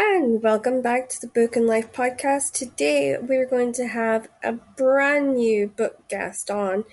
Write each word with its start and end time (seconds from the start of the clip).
And 0.00 0.40
welcome 0.44 0.80
back 0.80 1.08
to 1.08 1.20
the 1.20 1.26
Book 1.26 1.56
and 1.56 1.66
Life 1.66 1.92
podcast. 1.92 2.52
Today 2.52 3.16
we're 3.20 3.44
going 3.44 3.72
to 3.72 3.88
have 3.88 4.28
a 4.44 4.52
brand 4.52 5.34
new 5.34 5.66
book 5.66 6.06
guest 6.06 6.52
on. 6.52 6.84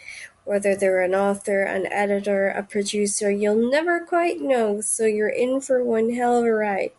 Whether 0.43 0.75
they're 0.75 1.03
an 1.03 1.13
author, 1.13 1.61
an 1.61 1.85
editor, 1.93 2.47
a 2.47 2.63
producer, 2.63 3.29
you'll 3.29 3.69
never 3.69 3.99
quite 3.99 4.41
know, 4.41 4.81
so 4.81 5.05
you're 5.05 5.29
in 5.29 5.61
for 5.61 5.83
one 5.83 6.15
hell 6.15 6.39
of 6.39 6.45
a 6.45 6.51
ride. 6.51 6.93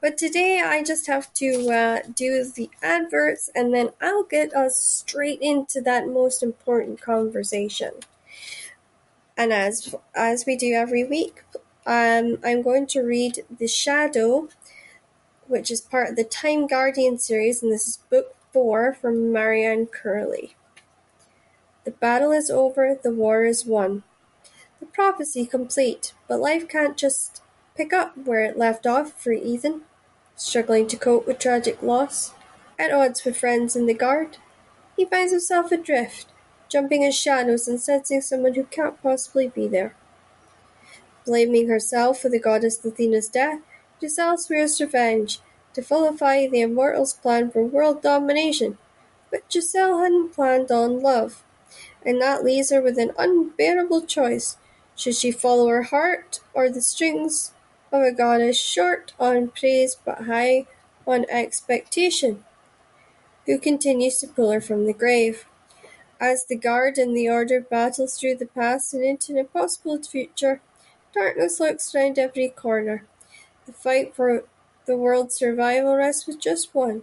But 0.00 0.16
today 0.16 0.62
I 0.64 0.82
just 0.82 1.06
have 1.08 1.30
to 1.34 1.68
uh, 1.70 1.98
do 2.16 2.42
the 2.42 2.70
adverts 2.82 3.50
and 3.54 3.74
then 3.74 3.90
I'll 4.00 4.24
get 4.24 4.54
us 4.54 4.82
straight 4.82 5.42
into 5.42 5.82
that 5.82 6.08
most 6.08 6.42
important 6.42 7.02
conversation. 7.02 7.92
And 9.36 9.52
as 9.52 9.94
as 10.14 10.46
we 10.46 10.56
do 10.56 10.72
every 10.72 11.04
week, 11.04 11.42
um, 11.86 12.38
I'm 12.44 12.62
going 12.62 12.86
to 12.88 13.00
read 13.00 13.44
The 13.58 13.68
Shadow 13.68 14.48
which 15.50 15.68
is 15.68 15.80
part 15.80 16.08
of 16.10 16.16
the 16.16 16.22
Time 16.22 16.68
Guardian 16.68 17.18
series, 17.18 17.60
and 17.60 17.72
this 17.72 17.88
is 17.88 17.96
book 18.08 18.36
four 18.52 18.94
from 18.94 19.32
Marianne 19.32 19.86
Curley. 19.86 20.54
The 21.84 21.90
battle 21.90 22.30
is 22.30 22.50
over, 22.50 22.96
the 23.02 23.12
war 23.12 23.44
is 23.44 23.66
won. 23.66 24.04
The 24.78 24.86
prophecy 24.86 25.44
complete, 25.44 26.14
but 26.28 26.38
life 26.38 26.68
can't 26.68 26.96
just 26.96 27.42
pick 27.76 27.92
up 27.92 28.16
where 28.16 28.44
it 28.44 28.56
left 28.56 28.86
off 28.86 29.20
for 29.20 29.32
Ethan, 29.32 29.82
struggling 30.36 30.86
to 30.86 30.96
cope 30.96 31.26
with 31.26 31.40
tragic 31.40 31.82
loss. 31.82 32.32
At 32.78 32.92
odds 32.92 33.24
with 33.24 33.36
friends 33.36 33.74
in 33.74 33.86
the 33.86 33.92
guard, 33.92 34.36
he 34.96 35.04
finds 35.04 35.32
himself 35.32 35.72
adrift, 35.72 36.26
jumping 36.68 37.02
in 37.02 37.10
shadows 37.10 37.66
and 37.66 37.80
sensing 37.80 38.20
someone 38.20 38.54
who 38.54 38.64
can't 38.64 39.02
possibly 39.02 39.48
be 39.48 39.66
there. 39.66 39.96
Blaming 41.26 41.68
herself 41.68 42.20
for 42.20 42.28
the 42.28 42.38
goddess 42.38 42.84
Athena's 42.84 43.28
death, 43.28 43.60
Giselle 44.00 44.38
swears 44.38 44.80
revenge, 44.80 45.40
to 45.74 45.82
vilify 45.82 46.46
the 46.46 46.62
Immortals' 46.62 47.12
plan 47.12 47.50
for 47.50 47.62
world 47.62 48.02
domination, 48.02 48.78
but 49.30 49.42
Giselle 49.52 49.98
hadn't 49.98 50.32
planned 50.32 50.70
on 50.70 51.00
love, 51.00 51.44
and 52.04 52.20
that 52.20 52.42
leaves 52.42 52.70
her 52.70 52.80
with 52.80 52.98
an 52.98 53.12
unbearable 53.18 54.02
choice. 54.02 54.56
Should 54.96 55.16
she 55.16 55.30
follow 55.30 55.68
her 55.68 55.82
heart, 55.82 56.40
or 56.54 56.68
the 56.68 56.80
strings 56.80 57.52
of 57.92 58.02
a 58.02 58.12
goddess 58.12 58.58
short 58.58 59.12
on 59.20 59.48
praise 59.48 59.96
but 60.04 60.24
high 60.24 60.66
on 61.06 61.26
expectation, 61.28 62.44
who 63.46 63.58
continues 63.58 64.18
to 64.18 64.28
pull 64.28 64.50
her 64.50 64.60
from 64.60 64.86
the 64.86 64.92
grave? 64.92 65.46
As 66.20 66.44
the 66.44 66.56
guard 66.56 66.98
and 66.98 67.16
the 67.16 67.28
order 67.28 67.60
battles 67.60 68.18
through 68.18 68.36
the 68.36 68.46
past 68.46 68.92
and 68.92 69.02
into 69.02 69.32
an 69.32 69.38
impossible 69.38 70.02
future, 70.02 70.60
darkness 71.14 71.60
lurks 71.60 71.94
round 71.94 72.18
every 72.18 72.48
corner. 72.48 73.06
The 73.70 73.76
fight 73.76 74.16
for 74.16 74.42
the 74.86 74.96
world's 74.96 75.36
survival 75.36 75.94
rests 75.94 76.26
with 76.26 76.40
just 76.40 76.74
one: 76.74 77.02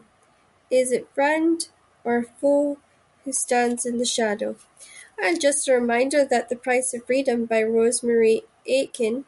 is 0.70 0.92
it 0.92 1.08
friend 1.16 1.66
or 2.04 2.24
foe 2.24 2.78
who 3.24 3.32
stands 3.32 3.86
in 3.86 4.00
the 4.00 4.06
shadow? 4.06 4.58
And 5.18 5.40
just 5.40 5.70
a 5.70 5.74
reminder 5.74 6.26
that 6.26 6.50
The 6.50 6.58
Price 6.58 6.94
of 6.94 7.06
Freedom 7.06 7.46
by 7.46 7.64
Rosemary 7.64 8.42
Aitken, 8.66 9.24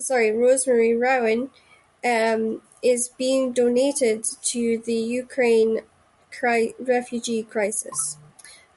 sorry, 0.00 0.32
Rosemary 0.32 0.96
Rowan, 0.96 1.50
um, 2.04 2.62
is 2.82 3.10
being 3.16 3.52
donated 3.52 4.24
to 4.24 4.82
the 4.84 4.94
Ukraine 4.94 5.82
cri- 6.32 6.74
refugee 6.80 7.44
crisis. 7.44 8.16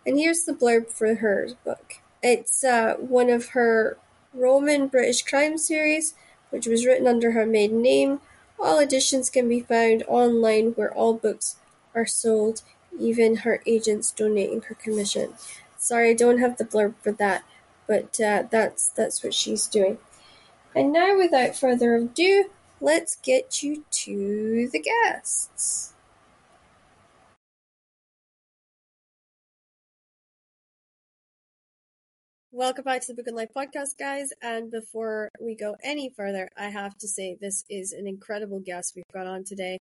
And 0.06 0.20
here's 0.20 0.44
the 0.44 0.54
blurb 0.54 0.92
for 0.92 1.16
her 1.16 1.50
book. 1.66 1.96
It's 2.22 2.64
uh, 2.64 2.94
one 3.00 3.32
of 3.32 3.50
her 3.50 3.98
Roman 4.36 4.88
British 4.88 5.24
crime 5.24 5.58
series, 5.58 6.14
which 6.52 6.68
was 6.68 6.86
written 6.86 7.08
under 7.08 7.32
her 7.32 7.46
maiden 7.46 7.82
name. 7.82 8.22
All 8.60 8.80
editions 8.80 9.30
can 9.30 9.50
be 9.50 9.60
found 9.60 10.04
online 10.08 10.72
where 10.74 10.94
all 10.94 11.16
books 11.16 11.56
are 11.96 12.06
sold, 12.06 12.62
even 13.00 13.38
her 13.38 13.62
agents 13.66 14.12
donating 14.12 14.62
her 14.62 14.76
commission. 14.76 15.34
Sorry, 15.78 16.12
I 16.12 16.14
don't 16.14 16.38
have 16.38 16.58
the 16.58 16.66
blurb 16.66 16.94
for 17.02 17.12
that, 17.14 17.44
but 17.88 18.20
uh, 18.22 18.44
that's 18.52 18.88
that's 18.88 19.24
what 19.24 19.34
she's 19.34 19.66
doing. 19.66 19.98
And 20.76 20.94
now, 20.94 21.18
without 21.18 21.56
further 21.56 21.96
ado, 21.96 22.52
let's 22.80 23.16
get 23.18 23.64
you 23.64 23.84
to 23.92 24.70
the 24.72 24.80
guests. 24.80 25.91
Welcome 32.54 32.84
back 32.84 33.00
to 33.04 33.08
the 33.08 33.14
Book 33.14 33.28
and 33.28 33.38
Life 33.38 33.54
podcast, 33.56 33.98
guys. 33.98 34.32
And 34.42 34.70
before 34.70 35.30
we 35.40 35.56
go 35.56 35.78
any 35.86 36.12
further, 36.18 36.50
I 36.58 36.66
have 36.66 36.98
to 36.98 37.08
say 37.08 37.38
this 37.40 37.64
is 37.70 37.94
an 37.94 38.06
incredible 38.08 38.60
guest 38.60 38.92
we've 38.94 39.06
got 39.14 39.26
on 39.26 39.46
today. 39.46 39.78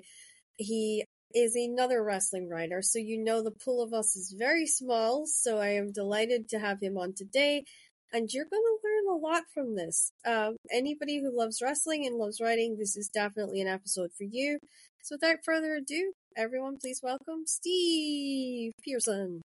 He 0.57 1.05
is 1.35 1.57
another 1.57 2.01
wrestling 2.01 2.49
writer, 2.49 2.81
so 2.81 3.01
you 3.01 3.19
know 3.19 3.43
the 3.43 3.51
pool 3.51 3.83
of 3.83 3.93
us 3.93 4.15
is 4.15 4.37
very 4.39 4.69
small. 4.69 5.27
So 5.27 5.59
I 5.59 5.71
am 5.71 5.91
delighted 5.91 6.49
to 6.51 6.61
have 6.61 6.81
him 6.81 6.97
on 6.97 7.13
today. 7.13 7.65
And 8.13 8.33
you're 8.33 8.45
going 8.45 8.63
to 8.63 8.79
learn 8.85 9.17
a 9.17 9.21
lot 9.21 9.43
from 9.53 9.75
this. 9.75 10.13
Um, 10.25 10.55
anybody 10.73 11.21
who 11.21 11.37
loves 11.37 11.61
wrestling 11.61 12.07
and 12.07 12.19
loves 12.19 12.41
writing, 12.41 12.77
this 12.79 12.97
is 12.97 13.09
definitely 13.09 13.61
an 13.61 13.67
episode 13.67 14.11
for 14.17 14.25
you. 14.31 14.61
So 15.03 15.17
without 15.17 15.39
further 15.45 15.75
ado, 15.75 16.13
everyone, 16.37 16.77
please 16.81 17.01
welcome 17.03 17.47
Steve 17.47 18.75
Pearson. 18.85 19.43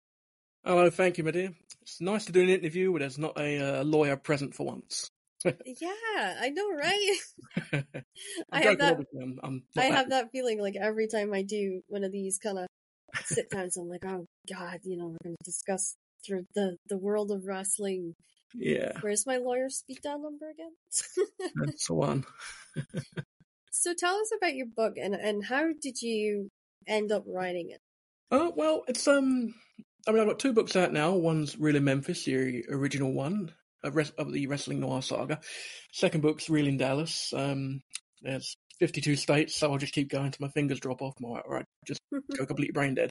Hello, 0.66 0.90
thank 0.90 1.18
you, 1.18 1.26
my 1.26 1.32
dear. 1.32 1.54
It's 1.82 2.00
nice 2.00 2.24
to 2.26 2.32
do 2.32 2.42
an 2.42 2.48
interview 2.48 2.90
where 2.90 3.00
there's 3.00 3.18
not 3.18 3.38
a 3.38 3.82
uh, 3.82 3.84
lawyer 3.84 4.16
present 4.16 4.56
for 4.56 4.66
once. 4.66 5.10
yeah, 5.46 6.36
I 6.40 6.52
know, 6.54 6.72
right? 6.72 7.18
I 8.50 8.62
have 8.62 8.78
that. 8.78 8.98
I'm, 9.22 9.40
I'm 9.44 9.64
I 9.78 9.86
have 9.86 10.12
that 10.12 10.32
feeling 10.32 10.62
like 10.62 10.76
every 10.80 11.08
time 11.10 11.34
I 11.34 11.42
do 11.42 11.82
one 11.88 12.06
of 12.06 12.14
these 12.14 12.40
kind 12.42 12.60
of 12.60 12.68
sit 13.26 13.50
downs, 13.50 13.76
I'm 13.76 13.90
like, 13.90 14.06
oh 14.06 14.26
god, 14.50 14.80
you 14.84 14.96
know, 14.96 15.08
we're 15.08 15.18
going 15.22 15.36
to 15.36 15.44
discuss 15.44 15.98
through 16.26 16.46
the 16.56 16.78
the 16.88 16.98
world 16.98 17.32
of 17.32 17.46
wrestling. 17.46 18.16
Yeah. 18.54 18.94
Where's 19.02 19.28
my 19.28 19.38
lawyer 19.38 19.70
speak 19.70 20.02
down 20.02 20.24
number 20.24 20.50
again? 20.50 20.72
That's 21.56 21.88
the 21.88 21.94
one. 21.94 22.24
so 23.70 23.94
tell 23.94 24.16
us 24.16 24.32
about 24.38 24.56
your 24.56 24.68
book 24.74 24.94
and 24.96 25.14
and 25.14 25.44
how 25.44 25.74
did 25.82 26.02
you 26.02 26.48
end 26.88 27.12
up 27.12 27.26
writing 27.28 27.70
it? 27.70 27.82
Oh 28.32 28.54
well, 28.56 28.84
it's 28.88 29.10
um 29.10 29.56
I 30.08 30.12
mean, 30.12 30.22
I've 30.22 30.28
got 30.28 30.40
two 30.40 30.54
books 30.54 30.76
out 30.76 30.92
now. 30.92 31.14
One's 31.14 31.58
Real 31.58 31.76
in 31.76 31.84
Memphis, 31.84 32.26
the 32.26 32.66
original 32.70 33.14
one 33.14 33.52
of, 33.84 33.96
res- 33.96 34.12
of 34.12 34.32
the 34.34 34.48
Wrestling 34.48 34.80
Noir 34.80 35.02
saga. 35.02 35.40
Second 35.92 36.22
book's 36.22 36.50
Real 36.50 36.68
in 36.68 36.78
Dallas. 36.78 37.34
Um, 37.36 37.82
there's 38.22 38.56
52 38.80 39.16
states, 39.16 39.56
so 39.56 39.72
I'll 39.72 39.78
just 39.78 39.94
keep 39.94 40.10
going 40.10 40.26
until 40.26 40.48
my 40.48 40.52
fingers 40.52 40.80
drop 40.80 41.02
off, 41.02 41.14
my, 41.20 41.40
or 41.40 41.60
I 41.60 41.64
just 41.88 42.02
go 42.12 42.46
completely 42.46 42.74
brain 42.74 42.96
dead. 42.96 43.10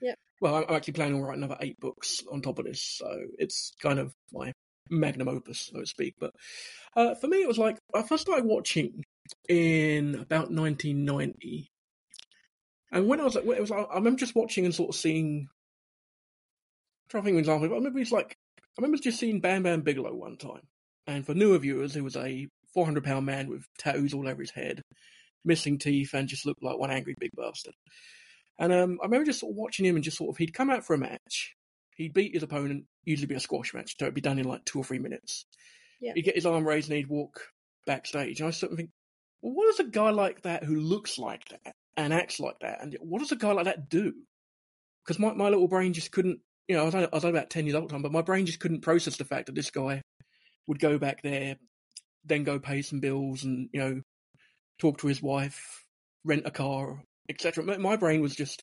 Yeah. 0.00 0.14
Well, 0.40 0.56
I'm 0.56 0.74
actually 0.74 0.94
planning 0.94 1.16
on 1.16 1.22
writing 1.22 1.44
another 1.44 1.58
eight 1.60 1.78
books 1.80 2.22
on 2.30 2.40
top 2.40 2.58
of 2.58 2.64
this, 2.64 2.82
so 2.82 3.08
it's 3.38 3.72
kind 3.82 3.98
of 3.98 4.14
my 4.32 4.52
magnum 4.90 5.28
opus, 5.28 5.70
so 5.72 5.80
to 5.80 5.86
speak. 5.86 6.14
But 6.18 6.32
uh, 6.96 7.14
for 7.14 7.28
me, 7.28 7.42
it 7.42 7.48
was 7.48 7.58
like 7.58 7.78
I 7.94 8.02
first 8.02 8.22
started 8.22 8.46
watching 8.46 9.04
in 9.48 10.14
about 10.14 10.50
1990. 10.50 11.68
And 12.90 13.06
when 13.06 13.20
I 13.20 13.24
was, 13.24 13.36
it 13.36 13.44
was, 13.44 13.70
I 13.70 13.94
remember 13.94 14.18
just 14.18 14.34
watching 14.34 14.64
and 14.64 14.74
sort 14.74 14.90
of 14.90 14.96
seeing 14.96 15.48
trying 17.12 17.22
to 17.22 17.26
think 17.26 17.34
of 17.34 17.38
an 17.38 17.40
example, 17.40 17.68
but 17.68 17.74
I 17.74 17.78
remember 17.78 17.98
he's 17.98 18.10
like, 18.10 18.36
I 18.58 18.80
remember 18.80 18.96
just 19.02 19.20
seeing 19.20 19.40
Bam 19.40 19.62
Bam 19.62 19.82
Bigelow 19.82 20.14
one 20.14 20.38
time. 20.38 20.62
And 21.06 21.26
for 21.26 21.34
newer 21.34 21.58
viewers, 21.58 21.94
he 21.94 22.00
was 22.00 22.16
a 22.16 22.48
400 22.74 23.04
pound 23.04 23.26
man 23.26 23.48
with 23.48 23.66
tattoos 23.78 24.14
all 24.14 24.26
over 24.26 24.40
his 24.40 24.50
head, 24.50 24.82
missing 25.44 25.78
teeth, 25.78 26.14
and 26.14 26.26
just 26.26 26.46
looked 26.46 26.62
like 26.62 26.78
one 26.78 26.90
angry 26.90 27.14
big 27.18 27.30
bastard. 27.36 27.74
And 28.58 28.72
um, 28.72 28.98
I 29.02 29.06
remember 29.06 29.26
just 29.26 29.40
sort 29.40 29.52
of 29.52 29.56
watching 29.56 29.84
him 29.84 29.94
and 29.94 30.04
just 30.04 30.16
sort 30.16 30.30
of, 30.30 30.38
he'd 30.38 30.54
come 30.54 30.70
out 30.70 30.84
for 30.84 30.94
a 30.94 30.98
match, 30.98 31.54
he'd 31.96 32.14
beat 32.14 32.32
his 32.34 32.42
opponent, 32.42 32.84
usually 33.04 33.26
be 33.26 33.34
a 33.34 33.40
squash 33.40 33.74
match, 33.74 33.96
so 33.98 34.06
it'd 34.06 34.14
be 34.14 34.20
done 34.22 34.38
in 34.38 34.48
like 34.48 34.64
two 34.64 34.78
or 34.78 34.84
three 34.84 34.98
minutes. 34.98 35.44
Yeah. 36.00 36.12
He'd 36.14 36.24
get 36.24 36.34
his 36.34 36.46
arm 36.46 36.66
raised 36.66 36.88
and 36.88 36.96
he'd 36.96 37.08
walk 37.08 37.40
backstage. 37.86 38.40
And 38.40 38.48
I 38.48 38.52
sort 38.52 38.72
of 38.72 38.78
think, 38.78 38.90
well, 39.42 39.52
what 39.54 39.66
does 39.66 39.86
a 39.86 39.90
guy 39.90 40.10
like 40.10 40.42
that 40.42 40.64
who 40.64 40.76
looks 40.76 41.18
like 41.18 41.46
that 41.48 41.74
and 41.96 42.14
acts 42.14 42.40
like 42.40 42.58
that, 42.60 42.78
and 42.80 42.96
what 43.00 43.18
does 43.18 43.32
a 43.32 43.36
guy 43.36 43.52
like 43.52 43.66
that 43.66 43.90
do? 43.90 44.14
Because 45.04 45.18
my, 45.18 45.34
my 45.34 45.50
little 45.50 45.68
brain 45.68 45.92
just 45.92 46.12
couldn't 46.12 46.40
you 46.68 46.76
know, 46.76 46.82
I 46.82 46.84
was, 46.84 46.94
only, 46.94 47.08
I 47.12 47.14
was 47.14 47.24
only 47.24 47.38
about 47.38 47.50
10 47.50 47.66
years 47.66 47.74
old 47.74 47.84
at 47.84 47.88
the 47.88 47.94
time, 47.94 48.02
but 48.02 48.12
my 48.12 48.22
brain 48.22 48.46
just 48.46 48.60
couldn't 48.60 48.80
process 48.80 49.16
the 49.16 49.24
fact 49.24 49.46
that 49.46 49.54
this 49.54 49.70
guy 49.70 50.02
would 50.66 50.78
go 50.78 50.98
back 50.98 51.22
there, 51.22 51.56
then 52.24 52.44
go 52.44 52.58
pay 52.58 52.82
some 52.82 53.00
bills 53.00 53.44
and, 53.44 53.68
you 53.72 53.80
know, 53.80 54.00
talk 54.78 54.98
to 54.98 55.08
his 55.08 55.22
wife, 55.22 55.84
rent 56.24 56.46
a 56.46 56.50
car, 56.50 57.02
etc. 57.28 57.78
My 57.78 57.96
brain 57.96 58.20
was 58.20 58.34
just, 58.34 58.62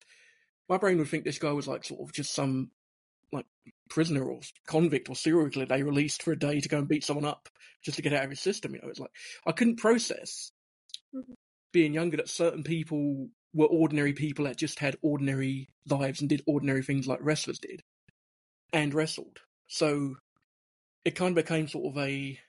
my 0.68 0.78
brain 0.78 0.98
would 0.98 1.08
think 1.08 1.24
this 1.24 1.40
guy 1.40 1.52
was 1.52 1.68
like 1.68 1.84
sort 1.84 2.02
of 2.02 2.14
just 2.14 2.34
some 2.34 2.72
like 3.32 3.46
prisoner 3.90 4.24
or 4.24 4.40
convict 4.68 5.10
or 5.10 5.16
serial 5.16 5.50
killer 5.50 5.66
they 5.66 5.84
released 5.84 6.24
for 6.24 6.32
a 6.32 6.40
day 6.40 6.60
to 6.60 6.70
go 6.70 6.80
and 6.80 6.88
beat 6.88 7.04
someone 7.04 7.26
up 7.26 7.50
just 7.84 7.98
to 7.98 8.02
get 8.02 8.14
out 8.14 8.24
of 8.24 8.30
his 8.30 8.40
system. 8.40 8.74
You 8.74 8.82
know, 8.82 8.90
it's 8.90 9.00
like 9.00 9.12
I 9.46 9.52
couldn't 9.52 9.78
process 9.78 10.52
mm-hmm. 11.14 11.34
being 11.72 11.94
younger 11.94 12.18
that 12.18 12.30
certain 12.30 12.64
people 12.64 13.30
were 13.54 13.66
ordinary 13.66 14.14
people 14.14 14.46
that 14.46 14.58
just 14.58 14.80
had 14.80 14.96
ordinary 15.02 15.70
lives 15.88 16.22
and 16.22 16.30
did 16.30 16.44
ordinary 16.46 16.84
things 16.84 17.08
like 17.08 17.20
wrestlers 17.22 17.60
did 17.60 17.84
and 18.72 18.94
wrestled. 18.94 19.40
So 19.68 20.16
it 21.06 21.16
kind 21.16 21.38
of 21.38 21.44
became 21.44 21.68
sort 21.68 21.96
of 21.96 22.02
a 22.02 22.40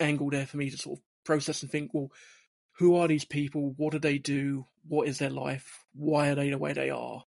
angle 0.00 0.30
there 0.30 0.46
for 0.46 0.56
me 0.56 0.70
to 0.70 0.76
sort 0.76 0.98
of 0.98 1.04
process 1.24 1.62
and 1.62 1.70
think, 1.70 1.92
well, 1.94 2.10
who 2.72 2.96
are 2.96 3.08
these 3.08 3.24
people? 3.24 3.74
What 3.76 3.92
do 3.92 3.98
they 3.98 4.18
do? 4.18 4.66
What 4.86 5.08
is 5.08 5.18
their 5.18 5.30
life? 5.30 5.84
Why 5.94 6.28
are 6.28 6.34
they 6.34 6.50
the 6.50 6.58
way 6.58 6.72
they 6.72 6.90
are? 6.90 7.24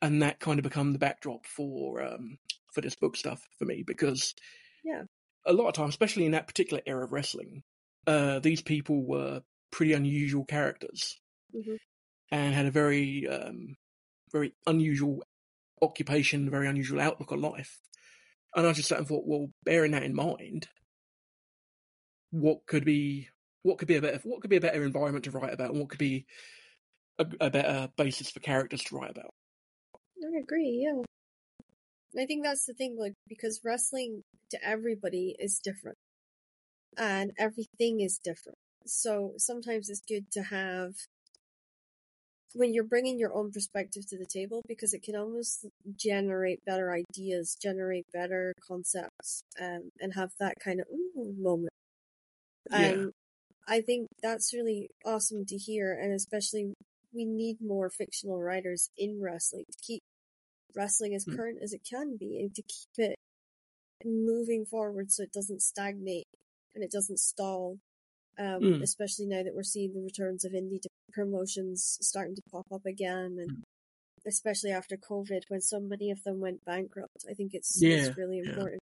And 0.00 0.22
that 0.22 0.40
kind 0.40 0.58
of 0.58 0.62
become 0.62 0.92
the 0.92 0.98
backdrop 0.98 1.44
for 1.44 2.02
um, 2.02 2.38
for 2.72 2.80
this 2.80 2.94
book 2.94 3.16
stuff 3.16 3.46
for 3.58 3.64
me 3.64 3.82
because 3.84 4.34
yeah, 4.84 5.02
a 5.44 5.52
lot 5.52 5.68
of 5.68 5.74
times, 5.74 5.90
especially 5.90 6.24
in 6.24 6.32
that 6.32 6.46
particular 6.46 6.82
era 6.86 7.04
of 7.04 7.12
wrestling, 7.12 7.62
uh, 8.06 8.38
these 8.38 8.62
people 8.62 9.04
were 9.04 9.42
pretty 9.72 9.92
unusual 9.92 10.44
characters 10.44 11.18
mm-hmm. 11.54 11.76
and 12.30 12.54
had 12.54 12.66
a 12.66 12.70
very 12.70 13.26
um, 13.28 13.76
very 14.30 14.54
unusual 14.66 15.22
occupation, 15.82 16.50
very 16.50 16.66
unusual 16.66 17.00
outlook 17.00 17.32
on 17.32 17.40
life. 17.40 17.78
And 18.54 18.66
I 18.66 18.72
just 18.72 18.88
sat 18.88 18.98
and 18.98 19.06
thought, 19.06 19.26
well, 19.26 19.48
bearing 19.64 19.92
that 19.92 20.02
in 20.02 20.14
mind, 20.14 20.68
what 22.30 22.66
could 22.66 22.84
be 22.84 23.28
what 23.62 23.78
could 23.78 23.88
be 23.88 23.96
a 23.96 24.02
better 24.02 24.20
what 24.24 24.40
could 24.40 24.50
be 24.50 24.56
a 24.56 24.60
better 24.60 24.84
environment 24.84 25.24
to 25.24 25.30
write 25.30 25.52
about, 25.52 25.70
and 25.70 25.80
what 25.80 25.90
could 25.90 25.98
be 25.98 26.26
a, 27.18 27.26
a 27.40 27.50
better 27.50 27.88
basis 27.96 28.30
for 28.30 28.40
characters 28.40 28.82
to 28.84 28.96
write 28.96 29.10
about? 29.10 29.34
I 30.22 30.40
agree. 30.40 30.84
Yeah, 30.84 31.02
I 32.20 32.26
think 32.26 32.44
that's 32.44 32.66
the 32.66 32.74
thing, 32.74 32.96
like 32.98 33.14
because 33.28 33.60
wrestling 33.64 34.22
to 34.50 34.58
everybody 34.66 35.36
is 35.38 35.60
different, 35.62 35.98
and 36.96 37.32
everything 37.38 38.00
is 38.00 38.18
different. 38.22 38.58
So 38.86 39.34
sometimes 39.36 39.90
it's 39.90 40.02
good 40.08 40.30
to 40.32 40.42
have 40.44 40.94
when 42.54 42.72
you're 42.72 42.84
bringing 42.84 43.18
your 43.18 43.34
own 43.34 43.50
perspective 43.52 44.06
to 44.08 44.18
the 44.18 44.26
table 44.26 44.62
because 44.66 44.94
it 44.94 45.02
can 45.02 45.16
almost 45.16 45.66
generate 45.96 46.64
better 46.64 46.92
ideas, 46.92 47.56
generate 47.60 48.06
better 48.12 48.54
concepts, 48.66 49.42
um, 49.60 49.90
and 50.00 50.14
have 50.14 50.30
that 50.40 50.54
kind 50.62 50.80
of 50.80 50.86
ooh 50.92 51.34
moment. 51.38 51.72
Yeah. 52.70 53.06
I 53.68 53.82
think 53.82 54.08
that's 54.22 54.54
really 54.54 54.88
awesome 55.04 55.44
to 55.46 55.56
hear, 55.56 55.92
and 55.92 56.14
especially 56.14 56.72
we 57.12 57.24
need 57.24 57.58
more 57.60 57.90
fictional 57.90 58.40
writers 58.40 58.88
in 58.96 59.20
wrestling 59.20 59.64
to 59.70 59.78
keep 59.86 60.02
wrestling 60.74 61.14
as 61.14 61.24
mm. 61.24 61.36
current 61.36 61.58
as 61.62 61.72
it 61.72 61.82
can 61.88 62.16
be 62.18 62.38
and 62.38 62.54
to 62.54 62.62
keep 62.62 63.08
it 63.08 63.16
moving 64.04 64.64
forward 64.64 65.10
so 65.10 65.22
it 65.22 65.32
doesn't 65.32 65.62
stagnate 65.62 66.26
and 66.74 66.84
it 66.84 66.90
doesn't 66.90 67.18
stall. 67.18 67.78
Um, 68.38 68.60
mm. 68.60 68.82
especially 68.82 69.26
now 69.26 69.42
that 69.42 69.54
we're 69.54 69.64
seeing 69.64 69.94
the 69.94 70.00
returns 70.00 70.44
of 70.44 70.52
indie 70.52 70.78
promotions 71.12 71.98
starting 72.00 72.36
to 72.36 72.42
pop 72.52 72.66
up 72.72 72.86
again, 72.86 73.36
and 73.40 73.50
mm. 73.50 73.62
especially 74.26 74.70
after 74.70 74.96
COVID, 74.96 75.42
when 75.48 75.60
so 75.60 75.80
many 75.80 76.12
of 76.12 76.22
them 76.22 76.38
went 76.40 76.64
bankrupt. 76.64 77.24
I 77.28 77.34
think 77.34 77.50
it's, 77.52 77.82
yeah, 77.82 77.96
it's 77.96 78.16
really 78.16 78.38
important, 78.38 78.80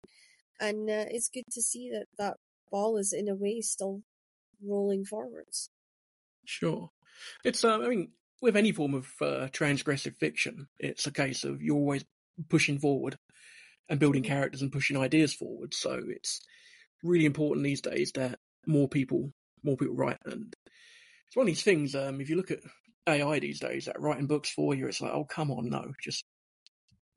yeah. 0.62 0.68
and 0.70 0.90
uh, 0.90 1.06
it's 1.10 1.28
good 1.28 1.44
to 1.52 1.62
see 1.62 1.92
that 1.92 2.06
that 2.18 2.38
ball 2.72 2.96
is 2.96 3.12
in 3.12 3.28
a 3.28 3.36
way 3.36 3.60
still 3.60 4.04
rolling 4.66 5.04
forwards. 5.04 5.70
Sure, 6.46 6.92
it's. 7.44 7.66
Uh, 7.66 7.80
I 7.80 7.90
mean, 7.90 8.12
with 8.42 8.56
any 8.56 8.72
form 8.72 8.94
of 8.94 9.08
uh, 9.20 9.48
transgressive 9.52 10.16
fiction, 10.16 10.68
it's 10.80 11.08
a 11.08 11.12
case 11.12 11.44
of 11.44 11.62
you're 11.62 11.76
always 11.76 12.06
pushing 12.50 12.80
forward 12.80 13.18
and 13.90 14.00
building 14.00 14.24
mm-hmm. 14.24 14.32
characters 14.32 14.62
and 14.62 14.72
pushing 14.72 14.96
ideas 14.96 15.34
forward. 15.34 15.74
So 15.74 16.00
it's 16.08 16.40
really 17.04 17.26
important 17.26 17.66
these 17.66 17.82
days 17.82 18.14
that 18.14 18.40
more 18.66 18.88
people 18.88 19.34
more 19.64 19.78
people 19.78 19.96
write. 19.96 20.18
And 20.26 20.54
it's 21.28 21.36
one 21.36 21.44
of 21.44 21.48
these 21.48 21.64
things. 21.64 21.96
Um, 21.96 22.22
if 22.22 22.30
you 22.30 22.36
look 22.36 22.52
at 22.52 22.60
AI 23.08 23.40
these 23.40 23.60
days, 23.60 23.86
that 23.86 24.00
writing 24.00 24.28
books 24.28 24.52
for 24.52 24.74
you, 24.76 24.88
it's 24.88 25.02
like, 25.02 25.14
oh 25.14 25.26
come 25.26 25.52
on, 25.52 25.70
no, 25.70 25.92
just 26.02 26.24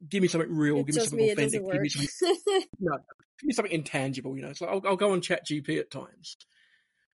give 0.08 0.22
me 0.22 0.28
something 0.28 0.54
real, 0.54 0.78
it 0.78 0.86
give 0.86 0.96
me 0.96 1.00
something 1.00 1.18
me, 1.18 1.32
authentic, 1.32 1.62
give 1.70 1.80
me 1.80 1.88
something, 1.88 2.38
no, 2.80 2.96
give 3.40 3.46
me 3.46 3.52
something 3.52 3.72
intangible. 3.72 4.36
You 4.36 4.42
know, 4.42 4.50
it's 4.50 4.60
like 4.60 4.70
I'll, 4.70 4.82
I'll 4.86 4.96
go 4.96 5.12
on 5.12 5.20
ChatGPT 5.20 5.78
at 5.78 5.90
times, 5.90 6.36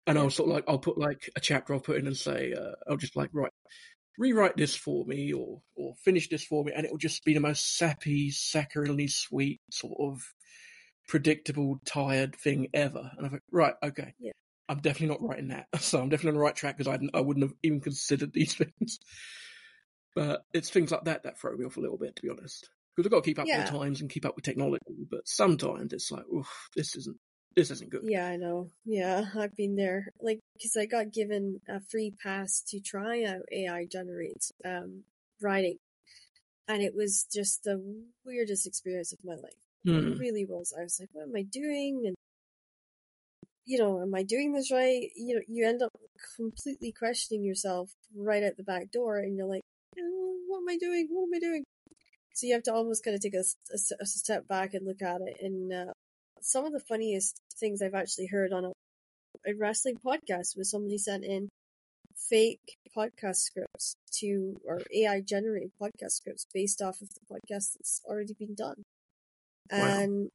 and 0.06 0.16
yeah. 0.16 0.24
I'll 0.24 0.30
sort 0.30 0.50
of 0.50 0.56
like 0.56 0.66
I'll 0.68 0.80
put 0.80 0.98
like 0.98 1.30
a 1.36 1.40
chapter 1.40 1.74
I'll 1.74 1.80
put 1.80 1.98
in 1.98 2.08
and 2.08 2.18
say 2.18 2.54
uh, 2.54 2.76
I'll 2.90 2.98
just 2.98 3.16
like 3.16 3.30
write 3.34 3.52
rewrite 4.18 4.58
this 4.58 4.76
for 4.76 5.06
me 5.06 5.34
or 5.34 5.62
or 5.76 5.94
finish 6.04 6.30
this 6.30 6.44
for 6.44 6.64
me, 6.64 6.72
and 6.76 6.86
it'll 6.86 6.98
just 6.98 7.24
be 7.24 7.34
the 7.34 7.40
most 7.40 7.78
sappy, 7.78 8.32
saccharinely 8.32 9.10
sweet 9.10 9.62
sort 9.72 9.98
of 10.00 10.22
predictable, 11.08 11.80
tired 11.86 12.36
thing 12.36 12.68
ever. 12.74 13.12
And 13.18 13.26
I'm 13.26 13.32
like, 13.32 13.42
right, 13.52 13.74
okay, 13.84 14.14
yeah. 14.20 14.32
I'm 14.70 14.80
definitely 14.80 15.16
not 15.16 15.28
writing 15.28 15.50
that. 15.50 15.68
So 15.80 16.02
I'm 16.02 16.10
definitely 16.10 16.30
on 16.30 16.36
the 16.36 16.42
right 16.42 16.56
track 16.56 16.78
because 16.78 16.92
I, 16.94 17.18
I 17.18 17.22
wouldn't 17.22 17.46
have 17.46 17.54
even 17.64 17.82
considered 17.82 18.34
these 18.34 18.54
things. 18.54 19.00
But 20.16 20.44
it's 20.54 20.70
things 20.70 20.92
like 20.92 21.06
that 21.06 21.24
that 21.24 21.40
throw 21.40 21.56
me 21.56 21.66
off 21.66 21.78
a 21.78 21.82
little 21.82 21.98
bit, 21.98 22.16
to 22.16 22.22
be 22.22 22.30
honest. 22.30 22.70
Because 22.96 23.08
I've 23.08 23.12
got 23.12 23.24
to 23.24 23.30
keep 23.30 23.40
up 23.40 23.48
yeah. 23.48 23.60
with 23.60 23.72
the 23.72 23.78
times 23.78 24.02
and 24.02 24.10
keep 24.10 24.26
up 24.26 24.36
with 24.36 24.46
technology. 24.46 25.06
But 25.10 25.28
sometimes 25.28 25.94
it's 25.94 26.12
like, 26.12 26.26
oof, 26.34 26.50
this 26.76 26.96
isn't 26.96 27.18
this 27.58 27.72
isn't 27.72 27.90
good. 27.90 28.02
Yeah, 28.04 28.28
I 28.28 28.36
know. 28.36 28.70
Yeah, 28.86 29.26
I've 29.36 29.56
been 29.56 29.76
there. 29.76 30.14
Like, 30.22 30.40
because 30.54 30.78
I 30.78 30.86
got 30.86 31.12
given 31.12 31.60
a 31.68 31.80
free 31.80 32.14
pass 32.24 32.62
to 32.68 32.80
try 32.80 33.24
out 33.24 33.42
AI 33.52 33.86
generate 33.92 34.52
um, 34.64 35.04
writing, 35.42 35.78
and 36.68 36.84
it 36.84 36.94
was 36.96 37.26
just 37.34 37.64
the 37.64 37.84
weirdest 38.24 38.68
experience 38.68 39.12
of 39.12 39.26
my 39.26 39.34
life. 39.34 39.54
Mm. 39.88 40.14
It 40.14 40.20
really 40.20 40.46
was. 40.46 40.72
I 40.78 40.84
was 40.84 41.00
like, 41.00 41.10
what 41.14 41.24
am 41.24 41.36
I 41.36 41.42
doing? 41.42 42.04
And 42.06 42.16
you 43.68 43.78
know, 43.78 44.02
am 44.02 44.16
I 44.16 44.24
doing 44.24 44.54
this 44.54 44.72
right? 44.72 45.10
You 45.16 45.36
know, 45.36 45.42
you 45.48 45.68
end 45.68 45.82
up 45.84 45.92
completely 46.38 46.94
questioning 46.94 47.44
yourself 47.44 47.92
right 48.16 48.42
at 48.42 48.56
the 48.56 48.64
back 48.64 48.92
door, 48.92 49.18
and 49.18 49.36
you're 49.36 49.46
like, 49.46 49.64
oh, 50.00 50.38
what 50.48 50.60
am 50.60 50.70
I 50.70 50.78
doing? 50.78 51.08
What 51.12 51.28
am 51.28 51.36
I 51.36 51.40
doing? 51.40 51.64
So 52.34 52.48
you 52.48 52.54
have 52.54 52.64
to 52.64 52.74
almost 52.74 53.04
kind 53.04 53.16
of 53.16 53.22
take 53.22 53.34
a, 53.34 53.44
a, 53.72 53.78
a 54.00 54.06
step 54.06 54.48
back 54.48 54.74
and 54.74 54.86
look 54.86 55.02
at 55.02 55.20
it. 55.22 55.38
And 55.42 55.74
uh, 55.74 55.92
some 56.40 56.64
of 56.64 56.72
the 56.72 56.80
funniest 56.80 57.42
things 57.60 57.82
I've 57.82 57.94
actually 57.94 58.28
heard 58.28 58.54
on 58.54 58.64
a, 58.64 58.72
a 59.46 59.54
wrestling 59.60 59.98
podcast 60.04 60.56
was 60.56 60.72
somebody 60.72 60.98
sent 60.98 61.26
in 61.26 61.50
fake 62.16 62.78
podcast 62.96 63.38
scripts 63.38 63.96
to 64.12 64.56
or 64.66 64.82
AI 64.96 65.22
generated 65.22 65.72
podcast 65.82 66.12
scripts 66.12 66.48
based 66.54 66.82
off 66.82 67.02
of 67.02 67.10
the 67.10 67.36
podcast 67.36 67.74
that's 67.74 68.02
already 68.06 68.34
been 68.34 68.56
done. 68.56 68.84
Wow. 69.72 70.00
And 70.00 70.30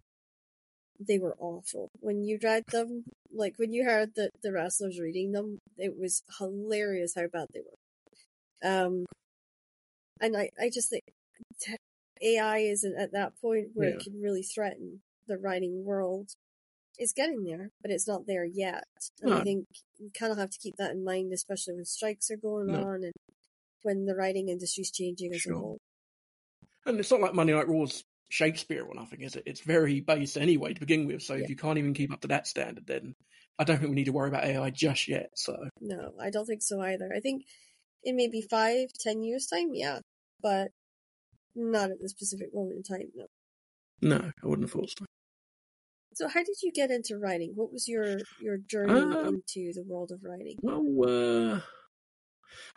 they 1.01 1.19
were 1.19 1.37
awful. 1.39 1.91
When 2.01 2.23
you 2.25 2.39
read 2.43 2.65
them, 2.71 3.05
like 3.35 3.55
when 3.57 3.73
you 3.73 3.85
heard 3.85 4.15
the, 4.15 4.31
the 4.43 4.53
wrestlers 4.53 5.01
reading 5.01 5.33
them, 5.33 5.59
it 5.79 5.99
was 5.99 6.23
hilarious 6.39 7.15
how 7.17 7.27
bad 7.33 7.47
they 7.53 7.61
were. 7.61 8.69
Um, 8.69 9.07
and 10.21 10.37
I, 10.37 10.51
I 10.61 10.71
just 10.71 10.91
think 10.91 11.03
AI 12.23 12.59
isn't 12.59 12.99
at 12.99 13.13
that 13.13 13.33
point 13.41 13.69
where 13.75 13.89
yeah. 13.89 13.97
it 13.97 14.05
can 14.05 14.21
really 14.21 14.43
threaten 14.43 15.01
the 15.27 15.39
writing 15.39 15.85
world. 15.85 16.31
It's 16.99 17.13
getting 17.13 17.45
there, 17.45 17.71
but 17.81 17.91
it's 17.91 18.07
not 18.07 18.27
there 18.27 18.45
yet. 18.45 18.85
And 19.23 19.31
no. 19.31 19.39
I 19.39 19.43
think 19.43 19.67
you 19.99 20.11
kind 20.17 20.31
of 20.31 20.39
have 20.39 20.51
to 20.51 20.59
keep 20.59 20.77
that 20.77 20.93
in 20.93 21.05
mind, 21.05 21.33
especially 21.33 21.75
when 21.75 21.85
strikes 21.85 22.31
are 22.31 22.37
going 22.37 22.69
no. 22.69 22.81
on 22.81 23.03
and 23.03 23.13
when 23.83 24.07
the 24.07 24.15
writing 24.15 24.49
industry's 24.49 24.91
changing 24.91 25.33
as 25.35 25.41
sure. 25.41 25.55
a 25.55 25.59
whole. 25.59 25.79
And 26.87 26.99
it's 27.01 27.11
not 27.11 27.21
like 27.21 27.35
Monday 27.35 27.55
Night 27.55 27.69
Raw's 27.69 28.05
Shakespeare 28.29 28.85
or 28.85 28.95
nothing, 28.95 29.23
is 29.23 29.37
it? 29.37 29.45
It's 29.47 29.61
very 29.61 30.01
base 30.01 30.37
anyway 30.37 30.75
to 30.75 30.81
begin 30.81 31.07
with. 31.07 31.23
So 31.23 31.35
yeah. 31.35 31.45
if 31.45 31.51
you 31.51 31.57
can't 31.57 31.79
even 31.79 31.95
keep 31.95 32.13
up 32.13 32.21
to 32.23 32.29
that 32.29 32.47
standard, 32.47 32.87
then 32.87 33.15
I 33.59 33.65
don't 33.65 33.79
think 33.79 33.91
we 33.91 33.97
need 33.97 34.07
to 34.07 34.13
worry 34.13 34.29
about 34.29 34.45
AI 34.45 34.71
just 34.71 35.09
yet. 35.09 35.31
So 35.35 35.57
no, 35.81 36.13
I 36.21 36.31
don't 36.31 36.47
think 36.47 36.63
so 36.63 36.81
either. 36.81 37.11
I 37.15 37.21
think 37.21 37.45
in 38.05 38.17
maybe 38.17 38.43
five, 38.43 38.89
ten 38.99 39.23
years 39.23 39.47
time, 39.47 39.71
yeah, 39.73 40.01
but 40.43 40.69
not 41.55 41.91
at 41.91 42.01
the 42.01 42.09
specific 42.09 42.55
moment 42.55 42.77
in 42.77 42.83
time. 42.83 43.09
No. 43.15 43.27
No, 44.05 44.33
I 44.43 44.47
wouldn't 44.47 44.69
have 44.69 44.73
thought 44.73 44.91
so. 44.99 45.05
So, 46.15 46.29
how 46.29 46.41
did 46.41 46.57
you 46.63 46.73
get 46.73 46.91
into 46.91 47.19
writing? 47.19 47.53
What 47.55 47.73
was 47.73 47.89
your 47.89 48.19
your 48.41 48.59
journey 48.59 49.01
um, 49.01 49.27
into 49.27 49.73
the 49.73 49.85
world 49.87 50.11
of 50.11 50.23
writing? 50.23 50.59
Well, 50.61 51.55
uh, 51.57 51.61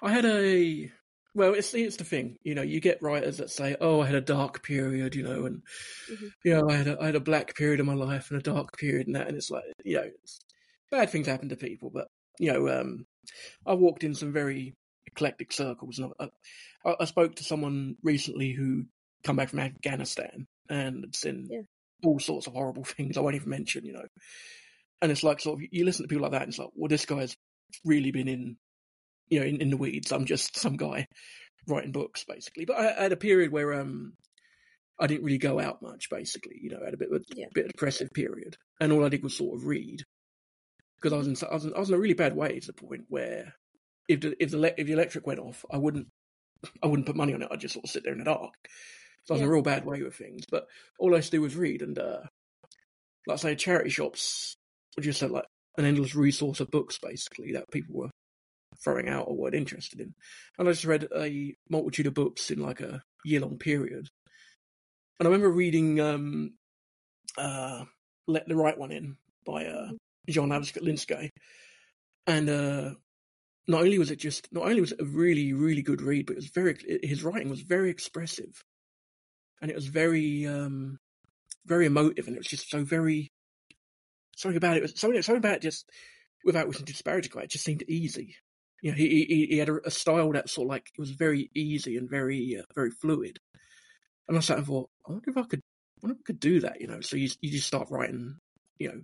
I 0.02 0.14
had 0.14 0.26
a 0.26 0.92
well, 1.34 1.54
it's 1.54 1.74
it's 1.74 1.98
the 1.98 2.06
thing, 2.06 2.38
you 2.44 2.56
know. 2.56 2.62
You 2.62 2.80
get 2.80 3.02
writers 3.02 3.38
that 3.38 3.50
say, 3.50 3.76
"Oh, 3.82 4.02
I 4.02 4.06
had 4.06 4.16
a 4.16 4.22
dark 4.22 4.64
period," 4.64 5.16
you 5.16 5.24
know, 5.24 5.46
and 5.46 5.64
mm-hmm. 6.10 6.28
you 6.46 6.54
know, 6.54 6.70
I 6.70 6.76
had 6.76 6.88
a 6.88 6.98
I 7.02 7.08
had 7.08 7.16
a 7.16 7.20
black 7.20 7.56
period 7.56 7.82
in 7.82 7.86
my 7.86 7.94
life 7.94 8.32
and 8.32 8.40
a 8.40 8.44
dark 8.44 8.78
period 8.78 9.08
and 9.08 9.16
that, 9.18 9.28
and 9.28 9.36
it's 9.36 9.52
like, 9.52 9.66
you 9.84 9.98
know, 9.98 10.10
bad 10.92 11.10
things 11.10 11.28
happen 11.28 11.50
to 11.50 11.56
people, 11.56 11.92
but 11.94 12.08
you 12.40 12.52
know, 12.52 12.70
um, 12.70 13.06
I 13.66 13.74
walked 13.74 14.04
in 14.04 14.14
some 14.14 14.34
very 14.34 14.74
eclectic 15.08 15.52
circles, 15.52 16.00
and 16.00 16.12
I, 16.20 16.30
I, 16.86 16.96
I, 17.02 17.06
spoke 17.06 17.36
to 17.36 17.44
someone 17.44 17.96
recently 18.04 18.52
who 18.52 18.86
come 19.24 19.36
back 19.36 19.50
from 19.50 19.60
Afghanistan 19.60 20.48
and 20.70 21.04
had 21.04 21.16
seen 21.16 21.48
yeah. 21.50 21.62
all 22.04 22.20
sorts 22.20 22.48
of 22.48 22.54
horrible 22.54 22.84
things 22.86 23.18
I 23.18 23.22
won't 23.22 23.36
even 23.36 23.50
mention, 23.50 23.86
you 23.86 23.94
know. 23.94 24.08
And 25.02 25.12
it's 25.12 25.24
like 25.24 25.40
sort 25.40 25.60
of 25.60 25.68
you 25.72 25.86
listen 25.86 26.04
to 26.04 26.08
people 26.08 26.24
like 26.24 26.32
that, 26.32 26.44
and 26.44 26.50
it's 26.50 26.60
like, 26.60 26.70
well, 26.76 26.90
this 26.90 27.06
guy's 27.06 27.36
really 27.84 28.12
been 28.12 28.28
in 28.28 28.58
you 29.30 29.40
know, 29.40 29.46
in, 29.46 29.62
in 29.62 29.70
the 29.70 29.78
weeds. 29.78 30.12
I'm 30.12 30.26
just 30.26 30.58
some 30.58 30.78
guy 30.78 31.08
writing 31.68 31.92
books, 31.92 32.26
basically. 32.26 32.66
But 32.66 32.78
I, 32.78 32.98
I, 32.98 33.04
had 33.04 33.12
a 33.12 33.18
period 33.18 33.52
where 33.52 33.74
um, 33.74 34.14
I 35.00 35.08
didn't 35.08 35.26
really 35.26 35.38
go 35.38 35.60
out 35.60 35.82
much, 35.82 36.10
basically. 36.10 36.60
You 36.62 36.72
know, 36.72 36.80
I 36.82 36.86
had 36.86 36.94
a 36.94 36.98
bit 36.98 37.12
of 37.12 37.22
a 37.22 37.24
yeah. 37.36 37.48
bit 37.54 37.66
of 37.66 37.72
depressive 37.72 38.10
period, 38.14 38.58
and 38.80 38.92
all 38.92 39.06
I 39.06 39.10
did 39.10 39.24
was 39.24 39.36
sort 39.36 39.56
of 39.56 39.66
read 39.66 40.04
because 41.06 41.14
I 41.14 41.18
was 41.18 41.28
in 41.28 41.48
I 41.48 41.54
was 41.54 41.66
in, 41.66 41.74
I 41.76 41.80
was 41.80 41.90
in 41.90 41.96
a 41.96 42.00
really 42.00 42.16
bad 42.16 42.36
way 42.36 42.60
to 42.60 42.68
the 42.68 42.74
point 42.74 43.04
where 43.10 43.54
if 44.10 44.22
the 44.22 44.36
if 44.42 44.50
the 44.50 44.74
if 44.80 44.88
the 44.88 44.94
electric 44.94 45.28
went 45.28 45.40
off, 45.40 45.64
I 45.72 45.78
wouldn't 45.78 46.08
I 46.82 46.88
wouldn't 46.88 47.06
put 47.06 47.16
money 47.16 47.36
on 47.36 47.44
it. 47.44 47.50
I'd 47.52 47.60
just 47.60 47.76
sort 47.76 47.86
of 47.86 47.92
sit 47.92 48.04
there 48.04 48.14
in 48.14 48.18
the 48.18 48.26
dark. 48.26 48.54
So 49.26 49.34
I 49.34 49.36
was 49.36 49.42
yeah. 49.42 49.46
in 49.46 49.50
a 49.50 49.54
real 49.54 49.62
bad 49.62 49.86
way 49.86 50.02
with 50.02 50.16
things. 50.16 50.46
But 50.50 50.66
all 50.98 51.14
I 51.14 51.18
used 51.18 51.30
to 51.30 51.38
do 51.38 51.42
was 51.44 51.56
read, 51.56 51.84
and 51.84 52.00
uh, 52.00 52.22
like 53.28 53.36
I 53.36 53.36
say, 53.36 53.56
charity 53.56 53.92
shops 53.92 54.56
would 54.96 55.04
just 55.04 55.22
have 55.22 55.30
like 55.30 55.46
an 55.78 55.86
endless 55.86 56.16
resource 56.16 56.60
of 56.60 56.72
books 56.72 56.98
basically 56.98 57.52
that 57.52 57.70
people 57.70 57.96
were 57.96 58.10
throwing 58.84 59.08
out 59.08 59.26
or 59.28 59.38
weren't 59.38 59.54
interested 59.54 60.00
in. 60.00 60.16
And 60.58 60.68
I 60.68 60.72
just 60.72 60.86
read 60.86 61.08
a 61.16 61.56
multitude 61.70 62.08
of 62.08 62.16
books 62.16 62.50
in 62.50 62.60
like 62.60 62.82
a 62.82 63.04
year 63.24 63.42
long 63.42 63.60
period. 63.60 64.08
And 65.20 65.28
I 65.28 65.32
remember 65.32 65.52
reading 65.52 66.00
um, 66.00 66.54
uh, 67.38 67.84
Let 68.28 68.48
the 68.48 68.56
Right 68.56 68.78
One 68.78 68.92
In 68.92 69.18
by 69.46 69.68
uh, 69.68 69.90
John 70.30 70.50
Lindqvist. 70.50 71.30
And 72.28 72.50
uh, 72.50 72.92
not 73.68 73.82
only 73.82 74.00
was 74.00 74.12
it 74.12 74.18
just, 74.18 74.48
not 74.52 74.66
only 74.66 74.82
was 74.82 74.92
it 74.92 75.02
a 75.02 75.06
really, 75.06 75.54
really 75.54 75.82
good 75.82 76.02
read, 76.02 76.26
but 76.26 76.34
it 76.34 76.38
was 76.38 76.48
very, 76.48 77.00
his 77.04 77.24
writing 77.24 77.50
was 77.50 77.62
very 77.62 77.90
expressive. 77.90 78.64
And 79.62 79.72
it 79.72 79.76
was 79.76 79.88
very, 79.88 80.46
um, 80.48 80.98
very 81.66 81.86
emotive 81.86 82.28
and 82.28 82.36
it 82.36 82.40
was 82.40 82.48
just 82.48 82.70
so 82.70 82.84
very, 82.84 83.32
something 84.36 84.58
about 84.58 84.78
it 84.78 84.84
was, 84.84 85.00
something, 85.00 85.22
something 85.22 85.40
about 85.40 85.58
it 85.58 85.62
just, 85.62 85.90
without 86.44 86.68
wishing 86.68 86.86
to 86.86 86.94
disparage 86.94 87.26
it, 87.26 87.36
it 87.36 87.50
just 87.50 87.66
seemed 87.66 87.84
easy. 87.88 88.36
You 88.82 88.92
know, 88.92 88.98
he, 88.98 89.26
he, 89.26 89.48
he 89.50 89.58
had 89.58 89.70
a, 89.70 89.88
a 89.88 89.92
style 89.92 90.32
that 90.34 90.50
sort 90.50 90.66
of 90.66 90.70
like, 90.70 90.92
it 90.94 91.00
was 91.00 91.12
very 91.12 91.50
easy 91.56 91.98
and 91.98 92.10
very, 92.10 92.58
uh, 92.60 92.66
very 92.76 92.92
fluid. 92.92 93.40
And 94.28 94.38
I 94.38 94.42
sat 94.42 94.58
and 94.58 94.68
thought, 94.68 94.90
I 95.08 95.12
wonder 95.12 95.30
if 95.30 95.38
I 95.38 95.44
could, 95.44 95.60
I 95.60 96.00
wonder 96.04 96.16
if 96.16 96.22
I 96.22 96.28
could 96.28 96.40
do 96.40 96.60
that, 96.60 96.82
you 96.82 96.88
know. 96.88 97.02
So 97.02 97.16
you, 97.16 97.30
you 97.42 97.52
just 97.52 97.68
start 97.68 97.90
writing, 97.90 98.38
you 98.78 98.90
know, 98.90 99.02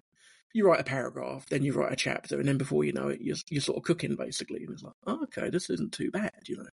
you 0.54 0.68
write 0.68 0.80
a 0.82 0.86
paragraph, 0.86 1.46
then 1.50 1.64
you 1.64 1.74
write 1.74 1.94
a 1.94 1.96
chapter, 1.98 2.40
and 2.40 2.48
then 2.48 2.58
before 2.58 2.84
you 2.84 2.94
know 2.94 3.10
it, 3.10 3.22
you're, 3.22 3.38
you're 3.50 3.62
sort 3.62 3.78
of 3.78 3.84
cooking 3.84 4.16
basically. 4.16 4.64
And 4.64 4.74
it's 4.74 4.84
like, 4.84 4.94
oh, 5.08 5.24
okay, 5.24 5.50
this 5.50 5.70
isn't 5.70 5.94
too 5.94 6.12
bad, 6.12 6.32
you 6.48 6.58
know. 6.58 6.68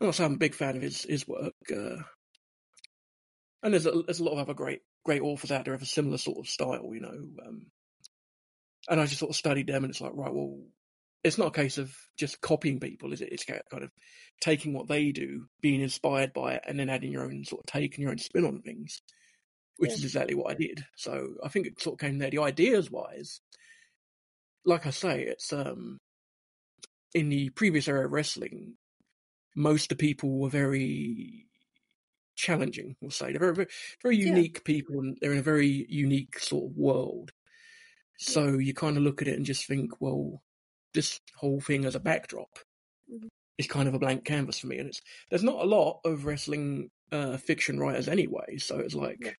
Also, 0.00 0.24
I'm 0.24 0.34
a 0.34 0.38
big 0.38 0.54
fan 0.54 0.76
of 0.76 0.82
his 0.82 1.02
his 1.02 1.26
work, 1.26 1.54
uh, 1.72 2.02
and 3.62 3.72
there's 3.74 3.86
a, 3.86 4.02
there's 4.06 4.20
a 4.20 4.24
lot 4.24 4.32
of 4.32 4.38
other 4.38 4.54
great 4.54 4.80
great 5.04 5.22
authors 5.22 5.50
out 5.50 5.64
there 5.64 5.74
of 5.74 5.82
a 5.82 5.86
similar 5.86 6.18
sort 6.18 6.38
of 6.38 6.48
style, 6.48 6.90
you 6.92 7.00
know. 7.00 7.46
Um, 7.46 7.66
and 8.88 9.00
I 9.00 9.06
just 9.06 9.18
sort 9.18 9.30
of 9.30 9.36
studied 9.36 9.66
them, 9.66 9.84
and 9.84 9.90
it's 9.90 10.00
like, 10.00 10.12
right, 10.14 10.32
well, 10.32 10.60
it's 11.24 11.38
not 11.38 11.48
a 11.48 11.52
case 11.52 11.78
of 11.78 11.94
just 12.16 12.40
copying 12.40 12.80
people, 12.80 13.12
is 13.12 13.20
it? 13.20 13.32
It's 13.32 13.44
kind 13.44 13.82
of 13.82 13.90
taking 14.40 14.72
what 14.72 14.88
they 14.88 15.10
do, 15.10 15.46
being 15.60 15.80
inspired 15.80 16.32
by 16.32 16.54
it, 16.54 16.62
and 16.66 16.78
then 16.78 16.88
adding 16.88 17.12
your 17.12 17.24
own 17.24 17.44
sort 17.44 17.62
of 17.62 17.66
take 17.66 17.94
and 17.94 18.02
your 18.02 18.12
own 18.12 18.18
spin 18.18 18.44
on 18.44 18.62
things 18.62 19.02
which 19.78 19.90
yeah. 19.90 19.96
is 19.96 20.04
exactly 20.04 20.34
what 20.34 20.50
I 20.50 20.54
did. 20.54 20.84
So 20.96 21.34
I 21.42 21.48
think 21.48 21.66
it 21.66 21.80
sort 21.80 21.94
of 21.94 22.06
came 22.06 22.18
there. 22.18 22.30
The 22.30 22.40
ideas 22.40 22.90
wise, 22.90 23.40
like 24.64 24.86
I 24.86 24.90
say, 24.90 25.22
it's 25.22 25.52
um 25.52 25.98
in 27.14 27.30
the 27.30 27.50
previous 27.50 27.88
era 27.88 28.04
of 28.04 28.12
wrestling, 28.12 28.74
most 29.56 29.90
of 29.90 29.98
the 29.98 30.06
people 30.06 30.38
were 30.38 30.50
very 30.50 31.46
challenging. 32.36 32.96
We'll 33.00 33.10
say 33.10 33.32
they're 33.32 33.40
very 33.40 33.54
very, 33.54 33.68
very 34.02 34.16
unique 34.16 34.56
yeah. 34.56 34.66
people, 34.66 35.00
and 35.00 35.16
they're 35.20 35.32
in 35.32 35.38
a 35.38 35.42
very 35.42 35.86
unique 35.88 36.38
sort 36.38 36.70
of 36.70 36.76
world. 36.76 37.32
So 38.18 38.44
yeah. 38.44 38.58
you 38.58 38.74
kind 38.74 38.96
of 38.96 39.04
look 39.04 39.22
at 39.22 39.28
it 39.28 39.36
and 39.36 39.46
just 39.46 39.66
think, 39.66 40.00
well, 40.00 40.42
this 40.92 41.20
whole 41.36 41.60
thing 41.60 41.84
as 41.84 41.94
a 41.94 42.00
backdrop 42.00 42.58
mm-hmm. 43.12 43.28
is 43.58 43.68
kind 43.68 43.88
of 43.88 43.94
a 43.94 43.98
blank 43.98 44.24
canvas 44.24 44.58
for 44.58 44.66
me. 44.66 44.78
And 44.78 44.88
it's 44.88 45.00
there's 45.30 45.44
not 45.44 45.62
a 45.62 45.68
lot 45.68 46.00
of 46.04 46.24
wrestling 46.24 46.90
uh, 47.12 47.36
fiction 47.36 47.78
writers 47.78 48.08
anyway, 48.08 48.58
so 48.58 48.78
it's 48.78 48.94
like 48.94 49.38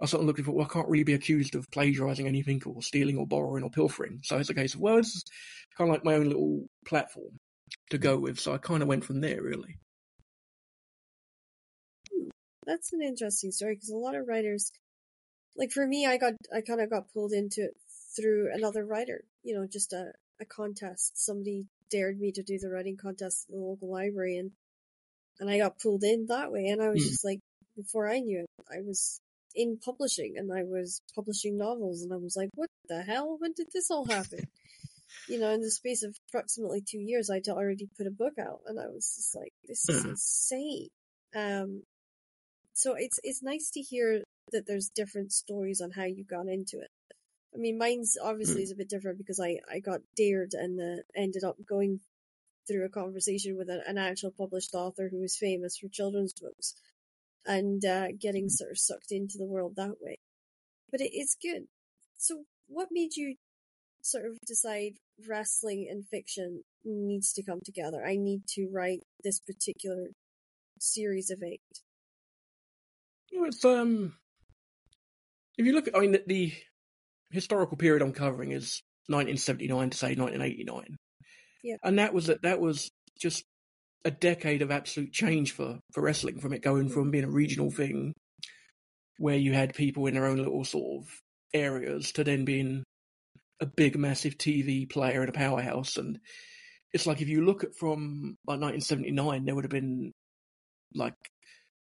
I 0.00 0.06
sort 0.06 0.20
of 0.20 0.26
looking 0.26 0.44
for, 0.44 0.52
well, 0.52 0.66
I 0.66 0.72
can't 0.72 0.88
really 0.88 1.04
be 1.04 1.14
accused 1.14 1.54
of 1.54 1.70
plagiarizing 1.70 2.26
anything 2.26 2.62
or 2.64 2.82
stealing 2.82 3.18
or 3.18 3.26
borrowing 3.26 3.64
or 3.64 3.70
pilfering. 3.70 4.20
So 4.22 4.38
it's 4.38 4.50
a 4.50 4.54
case 4.54 4.74
of, 4.74 4.80
well, 4.80 4.96
this 4.96 5.16
is 5.16 5.24
kind 5.76 5.90
of 5.90 5.94
like 5.94 6.04
my 6.04 6.14
own 6.14 6.28
little 6.28 6.66
platform 6.86 7.38
to 7.90 7.98
go 7.98 8.16
with. 8.16 8.38
So 8.38 8.52
I 8.52 8.58
kind 8.58 8.82
of 8.82 8.88
went 8.88 9.04
from 9.04 9.20
there, 9.20 9.42
really. 9.42 9.76
Hmm, 12.12 12.28
that's 12.64 12.92
an 12.92 13.02
interesting 13.02 13.50
story 13.50 13.74
because 13.74 13.90
a 13.90 13.96
lot 13.96 14.14
of 14.14 14.28
writers, 14.28 14.70
like 15.56 15.72
for 15.72 15.86
me, 15.86 16.06
I 16.06 16.16
got, 16.16 16.34
I 16.54 16.60
kind 16.60 16.80
of 16.80 16.90
got 16.90 17.12
pulled 17.12 17.32
into 17.32 17.64
it 17.64 17.76
through 18.16 18.50
another 18.54 18.84
writer, 18.84 19.24
you 19.42 19.56
know, 19.56 19.66
just 19.66 19.92
a, 19.92 20.12
a 20.40 20.44
contest. 20.44 21.18
Somebody 21.18 21.66
dared 21.90 22.20
me 22.20 22.30
to 22.32 22.42
do 22.44 22.58
the 22.58 22.70
writing 22.70 22.96
contest 22.96 23.46
at 23.48 23.54
the 23.54 23.60
local 23.60 23.90
library 23.90 24.36
and, 24.36 24.52
and 25.40 25.50
I 25.50 25.58
got 25.58 25.80
pulled 25.80 26.04
in 26.04 26.26
that 26.28 26.52
way. 26.52 26.66
And 26.66 26.80
I 26.80 26.88
was 26.88 27.02
mm. 27.02 27.08
just 27.08 27.24
like, 27.24 27.40
before 27.76 28.08
I 28.08 28.20
knew 28.20 28.40
it, 28.40 28.46
I 28.70 28.80
was 28.82 29.20
in 29.54 29.78
publishing 29.84 30.34
and 30.36 30.52
I 30.52 30.62
was 30.62 31.02
publishing 31.14 31.58
novels 31.58 32.02
and 32.02 32.12
I 32.12 32.16
was 32.16 32.36
like, 32.36 32.50
what 32.54 32.70
the 32.88 33.02
hell? 33.02 33.36
When 33.38 33.52
did 33.56 33.68
this 33.72 33.90
all 33.90 34.06
happen? 34.06 34.40
you 35.28 35.38
know, 35.38 35.50
in 35.50 35.60
the 35.60 35.70
space 35.70 36.02
of 36.02 36.16
approximately 36.28 36.82
two 36.86 36.98
years, 36.98 37.30
I'd 37.30 37.48
already 37.48 37.88
put 37.96 38.06
a 38.06 38.10
book 38.10 38.34
out 38.38 38.60
and 38.66 38.78
I 38.78 38.86
was 38.86 39.14
just 39.16 39.36
like, 39.36 39.52
this 39.66 39.88
is 39.88 40.04
insane. 40.04 40.88
Um, 41.34 41.82
so 42.72 42.94
it's, 42.96 43.18
it's 43.22 43.42
nice 43.42 43.70
to 43.74 43.80
hear 43.80 44.22
that 44.52 44.66
there's 44.66 44.90
different 44.94 45.32
stories 45.32 45.80
on 45.80 45.90
how 45.90 46.04
you 46.04 46.24
got 46.24 46.46
into 46.46 46.78
it. 46.78 46.90
I 47.54 47.58
mean, 47.58 47.78
mine's 47.78 48.16
obviously 48.22 48.60
mm. 48.60 48.64
is 48.64 48.72
a 48.72 48.76
bit 48.76 48.88
different 48.88 49.18
because 49.18 49.40
I, 49.40 49.58
I 49.70 49.80
got 49.80 50.00
dared 50.16 50.52
and 50.52 50.78
uh, 50.80 51.02
ended 51.16 51.44
up 51.44 51.56
going 51.66 52.00
through 52.66 52.84
a 52.84 52.90
conversation 52.90 53.56
with 53.56 53.70
an, 53.70 53.82
an 53.86 53.98
actual 53.98 54.30
published 54.30 54.74
author 54.74 55.08
who 55.10 55.20
was 55.20 55.36
famous 55.36 55.78
for 55.78 55.88
children's 55.88 56.34
books 56.34 56.74
and 57.46 57.84
uh, 57.84 58.08
getting 58.18 58.48
sort 58.48 58.70
of 58.70 58.78
sucked 58.78 59.10
into 59.10 59.38
the 59.38 59.46
world 59.46 59.74
that 59.76 59.94
way. 60.00 60.18
But 60.90 61.00
it 61.00 61.16
is 61.16 61.36
good. 61.40 61.64
So, 62.16 62.44
what 62.66 62.88
made 62.90 63.16
you 63.16 63.36
sort 64.02 64.26
of 64.26 64.38
decide 64.46 64.94
wrestling 65.28 65.88
and 65.90 66.06
fiction 66.06 66.64
needs 66.84 67.32
to 67.34 67.42
come 67.42 67.60
together? 67.64 68.04
I 68.04 68.16
need 68.16 68.46
to 68.54 68.68
write 68.72 69.00
this 69.22 69.40
particular 69.40 70.08
series 70.78 71.30
of 71.30 71.42
eight. 71.42 71.60
You 73.30 73.40
know, 73.40 73.46
it's 73.46 73.64
um, 73.64 74.14
if 75.58 75.66
you 75.66 75.72
look 75.72 75.88
at, 75.88 75.96
I 75.96 76.00
mean, 76.00 76.12
the, 76.12 76.22
the 76.26 76.52
historical 77.30 77.76
period 77.76 78.02
I'm 78.02 78.12
covering 78.12 78.52
is 78.52 78.82
1979 79.08 79.90
to 79.90 79.96
say 79.96 80.14
1989. 80.14 80.96
Yeah, 81.62 81.76
and 81.82 81.98
that 81.98 82.14
was 82.14 82.26
that. 82.26 82.42
That 82.42 82.60
was 82.60 82.90
just 83.18 83.44
a 84.04 84.10
decade 84.10 84.62
of 84.62 84.70
absolute 84.70 85.12
change 85.12 85.52
for, 85.52 85.78
for 85.92 86.02
wrestling 86.02 86.40
from 86.40 86.52
it 86.52 86.62
going 86.62 86.88
from 86.88 87.10
being 87.10 87.24
a 87.24 87.30
regional 87.30 87.70
thing 87.70 88.14
where 89.18 89.36
you 89.36 89.52
had 89.52 89.74
people 89.74 90.06
in 90.06 90.14
their 90.14 90.26
own 90.26 90.38
little 90.38 90.64
sort 90.64 91.02
of 91.02 91.10
areas 91.52 92.12
to 92.12 92.24
then 92.24 92.44
being 92.44 92.84
a 93.60 93.66
big 93.66 93.96
massive 93.96 94.38
TV 94.38 94.88
player 94.88 95.20
and 95.20 95.28
a 95.28 95.32
powerhouse. 95.32 95.96
And 95.96 96.20
it's 96.92 97.06
like 97.06 97.20
if 97.20 97.28
you 97.28 97.44
look 97.44 97.64
at 97.64 97.74
from 97.76 98.36
like 98.46 98.60
1979 98.60 99.44
there 99.44 99.54
would 99.54 99.64
have 99.64 99.70
been 99.70 100.12
like 100.94 101.14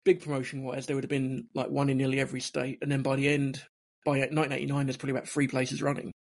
big 0.04 0.22
promotion 0.22 0.64
wise 0.64 0.86
there 0.86 0.96
would 0.96 1.04
have 1.04 1.10
been 1.10 1.46
like 1.54 1.70
one 1.70 1.88
in 1.88 1.96
nearly 1.96 2.18
every 2.18 2.40
state. 2.40 2.78
And 2.82 2.90
then 2.90 3.02
by 3.02 3.16
the 3.16 3.28
end 3.28 3.62
by 4.04 4.12
1989 4.12 4.86
there's 4.86 4.96
probably 4.96 5.12
about 5.12 5.28
three 5.28 5.46
places 5.46 5.80
running 5.80 6.12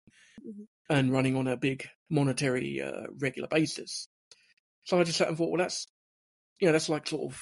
mm-hmm. 0.48 0.64
and 0.90 1.12
running 1.12 1.36
on 1.36 1.48
a 1.48 1.58
big 1.58 1.88
monetary 2.12 2.82
uh, 2.82 3.08
regular 3.20 3.48
basis 3.48 4.08
so 4.84 5.00
I 5.00 5.04
just 5.04 5.18
sat 5.18 5.28
and 5.28 5.38
thought, 5.38 5.52
well, 5.52 5.62
that's, 5.62 5.88
you 6.60 6.68
know, 6.68 6.72
that's 6.72 6.90
like 6.90 7.08
sort 7.08 7.32
of, 7.32 7.40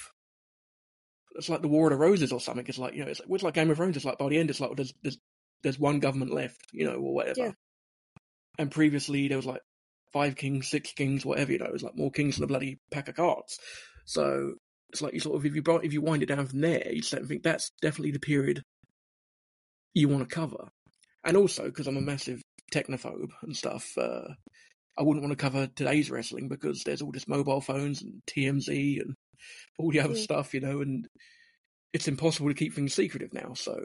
it's 1.36 1.48
like 1.48 1.62
the 1.62 1.68
War 1.68 1.86
of 1.86 1.92
the 1.92 1.98
Roses 1.98 2.32
or 2.32 2.40
something. 2.40 2.66
It's 2.66 2.78
like, 2.78 2.94
you 2.94 3.04
know, 3.04 3.10
it's, 3.10 3.20
like, 3.20 3.28
it's 3.30 3.44
like 3.44 3.54
Game 3.54 3.70
of 3.70 3.76
Thrones. 3.76 3.96
It's 3.96 4.04
like 4.04 4.18
by 4.18 4.28
the 4.28 4.38
end, 4.38 4.50
it's 4.50 4.60
like, 4.60 4.70
well, 4.70 4.76
there's, 4.76 4.94
there's, 5.02 5.18
there's 5.62 5.78
one 5.78 6.00
government 6.00 6.32
left, 6.32 6.60
you 6.72 6.86
know, 6.86 6.94
or 6.94 7.14
whatever. 7.14 7.40
Yeah. 7.40 7.52
And 8.58 8.70
previously 8.70 9.28
there 9.28 9.38
was 9.38 9.46
like 9.46 9.62
five 10.12 10.36
kings, 10.36 10.68
six 10.68 10.92
kings, 10.92 11.24
whatever, 11.24 11.52
you 11.52 11.58
know, 11.58 11.66
it 11.66 11.72
was 11.72 11.82
like 11.82 11.96
more 11.96 12.10
kings 12.10 12.36
than 12.36 12.44
a 12.44 12.48
bloody 12.48 12.80
pack 12.90 13.08
of 13.08 13.16
cards. 13.16 13.58
So 14.06 14.54
it's 14.90 15.00
like 15.00 15.14
you 15.14 15.20
sort 15.20 15.36
of, 15.36 15.46
if 15.46 15.54
you, 15.54 15.62
if 15.82 15.92
you 15.92 16.02
wind 16.02 16.22
it 16.22 16.26
down 16.26 16.46
from 16.46 16.60
there, 16.60 16.90
you 16.90 17.02
start 17.02 17.22
to 17.22 17.28
think 17.28 17.42
that's 17.42 17.70
definitely 17.80 18.10
the 18.10 18.18
period 18.18 18.62
you 19.94 20.08
want 20.08 20.28
to 20.28 20.34
cover. 20.34 20.68
And 21.24 21.36
also, 21.36 21.64
because 21.64 21.86
I'm 21.86 21.96
a 21.96 22.00
massive 22.00 22.42
technophobe 22.72 23.30
and 23.42 23.56
stuff, 23.56 23.96
uh, 23.98 24.28
I 25.00 25.02
wouldn't 25.02 25.24
want 25.24 25.32
to 25.32 25.42
cover 25.42 25.66
today's 25.66 26.10
wrestling 26.10 26.48
because 26.48 26.84
there's 26.84 27.00
all 27.00 27.10
this 27.10 27.26
mobile 27.26 27.62
phones 27.62 28.02
and 28.02 28.20
TMZ 28.26 29.00
and 29.00 29.14
all 29.78 29.90
the 29.90 30.00
other 30.00 30.12
yeah. 30.12 30.22
stuff, 30.22 30.52
you 30.52 30.60
know, 30.60 30.82
and 30.82 31.08
it's 31.94 32.06
impossible 32.06 32.48
to 32.48 32.54
keep 32.54 32.74
things 32.74 32.92
secretive 32.92 33.32
now. 33.32 33.54
So 33.54 33.80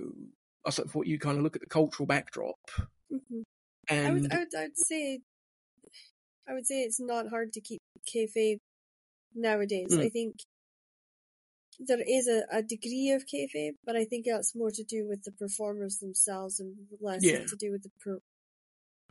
I 0.65 0.71
sort 0.71 0.87
of 0.87 0.91
thought 0.91 1.07
you 1.07 1.17
kind 1.17 1.37
of 1.37 1.43
look 1.43 1.55
at 1.55 1.61
the 1.61 1.69
cultural 1.69 2.05
backdrop. 2.05 2.57
Mm-hmm. 3.09 3.41
And 3.87 4.07
I 4.07 4.11
would, 4.11 4.33
I 4.33 4.39
would, 4.39 4.47
I 4.57 4.61
would 4.63 4.77
say, 4.77 5.19
I 6.49 6.53
would 6.53 6.67
say 6.67 6.81
it's 6.81 6.99
not 6.99 7.29
hard 7.29 7.53
to 7.53 7.61
keep 7.61 7.81
kayfabe 8.13 8.59
nowadays. 9.33 9.93
Mm. 9.93 10.05
I 10.05 10.09
think 10.09 10.35
there 11.79 12.01
is 12.05 12.27
a, 12.27 12.43
a 12.51 12.61
degree 12.61 13.11
of 13.11 13.23
kayfabe, 13.25 13.75
but 13.85 13.95
I 13.95 14.03
think 14.03 14.25
that's 14.25 14.53
more 14.53 14.71
to 14.71 14.83
do 14.83 15.07
with 15.07 15.23
the 15.23 15.31
performers 15.31 15.99
themselves 15.99 16.59
and 16.59 16.75
less 16.99 17.23
yeah. 17.23 17.45
to 17.45 17.55
do 17.55 17.71
with 17.71 17.83
the 17.83 17.91
per, 18.03 18.19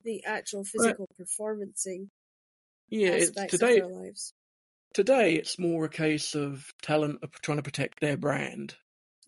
the 0.05 0.25
actual 0.25 0.65
physical 0.65 1.09
well, 1.19 1.27
performancing 1.27 2.09
yeah, 2.89 3.11
aspects 3.11 3.53
today, 3.53 3.79
of 3.79 3.89
their 3.89 4.01
lives. 4.03 4.33
Today, 4.93 5.35
it's 5.35 5.59
more 5.59 5.85
a 5.85 5.89
case 5.89 6.35
of 6.35 6.65
talent 6.83 7.19
trying 7.43 7.59
to 7.59 7.63
protect 7.63 8.01
their 8.01 8.17
brand. 8.17 8.77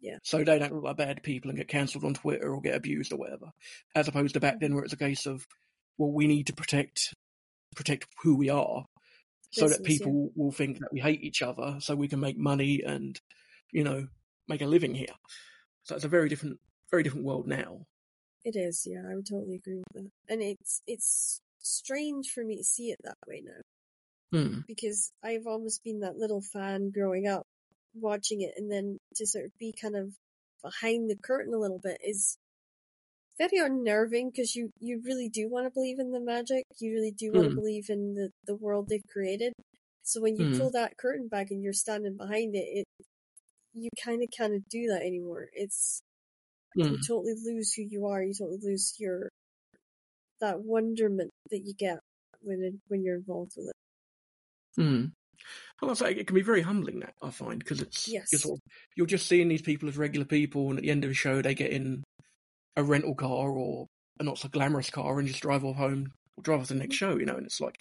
Yeah. 0.01 0.19
So 0.23 0.39
they 0.39 0.59
don't 0.59 0.75
look 0.75 0.85
like 0.85 0.97
bad 0.97 1.23
people 1.23 1.51
and 1.51 1.59
get 1.59 1.69
cancelled 1.69 2.05
on 2.05 2.15
Twitter 2.15 2.53
or 2.53 2.61
get 2.61 2.77
abused 2.77 3.13
or 3.13 3.17
whatever. 3.17 3.51
As 3.95 4.09
opposed 4.09 4.35
to 4.35 4.41
back 4.41 4.55
mm-hmm. 4.55 4.61
then 4.61 4.75
where 4.75 4.85
it's 4.85 4.93
a 4.93 4.99
case 4.99 5.27
of, 5.27 5.47
well, 5.99 6.13
we 6.13 6.27
need 6.27 6.49
to 6.49 6.53
protect 6.55 7.15
protect 7.75 8.07
who 8.23 8.37
we 8.37 8.49
are 8.49 8.85
so 9.51 9.69
that 9.69 9.85
people 9.85 10.31
yeah. 10.35 10.43
will 10.43 10.53
think 10.53 10.79
that 10.79 10.93
we 10.93 11.01
hate 11.01 11.23
each 11.23 11.43
other 11.43 11.77
so 11.81 11.95
we 11.95 12.09
can 12.09 12.21
make 12.21 12.39
money 12.39 12.83
and, 12.87 13.21
you 13.71 13.85
know, 13.85 14.07
make 14.49 14.63
a 14.63 14.67
living 14.67 14.95
here. 14.95 15.15
So 15.85 15.95
it's 15.95 16.05
a 16.05 16.09
very 16.09 16.29
different 16.29 16.59
very 16.91 17.03
different 17.03 17.27
world 17.27 17.47
now. 17.47 17.87
It 18.47 18.55
is, 18.55 18.87
yeah, 18.89 19.03
I 19.11 19.17
would 19.17 19.27
totally 19.27 19.57
agree 19.57 19.75
with 19.75 19.85
that. 19.95 20.11
And 20.29 20.41
it's 20.41 20.81
it's 20.87 21.41
strange 21.59 22.31
for 22.31 22.45
me 22.45 22.57
to 22.57 22.63
see 22.63 22.93
it 22.93 22.99
that 23.03 23.19
way 23.27 23.43
now. 23.45 23.61
Hmm. 24.33 24.61
Because 24.69 25.11
I've 25.21 25.49
almost 25.49 25.83
been 25.83 26.01
that 26.01 26.17
little 26.17 26.41
fan 26.41 26.91
growing 26.91 27.27
up, 27.27 27.43
watching 27.93 28.43
it, 28.43 28.55
and 28.57 28.71
then 28.71 28.99
to 29.17 29.27
sort 29.27 29.47
of 29.47 29.59
be 29.59 29.73
kind 29.73 29.97
of 29.97 30.13
behind 30.63 31.11
the 31.11 31.17
curtain 31.17 31.55
a 31.55 31.59
little 31.59 31.81
bit 31.81 31.99
is 32.07 32.39
very 33.37 33.59
unnerving 33.59 34.31
because 34.31 34.55
you, 34.55 34.71
you 34.79 35.03
really 35.05 35.29
do 35.29 35.49
want 35.51 35.67
to 35.67 35.75
believe 35.75 35.99
in 35.99 36.13
the 36.13 36.21
magic. 36.21 36.63
You 36.79 36.93
really 36.93 37.11
do 37.19 37.33
want 37.33 37.47
to 37.49 37.51
Hmm. 37.51 37.57
believe 37.57 37.91
in 37.91 38.15
the, 38.15 38.31
the 38.47 38.55
world 38.55 38.89
they've 38.89 39.03
created. 39.13 39.53
So 40.05 40.21
when 40.21 40.37
you 40.37 40.47
Hmm. 40.47 40.57
pull 40.57 40.71
that 40.71 40.97
curtain 40.99 41.27
back 41.27 41.51
and 41.51 41.65
you're 41.65 41.73
standing 41.73 42.17
behind 42.17 42.55
it, 42.55 42.59
it 42.59 42.85
you 43.75 43.91
kind 44.03 44.23
of 44.23 44.29
can't 44.31 44.69
do 44.69 44.87
that 44.87 45.03
anymore. 45.03 45.49
It's 45.53 46.01
Hmm. 46.77 46.93
you 46.93 46.99
totally 47.07 47.35
lose 47.45 47.73
who 47.73 47.83
you 47.83 48.07
are. 48.07 48.23
You 48.23 48.35
totally 48.35 48.59
lose 48.63 48.95
your 48.99 49.31
that 50.41 50.61
wonderment 50.61 51.31
that 51.51 51.61
you 51.65 51.75
get 51.75 51.99
when 52.43 52.63
it, 52.63 52.75
when 52.89 53.03
you're 53.03 53.17
involved 53.17 53.53
with 53.57 53.69
it. 53.69 54.81
Hmm. 54.81 55.05
Well, 55.81 55.93
it 55.93 56.27
can 56.27 56.35
be 56.35 56.43
very 56.43 56.63
humbling. 56.63 57.01
That 57.01 57.15
I 57.23 57.31
find 57.31 57.59
because 57.59 57.81
it's 57.81 58.09
Yes. 58.09 58.29
you're 58.33 58.41
sort 58.41 58.59
of 58.59 58.73
you're 58.97 59.07
just 59.07 59.27
seeing 59.27 59.49
these 59.49 59.63
people 59.63 59.89
as 59.89 59.97
regular 59.97 60.27
people, 60.27 60.69
and 60.69 60.79
at 60.79 60.83
the 60.83 60.91
end 60.91 61.05
of 61.05 61.11
the 61.11 61.15
show, 61.15 61.43
they 61.43 61.55
get 61.55 61.71
in 61.71 62.03
a 62.77 62.83
rental 62.83 63.15
car 63.15 63.51
or 63.51 63.87
a 64.19 64.23
not 64.23 64.39
so 64.39 64.49
glamorous 64.49 64.91
car 64.91 65.19
and 65.19 65.29
just 65.29 65.41
drive 65.43 65.65
off 65.65 65.77
home 65.77 66.13
or 66.37 66.43
drive 66.43 66.61
off 66.61 66.69
to 66.69 66.75
the 66.75 66.81
next 66.81 66.97
show. 66.97 67.17
You 67.17 67.27
know, 67.27 67.37
and 67.37 67.47
it's 67.47 67.61
like 67.61 67.77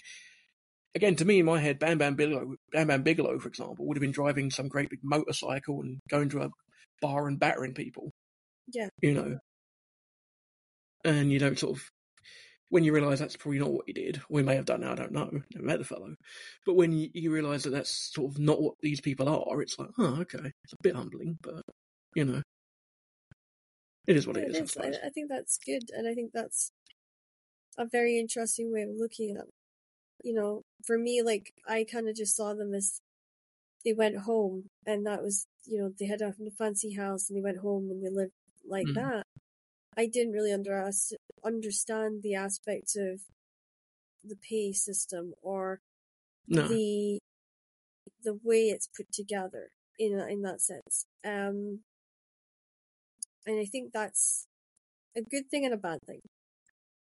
again 0.93 1.15
to 1.17 1.25
me 1.25 1.39
in 1.39 1.45
my 1.45 1.59
head, 1.59 1.79
Bam 1.79 1.97
Bam 1.97 2.15
Bigelow, 2.15 2.55
Bam 2.71 2.87
Bam 2.87 3.03
Bigelow, 3.03 3.39
for 3.39 3.47
example, 3.47 3.85
would 3.85 3.97
have 3.97 4.01
been 4.01 4.11
driving 4.11 4.51
some 4.51 4.67
great 4.67 4.89
big 4.89 5.03
motorcycle 5.03 5.81
and 5.81 5.99
going 6.09 6.29
to 6.29 6.41
a 6.41 6.49
bar 7.01 7.27
and 7.27 7.39
battering 7.39 7.73
people. 7.73 8.11
Yeah. 8.72 8.89
You 9.01 9.13
know, 9.13 9.38
and 11.03 11.31
you 11.31 11.39
don't 11.39 11.60
sort 11.60 11.77
of 11.77 11.89
when 12.69 12.84
you 12.84 12.93
realise 12.93 13.19
that's 13.19 13.36
probably 13.38 13.60
not 13.60 13.72
what 13.72 13.86
he 13.88 13.93
did, 13.93 14.22
or 14.29 14.39
he 14.39 14.45
may 14.45 14.55
have 14.55 14.65
done. 14.65 14.81
Now, 14.81 14.93
I 14.93 14.95
don't 14.95 15.12
know. 15.12 15.29
Never 15.53 15.65
met 15.65 15.79
the 15.79 15.86
fellow, 15.86 16.15
but 16.65 16.75
when 16.75 16.91
you, 16.91 17.10
you 17.13 17.31
realise 17.31 17.63
that 17.63 17.69
that's 17.72 18.12
sort 18.13 18.31
of 18.31 18.39
not 18.39 18.62
what 18.62 18.74
these 18.81 19.01
people 19.01 19.29
are, 19.29 19.62
it's 19.62 19.77
like, 19.77 19.89
oh, 20.00 20.22
okay, 20.22 20.51
it's 20.63 20.74
a 20.74 20.77
bit 20.81 20.95
humbling, 20.95 21.38
but 21.41 21.62
you 22.15 22.25
know, 22.25 22.41
it 24.07 24.15
is 24.15 24.25
what 24.27 24.38
Yeah, 24.38 24.43
it 24.43 24.50
is. 24.55 24.75
it 24.75 24.84
I 24.84 24.88
is. 24.88 24.98
I, 25.03 25.07
I 25.07 25.10
think 25.10 25.29
that's 25.29 25.60
good, 25.65 25.84
and 25.95 26.07
I 26.07 26.13
think 26.13 26.31
that's 26.34 26.72
a 27.77 27.86
very 27.86 28.17
interesting 28.17 28.72
way 28.72 28.81
of 28.81 28.89
looking 28.98 29.36
at. 29.38 29.43
it. 29.43 29.50
You 30.24 30.34
know, 30.34 30.63
for 30.86 30.98
me, 30.98 31.22
like 31.22 31.53
I 31.67 31.86
kind 31.89 32.10
of 32.10 32.15
just 32.15 32.36
saw 32.36 32.53
them 32.53 32.74
as 32.74 33.00
they 33.84 33.93
went 33.93 34.17
home, 34.17 34.69
and 34.86 35.05
that 35.05 35.22
was, 35.22 35.45
you 35.65 35.79
know, 35.79 35.91
they 36.00 36.07
had 36.07 36.22
a 36.22 36.34
fancy 36.57 36.93
house, 36.95 37.29
and 37.29 37.38
they 37.38 37.43
went 37.43 37.60
home, 37.60 37.89
and 37.91 38.03
they 38.03 38.10
lived 38.10 38.31
like 38.67 38.88
Mhm. 38.88 38.95
that. 38.95 39.25
I 39.98 40.07
didn't 40.07 40.34
really 40.34 40.53
under, 40.53 40.89
understand 41.43 42.24
the 42.24 42.36
aspect 42.36 42.95
of 42.98 43.22
the 44.24 44.36
pay 44.36 44.74
system 44.74 45.34
or 45.41 45.79
No, 46.48 46.67
the 46.67 47.19
the 48.24 48.34
way 48.43 48.69
it's 48.69 48.88
put 48.88 49.12
together 49.12 49.69
in 50.00 50.19
in 50.19 50.41
that 50.41 50.62
sense. 50.62 51.05
Um, 51.24 51.81
and 53.45 53.60
I 53.60 53.65
think 53.65 53.91
that's 53.93 54.48
a 55.15 55.22
good 55.22 55.50
thing 55.50 55.65
and 55.65 55.74
a 55.74 55.77
bad 55.77 56.00
thing 56.07 56.22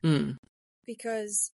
mm, 0.04 0.38
because 0.86 1.51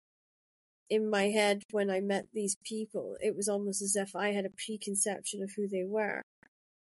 in 0.91 1.09
my 1.11 1.25
head 1.31 1.63
when 1.71 1.91
I 1.91 2.01
met 2.01 2.27
these 2.33 2.57
people, 2.65 3.17
it 3.23 3.37
was 3.37 3.49
almost 3.49 3.83
as 3.83 3.97
if 3.97 4.15
I 4.17 4.33
had 4.33 4.45
a 4.47 4.51
preconception 4.51 5.43
of 5.43 5.53
who 5.57 5.69
they 5.69 5.85
were, 5.85 6.23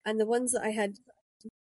and 0.05 0.19
the 0.19 0.25
ones 0.25 0.51
that 0.53 0.63
I 0.63 0.71
had 0.71 0.95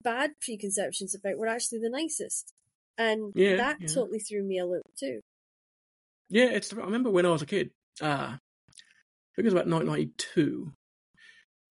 bad 0.03 0.31
preconceptions 0.41 1.15
about 1.15 1.37
were 1.37 1.47
actually 1.47 1.79
the 1.79 1.89
nicest, 1.89 2.53
and 2.97 3.31
Yeah, 3.35 3.55
that 3.57 3.77
yeah. 3.81 3.87
totally 3.87 4.19
threw 4.19 4.43
me 4.43 4.59
a 4.59 4.65
loop 4.65 4.83
too. 4.99 5.21
yeah, 6.29 6.45
it's. 6.51 6.73
I 6.73 6.77
remember 6.77 7.09
when 7.09 7.25
I 7.25 7.29
was 7.31 7.41
a 7.41 7.45
kid. 7.45 7.71
Uh, 8.01 8.35
I 8.35 9.35
think 9.35 9.39
it 9.39 9.43
was 9.45 9.53
about 9.53 9.67
1992. 9.67 10.71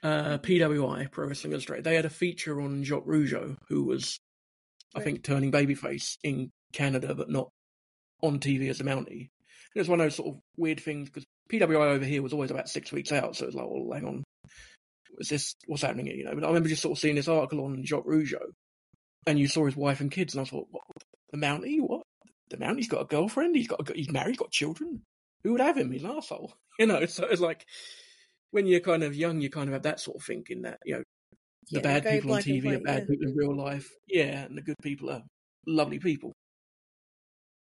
Uh, 0.03 0.37
PWI 0.39 1.11
Pro 1.11 1.27
Wrestling 1.27 1.53
Illustrated. 1.55 1.85
They 1.85 1.95
had 1.95 2.05
a 2.05 2.11
feature 2.11 2.61
on 2.61 2.85
Jacques 2.85 3.07
Rougeau, 3.07 3.57
who 3.69 3.85
was, 3.85 4.19
I 4.95 5.01
think, 5.01 5.23
turning 5.23 5.51
babyface 5.51 6.19
in 6.23 6.51
Canada, 6.75 7.15
but 7.15 7.31
not 7.31 7.49
on 8.23 8.39
TV 8.39 8.69
as 8.69 8.81
a 8.81 8.85
Mountie. 8.85 9.31
And 9.75 9.81
was 9.81 9.89
one 9.89 10.01
of 10.01 10.05
those 10.05 10.17
sort 10.17 10.35
of 10.35 10.41
weird 10.59 10.79
things 10.81 11.09
because 11.09 11.25
PWI 11.51 11.95
over 11.95 12.05
here 12.05 12.21
was 12.23 12.35
always 12.35 12.51
about 12.51 12.69
six 12.69 12.93
weeks 12.93 13.13
out, 13.13 13.35
so 13.35 13.45
it 13.45 13.47
was 13.47 13.55
like, 13.55 13.67
well, 13.67 13.89
hang 13.95 14.07
on, 14.07 14.25
is 15.19 15.29
this 15.29 15.55
what's 15.67 15.83
happening 15.83 16.07
here? 16.07 16.17
You 16.17 16.25
know, 16.25 16.35
but 16.35 16.45
I 16.45 16.49
remember 16.49 16.69
just 16.69 16.83
sort 16.83 16.97
of 16.97 17.01
seeing 17.01 17.15
this 17.15 17.29
article 17.29 17.65
on 17.65 17.85
Jacques 17.85 18.07
Rougeau, 18.07 18.53
and 19.27 19.39
you 19.39 19.49
saw 19.49 19.67
his 19.67 19.77
wife 19.77 20.01
and 20.01 20.11
kids, 20.11 20.35
and 20.35 20.43
I 20.43 20.45
thought, 20.45 20.67
what, 20.71 20.85
the 21.31 21.39
Mountie? 21.39 21.81
What? 21.81 22.03
The 22.51 22.57
Mountie's 22.59 22.89
got 22.89 23.03
a 23.03 23.07
girlfriend? 23.07 23.57
He's 23.57 23.69
got, 23.69 23.89
a, 23.89 23.95
he's 23.95 24.11
married, 24.11 24.37
got 24.37 24.51
children. 24.51 25.03
Who 25.43 25.53
would 25.53 25.61
have 25.61 25.77
him? 25.77 25.91
He's 25.93 26.05
an 26.05 26.11
asshole. 26.11 26.53
You 26.77 26.87
know, 26.87 27.07
so 27.07 27.25
it's 27.27 27.41
like 27.41 27.65
when 28.51 28.67
you're 28.67 28.81
kind 28.81 29.05
of 29.05 29.15
young, 29.15 29.41
you 29.41 29.49
kind 29.49 29.69
of 29.69 29.75
have 29.75 29.85
that 29.85 30.01
sort 30.01 30.17
of 30.17 30.25
thinking 30.25 30.63
that 30.63 30.81
you 30.85 30.97
know 30.97 31.03
the 31.71 31.79
Yeah, 31.79 31.83
bad 31.83 32.05
people 32.05 32.33
on 32.33 32.43
TV 32.43 32.75
are 32.75 32.81
bad 32.81 33.03
yeah. 33.03 33.07
people 33.09 33.29
in 33.29 33.37
real 33.37 33.57
life, 33.57 33.89
yeah, 34.09 34.45
and 34.45 34.59
the 34.59 34.63
good 34.63 34.75
people 34.83 35.09
are 35.11 35.23
lovely 35.69 36.01
people. 36.01 36.33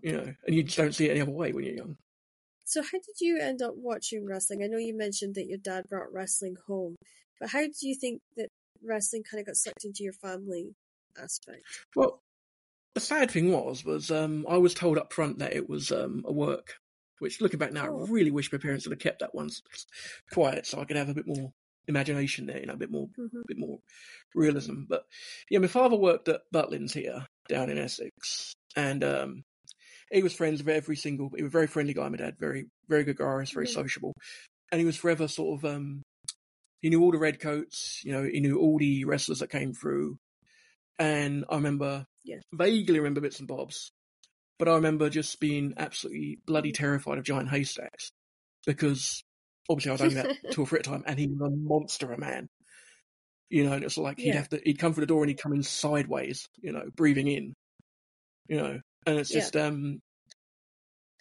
You 0.00 0.12
know, 0.12 0.34
and 0.46 0.54
you 0.54 0.62
just 0.62 0.76
don't 0.76 0.94
see 0.94 1.06
it 1.08 1.10
any 1.12 1.20
other 1.20 1.32
way 1.32 1.52
when 1.52 1.64
you're 1.64 1.74
young. 1.74 1.96
So 2.64 2.80
how 2.82 2.90
did 2.92 3.20
you 3.20 3.38
end 3.38 3.60
up 3.60 3.74
watching 3.76 4.24
wrestling? 4.24 4.62
I 4.62 4.68
know 4.68 4.78
you 4.78 4.96
mentioned 4.96 5.34
that 5.34 5.46
your 5.46 5.58
dad 5.58 5.88
brought 5.88 6.12
wrestling 6.12 6.56
home, 6.66 6.94
but 7.42 7.50
how 7.50 7.62
do 7.62 7.72
you 7.88 7.96
think 7.96 8.20
that 8.36 8.46
wrestling 8.84 9.24
kind 9.28 9.40
of 9.40 9.46
got 9.46 9.56
sucked 9.56 9.84
into 9.84 10.04
your 10.04 10.12
family 10.12 10.76
aspect? 11.20 11.62
Well, 11.96 12.20
the 12.94 13.00
sad 13.00 13.32
thing 13.32 13.50
was, 13.50 13.84
was 13.84 14.12
um, 14.12 14.46
I 14.48 14.58
was 14.58 14.74
told 14.74 14.96
up 14.96 15.12
front 15.12 15.40
that 15.40 15.52
it 15.54 15.68
was 15.68 15.90
um, 15.90 16.22
a 16.24 16.32
work. 16.32 16.74
Which, 17.18 17.40
looking 17.40 17.58
back 17.58 17.72
now, 17.72 17.88
Oh. 17.88 18.04
I 18.04 18.10
really 18.10 18.30
wish 18.32 18.52
my 18.52 18.58
parents 18.58 18.84
would 18.86 18.92
have 18.94 19.02
kept 19.02 19.20
that 19.20 19.34
one 19.34 19.50
quiet, 20.32 20.66
so 20.66 20.80
I 20.80 20.84
could 20.84 20.96
have 20.96 21.08
a 21.08 21.14
bit 21.14 21.26
more 21.26 21.52
imagination 21.88 22.46
there, 22.46 22.58
you 22.60 22.66
know, 22.66 22.74
a 22.74 22.76
bit 22.76 22.90
more, 22.90 23.08
Mhm. 23.18 23.42
a 23.42 23.46
bit 23.46 23.58
more 23.58 23.78
realism. 24.34 24.84
But 24.88 25.04
yeah, 25.50 25.58
my 25.58 25.68
father 25.68 25.96
worked 25.96 26.28
at 26.28 26.42
Butlins 26.52 26.92
here 26.92 27.26
down 27.48 27.70
in 27.70 27.78
Essex, 27.78 28.54
and 28.76 29.02
um, 29.04 29.42
he 30.12 30.22
was 30.22 30.32
friends 30.34 30.62
with 30.62 30.74
every 30.74 30.96
single. 30.96 31.30
He 31.36 31.42
was 31.42 31.50
a 31.50 31.58
very 31.58 31.66
friendly 31.68 31.94
guy. 31.94 32.08
My 32.08 32.16
dad, 32.16 32.36
very, 32.38 32.66
very 32.88 33.04
good 33.04 33.16
guy, 33.18 33.44
very 33.52 33.66
Yeah. 33.66 33.72
sociable, 33.72 34.14
and 34.72 34.80
he 34.80 34.84
was 34.84 34.96
forever 34.96 35.28
sort 35.28 35.58
of. 35.60 35.74
Um, 35.76 36.02
he 36.82 36.90
knew 36.90 37.02
all 37.02 37.12
the 37.12 37.18
redcoats, 37.18 38.02
you 38.04 38.12
know, 38.12 38.24
he 38.24 38.40
knew 38.40 38.58
all 38.58 38.78
the 38.78 39.04
wrestlers 39.06 39.38
that 39.40 39.50
came 39.50 39.72
through, 39.72 40.18
and 40.98 41.44
I 41.48 41.56
remember 41.56 42.06
Yeah. 42.24 42.40
vaguely 42.52 42.98
remember 42.98 43.20
bits 43.22 43.38
and 43.38 43.48
bobs, 43.48 43.92
but 44.58 44.68
I 44.68 44.74
remember 44.74 45.10
just 45.10 45.40
being 45.40 45.74
absolutely 45.76 46.38
bloody 46.46 46.72
terrified 46.72 47.18
of 47.18 47.24
giant 47.24 47.50
haystacks 47.50 48.10
because 48.66 49.24
obviously 49.70 49.90
I 49.90 49.94
was 49.94 50.02
only 50.02 50.14
about 50.14 50.30
two 50.50 50.62
or 50.62 50.66
three 50.66 50.80
at 50.80 50.86
a 50.86 50.90
time, 50.90 51.04
and 51.06 51.18
he 51.18 51.28
was 51.28 51.40
a 51.40 51.56
monster 51.56 52.06
of 52.12 52.18
a 52.18 52.20
man. 52.20 52.48
You 53.50 53.64
know, 53.64 53.72
and 53.72 53.84
it's 53.84 53.98
like 53.98 54.20
he'd 54.20 54.34
Yeah. 54.34 54.38
have 54.38 54.48
to 54.50 54.60
he'd 54.64 54.78
come 54.78 54.94
through 54.94 55.02
the 55.02 55.06
door 55.06 55.22
and 55.22 55.28
he'd 55.30 55.40
come 55.40 55.52
in 55.52 55.62
sideways, 55.62 56.48
you 56.60 56.72
know, 56.72 56.84
breathing 56.96 57.28
in. 57.28 57.54
You 58.48 58.56
know, 58.56 58.80
and 59.06 59.18
it's 59.18 59.30
Yeah. 59.30 59.40
just 59.40 59.56
um 59.56 60.00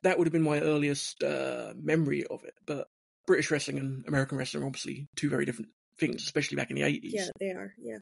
that 0.04 0.18
would 0.18 0.28
have 0.28 0.34
been 0.34 0.42
my 0.42 0.60
earliest 0.60 1.24
uh, 1.24 1.74
memory 1.78 2.26
of 2.26 2.44
it. 2.44 2.56
But 2.66 2.88
British 3.32 3.50
wrestling 3.50 3.80
and 3.80 4.06
American 4.08 4.38
wrestling 4.38 4.64
are 4.64 4.68
obviously 4.68 5.08
two 5.16 5.30
very 5.30 5.46
different 5.46 5.70
things, 5.98 6.24
especially 6.24 6.58
back 6.58 6.70
in 6.70 6.76
the 6.76 6.84
eighties. 6.84 7.14
Yeah, 7.16 7.30
they 7.40 7.52
are. 7.52 7.74
Yeah. 7.82 7.98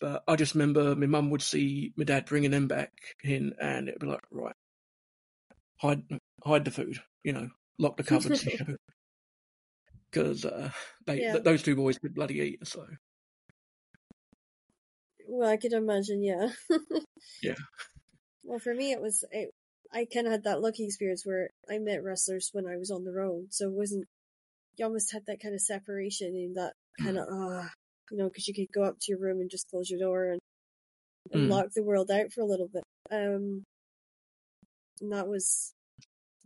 But 0.00 0.24
I 0.26 0.36
just 0.36 0.54
remember 0.54 0.96
my 0.96 1.06
mum 1.06 1.30
would 1.30 1.42
see 1.42 1.92
my 1.96 2.04
dad 2.04 2.24
bringing 2.26 2.50
them 2.50 2.68
back 2.68 2.92
in, 3.22 3.54
and 3.60 3.88
it'd 3.88 4.00
be 4.00 4.06
like, 4.06 4.20
right, 4.30 4.54
hide, 5.78 6.02
hide 6.42 6.64
the 6.64 6.70
food, 6.70 7.00
you 7.22 7.32
know, 7.32 7.48
lock 7.78 7.96
the 7.96 8.02
cupboards, 8.02 8.44
you 8.44 8.58
know, 8.68 8.76
because 10.10 10.44
uh, 10.44 10.70
they 11.06 11.20
Yeah. 11.20 11.32
th- 11.32 11.44
those 11.44 11.62
two 11.62 11.76
boys 11.76 11.98
could 11.98 12.14
bloody 12.14 12.40
eat. 12.40 12.66
So 12.66 12.86
Well, 15.28 15.48
I 15.50 15.56
could 15.58 15.72
imagine. 15.72 16.22
Yeah. 16.22 16.48
Yeah. 17.42 17.54
Well, 18.44 18.58
for 18.60 18.74
me, 18.74 18.92
it 18.92 19.00
was 19.00 19.24
it, 19.32 19.50
I 19.92 20.06
kind 20.12 20.26
of 20.26 20.32
had 20.32 20.44
that 20.44 20.60
lucky 20.60 20.84
experience 20.84 21.24
where 21.24 21.50
I 21.68 21.78
met 21.78 22.02
wrestlers 22.02 22.50
when 22.52 22.66
I 22.66 22.76
was 22.76 22.90
on 22.90 23.04
the 23.04 23.12
road, 23.12 23.48
so 23.50 23.66
it 23.66 23.72
wasn't. 23.72 24.06
You 24.76 24.84
almost 24.84 25.12
had 25.12 25.24
that 25.26 25.40
kind 25.40 25.54
of 25.54 25.60
separation 25.60 26.28
and 26.36 26.56
that 26.56 26.72
kind 27.02 27.16
of 27.18 27.26
ah, 27.30 27.68
you 28.10 28.18
know, 28.18 28.28
because 28.28 28.46
you 28.46 28.54
could 28.54 28.72
go 28.72 28.82
up 28.84 28.96
to 29.00 29.12
your 29.12 29.18
room 29.18 29.40
and 29.40 29.50
just 29.50 29.68
close 29.68 29.90
your 29.90 30.00
door 30.00 30.30
and, 30.32 30.40
and 31.32 31.46
Mm. 31.46 31.50
lock 31.50 31.66
the 31.74 31.82
world 31.82 32.10
out 32.10 32.32
for 32.32 32.42
a 32.42 32.46
little 32.46 32.68
bit. 32.68 32.82
Um, 33.10 33.64
and 35.00 35.12
that 35.12 35.26
was 35.28 35.72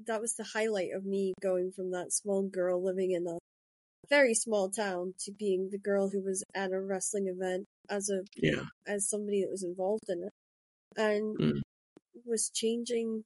that 0.06 0.20
was 0.20 0.34
the 0.34 0.44
highlight 0.54 0.92
of 0.94 1.04
me 1.04 1.34
going 1.42 1.72
from 1.72 1.90
that 1.90 2.12
small 2.12 2.42
girl 2.42 2.82
living 2.82 3.10
in 3.10 3.26
a 3.26 3.38
very 4.08 4.34
small 4.34 4.70
town 4.70 5.12
to 5.20 5.32
being 5.32 5.68
the 5.70 5.78
girl 5.78 6.08
who 6.08 6.22
was 6.22 6.42
at 6.54 6.72
a 6.72 6.80
wrestling 6.80 7.28
event 7.28 7.66
as 7.90 8.08
a 8.08 8.22
yeah, 8.36 8.64
as 8.86 9.08
somebody 9.08 9.42
that 9.42 9.50
was 9.50 9.62
involved 9.62 10.08
in 10.08 10.22
it 10.22 10.32
and 10.96 11.36
Mm. 11.36 11.60
was 12.24 12.50
changing 12.54 13.24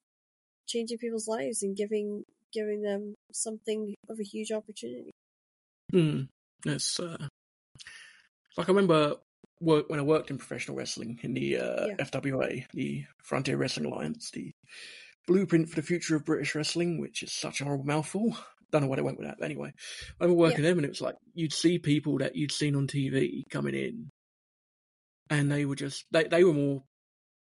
changing 0.67 0.99
people's 0.99 1.29
lives 1.29 1.63
and 1.63 1.77
giving 1.77 2.25
giving 2.55 2.83
them 2.83 3.15
something 3.33 3.95
of 4.09 4.19
a 4.21 4.25
huge 4.25 4.53
opportunity. 4.53 5.11
mm. 5.93 6.29
it's 6.67 6.99
uh, 7.01 7.27
like 8.57 8.69
I 8.69 8.73
remember 8.73 9.17
work 9.61 9.89
when 9.91 9.99
I 9.99 10.03
worked 10.03 10.31
in 10.31 10.39
professional 10.39 10.77
wrestling 10.77 11.19
in 11.23 11.35
the 11.35 11.59
uh, 11.59 11.87
Yeah. 11.89 12.05
FWA, 12.05 12.65
the 12.73 13.05
Frontier 13.25 13.57
Wrestling 13.57 13.87
Alliance, 13.87 14.31
the 14.33 14.53
blueprint 15.27 15.69
for 15.71 15.77
the 15.77 15.83
future 15.87 16.17
of 16.17 16.25
British 16.25 16.55
wrestling, 16.55 17.01
which 17.01 17.23
is 17.23 17.33
such 17.33 17.61
a 17.61 17.65
horrible 17.65 17.85
mouthful. 17.85 18.37
Don't 18.73 18.83
know 18.83 18.89
why 18.89 18.97
they 18.97 19.03
went 19.03 19.19
with 19.19 19.27
that. 19.29 19.37
But 19.39 19.47
anyway, 19.47 19.73
I 20.21 20.25
remember 20.25 20.41
working 20.41 20.65
them, 20.65 20.79
and 20.79 20.85
it 20.85 20.91
was 20.91 21.01
like 21.01 21.15
you'd 21.35 21.53
see 21.53 21.79
people 21.79 22.19
that 22.19 22.35
you'd 22.37 22.53
seen 22.53 22.75
on 22.77 22.87
TV 22.89 23.43
coming 23.51 23.75
in, 23.75 24.11
and 25.31 25.51
they 25.51 25.65
were 25.65 25.77
just 25.77 26.05
they 26.11 26.25
they 26.25 26.45
were 26.45 26.53
more. 26.53 26.83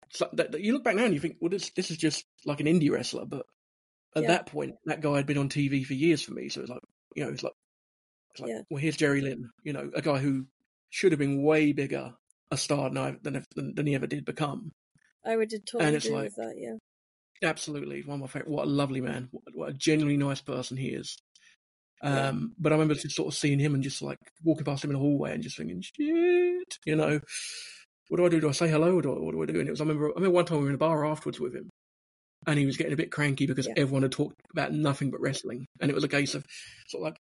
so- 0.09 0.29
that- 0.33 0.53
that- 0.53 0.61
You 0.61 0.73
look 0.73 0.83
back 0.85 0.95
now 0.95 1.03
and 1.05 1.13
you 1.13 1.19
think, 1.19 1.35
well, 1.41 1.49
this 1.49 1.69
this 1.75 1.91
is 1.91 1.97
just 1.97 2.23
like 2.45 2.61
an 2.61 2.65
indie 2.67 2.89
wrestler, 2.89 3.25
but 3.25 3.45
at 4.15 4.23
Yeah. 4.23 4.27
that 4.29 4.45
point, 4.47 4.75
that 4.85 5.01
guy 5.01 5.17
had 5.17 5.25
been 5.27 5.37
on 5.37 5.49
TV 5.49 5.83
for 5.85 5.93
years 5.93 6.21
for 6.21 6.33
me, 6.33 6.49
so 6.49 6.61
it's 6.61 6.69
like 6.69 6.81
you 7.15 7.23
know, 7.23 7.29
it's 7.31 7.43
like 7.43 7.53
it's 8.31 8.39
like 8.41 8.49
Yeah. 8.49 8.61
well, 8.69 8.79
here's 8.81 8.97
Jerry 8.97 9.21
Lynn, 9.21 9.49
you 9.63 9.73
know, 9.73 9.89
a 9.95 10.01
guy 10.01 10.17
who 10.19 10.47
should 10.89 11.11
have 11.11 11.19
been 11.19 11.43
way 11.43 11.73
bigger 11.73 12.13
a 12.51 12.57
star 12.57 12.89
than 12.89 13.19
than, 13.23 13.45
than 13.55 13.75
than 13.75 13.87
he 13.87 13.95
ever 13.95 14.07
did 14.07 14.25
become. 14.25 14.71
I 15.25 15.35
would 15.35 15.49
totally 15.49 15.85
And 15.85 15.95
it's 15.95 16.05
agree 16.05 16.15
like- 16.17 16.23
with 16.25 16.35
that. 16.35 16.53
Yeah. 16.57 16.75
Absolutely, 17.43 18.01
one 18.03 18.15
of 18.15 18.21
my 18.21 18.27
favorite. 18.27 18.49
What 18.49 18.65
a 18.65 18.69
lovely 18.69 18.99
man! 19.01 19.27
What, 19.31 19.43
what 19.53 19.69
a 19.69 19.73
genuinely 19.73 20.17
nice 20.17 20.41
person 20.41 20.75
he 20.77 20.89
is. 20.89 21.17
Yeah. 22.01 22.29
Um, 22.29 22.53
but 22.57 22.71
I 22.71 22.75
remember 22.75 22.95
just 22.95 23.15
sort 23.15 23.27
of 23.27 23.37
seeing 23.37 23.59
him 23.59 23.73
and 23.75 23.83
just 23.83 24.01
like 24.01 24.17
walking 24.43 24.65
past 24.65 24.83
him 24.83 24.89
in 24.91 24.95
the 24.95 24.99
hallway 24.99 25.33
and 25.33 25.43
just 25.43 25.57
thinking, 25.57 25.81
shit, 25.81 26.77
you 26.85 26.95
know, 26.95 27.19
what 28.09 28.17
do 28.17 28.25
I 28.25 28.29
do? 28.29 28.39
Do 28.39 28.49
I 28.49 28.53
say 28.53 28.67
hello 28.69 28.95
or 28.95 29.01
do 29.03 29.13
I, 29.15 29.19
what 29.19 29.31
do 29.33 29.41
I 29.43 29.45
do? 29.47 29.59
And 29.59 29.67
it 29.67 29.71
was, 29.71 29.81
I 29.81 29.83
remember, 29.83 30.09
I 30.09 30.13
remember 30.15 30.33
one 30.35 30.45
time 30.45 30.57
we 30.59 30.63
were 30.65 30.69
in 30.69 30.75
a 30.75 30.79
bar 30.79 31.05
afterwards 31.05 31.39
with 31.39 31.53
him 31.55 31.69
and 32.47 32.57
he 32.57 32.65
was 32.65 32.77
getting 32.77 32.93
a 32.93 32.97
bit 32.97 33.11
cranky 33.11 33.45
because 33.45 33.67
Yeah. 33.67 33.73
everyone 33.77 34.01
had 34.03 34.11
talked 34.13 34.39
about 34.51 34.73
nothing 34.73 35.11
but 35.11 35.21
wrestling. 35.21 35.67
And 35.79 35.91
it 35.91 35.93
was 35.93 36.03
a 36.03 36.07
case 36.09 36.33
of 36.33 36.45
sort 36.87 37.01
of 37.01 37.05
like, 37.13 37.19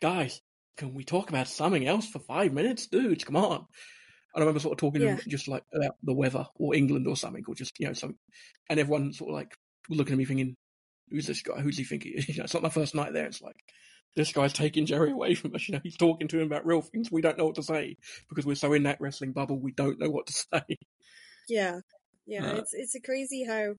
guys, 0.00 0.40
can 0.76 0.92
we 0.92 1.04
talk 1.04 1.30
about 1.30 1.48
something 1.48 1.86
else 1.86 2.06
for 2.08 2.18
five 2.18 2.52
minutes? 2.52 2.88
Dudes, 2.88 3.24
come 3.24 3.36
on. 3.36 3.52
And 3.54 3.66
I 4.34 4.40
remember 4.40 4.60
sort 4.60 4.72
of 4.72 4.78
talking 4.78 5.00
to 5.00 5.06
Yeah. 5.06 5.16
him 5.16 5.22
just 5.28 5.48
like 5.48 5.62
about 5.72 5.96
the 6.02 6.12
weather 6.12 6.46
or 6.56 6.74
England 6.74 7.06
or 7.06 7.16
something 7.16 7.44
or 7.48 7.54
just, 7.54 7.78
you 7.78 7.86
know, 7.86 7.94
something. 7.94 8.18
And 8.68 8.78
everyone 8.78 9.12
sort 9.14 9.30
of 9.30 9.34
like 9.36 9.56
looking 9.88 10.12
at 10.12 10.18
me 10.18 10.24
thinking, 10.26 10.56
who's 11.08 11.26
this 11.26 11.40
guy? 11.42 11.60
Who's 11.60 11.78
he 11.78 11.84
think 11.84 12.02
he 12.02 12.10
is? 12.10 12.28
You 12.28 12.38
know, 12.38 12.44
it's 12.44 12.52
not 12.54 12.62
my 12.64 12.68
first 12.68 12.94
night 12.94 13.12
there. 13.14 13.26
It's 13.26 13.40
like, 13.40 13.56
this 14.16 14.32
guy's 14.32 14.52
taking 14.52 14.86
Jerry 14.86 15.12
away 15.12 15.34
from 15.34 15.54
us. 15.54 15.62
You 15.68 15.74
know, 15.74 15.80
he's 15.82 15.96
talking 15.96 16.26
to 16.28 16.38
him 16.40 16.46
about 16.46 16.66
real 16.66 16.82
things. 16.82 17.10
We 17.10 17.22
don't 17.22 17.38
know 17.38 17.46
what 17.46 17.54
to 17.54 17.62
say 17.62 17.96
because 18.28 18.44
we're 18.44 18.56
so 18.56 18.72
in 18.72 18.82
that 18.82 19.00
wrestling 19.00 19.32
bubble. 19.32 19.58
We 19.58 19.72
don't 19.72 19.98
know 20.00 20.10
what 20.10 20.26
to 20.26 20.32
say. 20.52 20.76
Yeah. 21.48 21.80
Yeah. 22.26 22.44
Uh, 22.52 22.56
it's 22.56 22.74
it's 22.74 22.94
a 22.96 23.00
crazy 23.00 23.44
how 23.44 23.74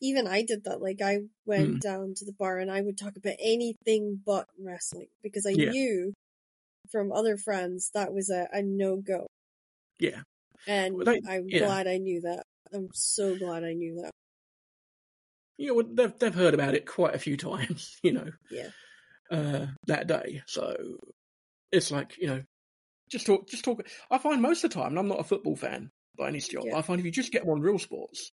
even 0.00 0.26
I 0.26 0.42
did 0.42 0.64
that. 0.64 0.80
Like 0.82 1.00
I 1.02 1.18
went 1.46 1.76
Mm. 1.76 1.80
down 1.80 2.14
to 2.16 2.24
the 2.24 2.32
bar 2.32 2.58
and 2.58 2.70
I 2.70 2.80
would 2.80 2.98
talk 2.98 3.16
about 3.16 3.36
anything 3.38 4.20
but 4.24 4.46
wrestling 4.58 5.08
because 5.22 5.46
I 5.46 5.50
Yeah. 5.50 5.70
knew 5.70 6.12
from 6.90 7.12
other 7.12 7.36
friends 7.36 7.90
that 7.94 8.12
was 8.12 8.28
a, 8.30 8.48
a 8.52 8.62
no 8.62 8.96
go. 8.96 9.26
Yeah. 9.98 10.22
And 10.66 10.96
Well, 10.96 11.06
they- 11.06 11.20
I'm 11.26 11.48
yeah. 11.48 11.60
glad 11.60 11.86
I 11.86 11.98
knew 11.98 12.20
that. 12.22 12.44
I'm 12.72 12.88
so 12.92 13.36
glad 13.36 13.64
I 13.64 13.72
knew 13.74 14.02
that. 14.02 14.10
Yeah, 15.56 15.70
know, 15.70 15.82
they've, 15.82 16.18
they've 16.18 16.34
heard 16.34 16.54
about 16.54 16.74
it 16.74 16.86
quite 16.86 17.14
a 17.14 17.18
few 17.18 17.36
times, 17.36 17.96
you 18.02 18.12
know, 18.12 18.30
Yeah. 18.50 18.70
uh, 19.30 19.66
that 19.86 20.06
day. 20.06 20.42
So 20.46 20.76
it's 21.72 21.90
like, 21.90 22.16
you 22.18 22.26
know, 22.26 22.42
just 23.08 23.26
talk, 23.26 23.48
just 23.48 23.64
talk. 23.64 23.86
I 24.10 24.18
find 24.18 24.42
most 24.42 24.64
of 24.64 24.70
the 24.70 24.74
time, 24.80 24.88
and 24.90 24.98
I'm 24.98 25.08
not 25.08 25.20
a 25.20 25.24
football 25.24 25.56
fan 25.56 25.90
by 26.18 26.28
any 26.28 26.40
stretch, 26.40 26.64
Yeah. 26.66 26.76
I 26.76 26.82
find 26.82 26.98
if 26.98 27.04
you 27.06 27.12
just 27.12 27.32
get 27.32 27.42
them 27.42 27.50
on 27.50 27.60
real 27.60 27.78
sports, 27.78 28.32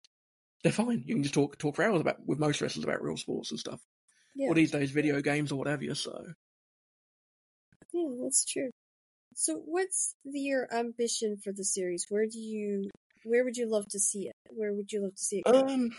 they're 0.62 0.73
fine. 0.73 1.03
You 1.07 1.14
can 1.14 1.23
just 1.23 1.35
talk, 1.35 1.59
talk 1.59 1.77
for 1.77 1.85
hours 1.85 2.01
about, 2.01 2.27
with 2.27 2.38
most 2.38 2.61
wrestlers 2.61 2.85
about 2.85 3.03
real 3.03 3.16
sports 3.16 3.51
and 3.51 3.61
stuff. 3.61 3.81
Yeah. 4.35 4.49
Or 4.49 4.55
these 4.55 4.70
days, 4.70 4.90
video 4.90 5.20
games 5.20 5.53
or 5.53 5.59
whatever. 5.59 5.94
So 5.94 6.25
Yeah, 7.92 8.09
that's 8.23 8.44
true. 8.44 8.70
So 9.35 9.62
what's 9.64 10.14
the, 10.25 10.40
your 10.40 10.73
ambition 10.73 11.37
for 11.42 11.53
the 11.53 11.64
series? 11.64 12.07
Where 12.09 12.27
do 12.27 12.38
you 12.38 12.90
where 13.25 13.44
would 13.44 13.57
you 13.57 13.70
love 13.70 13.87
to 13.88 13.99
see 13.99 14.29
it? 14.29 14.35
Where 14.49 14.73
would 14.73 14.92
you 14.92 15.03
love 15.03 15.14
to 15.14 15.23
see 15.23 15.38
it 15.38 15.44
go? 15.44 15.66
Um. 15.66 15.90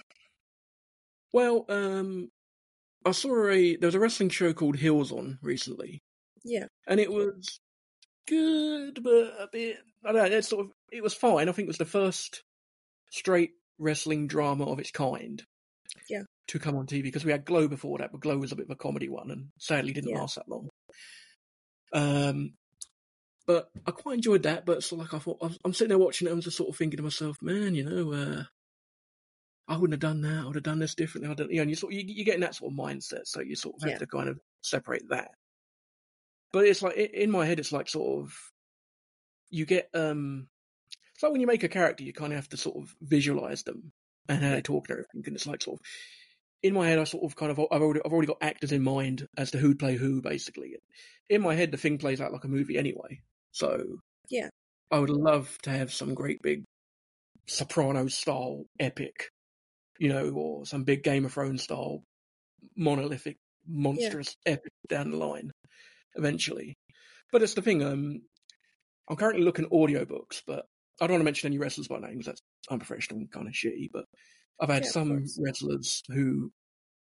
Well, 1.34 1.65
um, 1.69 2.30
I 3.06 3.12
saw 3.12 3.47
a 3.47 3.76
there 3.78 3.88
was 3.88 3.95
a 3.95 4.00
wrestling 4.00 4.30
show 4.30 4.54
called 4.54 4.76
Heels 4.76 5.12
on 5.12 5.39
recently, 5.41 6.02
yeah. 6.43 6.65
and 6.88 7.00
it 7.00 7.12
was 7.12 7.60
good, 8.28 9.04
but 9.04 9.36
a 9.39 9.47
bit. 9.52 9.78
I 10.04 10.12
don't 10.12 10.30
know. 10.30 10.38
It's 10.38 10.50
sort 10.50 10.65
of 10.65 10.71
it 10.91 11.04
was 11.04 11.13
fine. 11.13 11.47
I 11.47 11.52
think 11.52 11.65
it 11.65 11.69
was 11.69 11.78
the 11.78 11.86
first 11.86 12.43
straight 13.12 13.52
wrestling 13.82 14.28
drama 14.28 14.65
of 14.65 14.80
its 14.80 14.91
kind. 14.91 15.44
Yeah. 16.10 16.24
To 16.48 16.60
come 16.60 16.76
on 16.78 16.86
TV 16.88 17.04
because 17.04 17.26
we 17.26 17.32
had 17.32 17.46
Glow 17.46 17.67
before 17.67 17.98
that, 18.00 18.12
but 18.12 18.22
Glow 18.22 18.38
was 18.38 18.52
a 18.52 18.56
bit 18.56 18.65
of 18.65 18.72
a 18.72 18.76
comedy 18.76 19.10
one, 19.10 19.32
and 19.32 19.48
sadly 19.60 19.91
didn't 19.94 20.12
Yeah. 20.12 20.20
last 20.20 20.36
that 20.36 20.48
long. 20.48 20.70
Um. 21.94 22.54
But 23.48 23.70
I 23.88 23.91
quite 23.91 24.15
enjoyed 24.15 24.44
that. 24.44 24.65
But 24.65 24.84
so 24.84 24.96
like 24.96 25.13
I 25.13 25.20
thought, 25.20 25.39
I'm- 25.41 25.58
I'm 25.65 25.74
sitting 25.74 25.89
there 25.89 25.98
watching 25.98 26.28
it. 26.28 26.32
And 26.32 26.38
I'm 26.38 26.41
just 26.41 26.56
sort 26.58 26.70
of 26.70 26.78
thinking 26.78 26.98
to 26.98 27.04
myself, 27.04 27.41
man, 27.41 27.74
you 27.74 27.84
know, 27.84 28.13
uh, 28.13 28.44
I 29.67 29.78
wouldn't 29.78 29.94
have 29.94 30.00
done 30.12 30.22
that. 30.22 30.44
I 30.44 30.46
would 30.46 30.56
have 30.56 30.63
done 30.63 30.80
this 30.80 30.94
differently. 30.96 31.30
I 31.32 31.34
don't, 31.34 31.50
you 31.50 31.56
know, 31.58 31.63
and 31.63 31.72
you 31.72 31.76
sort 31.76 31.91
you, 31.94 32.04
you 32.06 32.24
get 32.24 32.36
in 32.36 32.41
that 32.41 32.56
sort 32.56 32.72
of 32.72 32.78
mindset, 32.78 33.26
so 33.26 33.41
you 33.41 33.56
sort 33.56 33.76
of 33.76 33.82
have 33.82 33.91
Yeah. 33.94 33.98
to 33.98 34.08
kind 34.08 34.30
of 34.30 34.39
separate 34.62 35.10
that. 35.10 35.32
But 36.54 36.65
it's 36.67 36.82
like 36.84 36.96
in 36.98 37.32
my 37.32 37.46
head, 37.46 37.60
it's 37.60 37.72
like 37.72 37.89
sort 37.89 38.24
of 38.26 38.38
you 39.50 39.65
get 39.65 39.89
um, 39.96 40.48
it's 41.21 41.23
like 41.23 41.34
when 41.34 41.41
you 41.41 41.45
make 41.45 41.62
a 41.62 41.69
character, 41.69 42.03
you 42.03 42.13
kind 42.13 42.34
of 42.34 42.38
have 42.38 42.49
to 42.49 42.57
sort 42.57 42.77
of 42.77 42.95
visualize 42.99 43.62
them 43.62 43.91
and 44.27 44.43
how 44.43 44.49
they 44.49 44.62
talk 44.62 44.89
and 44.89 44.95
everything. 44.95 45.21
And 45.23 45.36
it's 45.36 45.45
like 45.45 45.62
sort 45.62 45.79
of 45.79 45.86
in 46.63 46.73
my 46.73 46.88
head, 46.88 46.97
I 46.97 47.03
sort 47.03 47.23
of 47.23 47.36
kind 47.36 47.51
of 47.51 47.60
I've 47.60 47.84
already 47.84 48.01
I've 48.03 48.12
already 48.12 48.25
got 48.25 48.39
actors 48.41 48.71
in 48.71 48.81
mind 48.81 49.27
as 49.38 49.51
to 49.51 49.60
who'd 49.60 49.77
play 49.77 49.95
who, 49.97 50.23
basically. 50.23 50.77
In 51.29 51.43
my 51.43 51.53
head, 51.53 51.69
the 51.69 51.77
thing 51.77 51.99
plays 51.99 52.21
out 52.21 52.31
like 52.34 52.43
a 52.43 52.47
movie 52.47 52.75
anyway. 52.75 53.19
So 53.51 53.99
Yeah. 54.31 54.49
I 54.89 54.97
would 54.97 55.12
love 55.12 55.55
to 55.62 55.69
have 55.69 55.93
some 55.93 56.15
great 56.15 56.41
big 56.41 56.63
Soprano 57.47 58.07
style 58.07 58.65
epic, 58.79 59.29
you 59.99 60.10
know, 60.10 60.31
or 60.31 60.65
some 60.65 60.86
big 60.86 61.03
Game 61.03 61.25
of 61.25 61.34
Thrones 61.34 61.62
style 61.62 62.01
monolithic, 62.75 63.38
monstrous 63.67 64.36
epic 64.47 64.71
down 64.89 65.12
the 65.12 65.17
line 65.17 65.51
eventually. 66.15 66.73
But 67.31 67.43
it's 67.43 67.53
the 67.53 67.62
thing, 67.62 67.84
um, 67.84 68.21
I'm 69.07 69.17
currently 69.17 69.43
looking 69.43 69.65
at 69.65 69.71
audiobooks, 69.71 70.41
but 70.47 70.65
I 70.99 71.08
don't 71.08 71.13
want 71.15 71.21
to 71.21 71.25
mention 71.25 71.47
any 71.47 71.58
wrestlers 71.58 71.88
by 71.88 71.99
name 71.99 72.12
because 72.12 72.25
that's 72.27 72.41
unprofessional 72.69 73.19
and 73.21 73.32
kind 73.32 73.47
of 73.47 73.54
shitty. 73.54 73.89
But 73.91 74.06
I've 74.60 74.69
had 74.69 74.84
Yeah, 74.86 74.91
some 74.91 75.25
wrestlers 75.39 76.04
who 76.10 76.51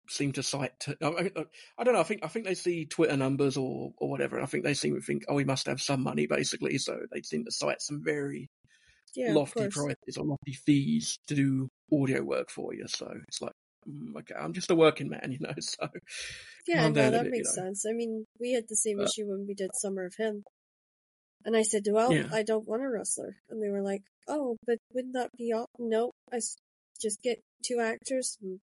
seem 0.10 0.34
to 0.34 0.43
cite. 0.43 0.79
T- 0.79 0.95
I, 1.01 1.07
I, 1.07 1.45
I 1.77 1.84
don't 1.84 1.93
know. 1.93 1.99
I 2.01 2.03
think 2.03 2.23
I 2.23 2.27
think 2.27 2.45
they 2.45 2.53
see 2.55 2.86
Twitter 2.86 3.15
numbers 3.17 3.57
or 3.57 3.91
or 3.97 4.10
whatever. 4.10 4.36
And 4.36 4.43
I 4.43 4.47
think 4.47 4.63
they 4.63 4.73
seem 4.73 4.95
to 4.95 5.01
think, 5.01 5.23
oh, 5.29 5.38
he 5.38 5.45
must 5.45 5.67
have 5.67 5.81
some 5.81 6.03
money, 6.03 6.27
basically. 6.27 6.77
So 6.77 6.99
they 7.12 7.21
seem 7.21 7.45
to 7.45 7.51
cite 7.51 7.81
some 7.81 8.01
very 8.03 8.49
Yeah, 9.15 9.34
lofty 9.34 9.67
prices 9.69 10.17
or 10.17 10.25
lofty 10.25 10.53
fees 10.53 11.17
to 11.27 11.36
do 11.36 11.69
audio 11.91 12.23
work 12.23 12.49
for 12.51 12.73
you. 12.73 12.86
So 12.88 13.12
it's 13.27 13.41
like, 13.41 13.53
mm, 13.89 14.15
okay, 14.19 14.36
I'm 14.36 14.53
just 14.53 14.71
a 14.71 14.75
working 14.75 15.10
man, 15.10 15.31
you 15.31 15.39
know. 15.39 15.53
So 15.60 15.88
Yeah, 16.67 16.88
no, 16.89 17.10
that 17.12 17.12
bit, 17.12 17.25
you 17.25 17.31
makes 17.31 17.55
know. 17.55 17.63
sense. 17.63 17.86
I 17.89 17.93
mean, 17.93 18.25
we 18.39 18.51
had 18.53 18.65
the 18.69 18.75
same 18.75 18.97
But- 18.97 19.07
issue 19.07 19.27
when 19.27 19.45
we 19.47 19.53
did 19.55 19.71
Summer 19.75 20.05
of 20.05 20.15
Him. 20.15 20.43
And 21.45 21.56
I 21.56 21.63
said, 21.63 21.84
well, 21.89 22.13
Yeah. 22.13 22.30
I 22.32 22.43
don't 22.43 22.67
want 22.67 22.84
a 22.84 22.89
wrestler. 22.89 23.36
And 23.49 23.62
they 23.62 23.69
were 23.69 23.82
like, 23.82 24.04
oh, 24.27 24.58
but 24.65 24.77
wouldn't 24.93 25.13
that 25.15 25.32
be 25.38 25.54
all? 25.54 25.67
No, 25.80 26.12
I 26.32 26.38
s- 26.38 26.58
just 27.01 27.21
get 27.21 27.39
two 27.65 27.80
actors 27.80 28.38
and 28.41 28.60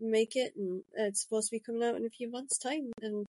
make 0.00 0.36
it. 0.36 0.52
And 0.56 0.82
it's 0.96 1.22
supposed 1.22 1.48
to 1.50 1.56
be 1.56 1.60
coming 1.60 1.82
out 1.82 1.96
in 1.96 2.06
a 2.06 2.10
few 2.10 2.30
months' 2.30 2.58
time. 2.58 2.92
And 3.02 3.26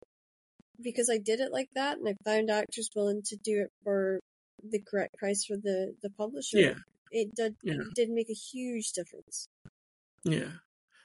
because 0.81 1.10
I 1.10 1.17
did 1.17 1.39
it 1.39 1.51
like 1.51 1.69
that 1.75 1.97
and 1.97 2.08
I 2.08 2.13
found 2.23 2.49
actors 2.49 2.89
willing 2.95 3.21
to 3.25 3.36
do 3.38 3.62
it 3.62 3.69
for 3.84 4.19
the 4.63 4.79
correct 4.81 5.15
price 5.17 5.45
for 5.45 5.58
the, 5.58 5.93
the 6.01 6.10
publisher, 6.12 6.58
yeah, 6.60 6.73
it 7.12 7.36
did, 7.36 7.55
Yeah. 7.63 7.75
did 7.95 8.10
make 8.10 8.29
a 8.29 8.34
huge 8.34 8.91
difference. 8.93 9.47
yeah. 10.23 10.49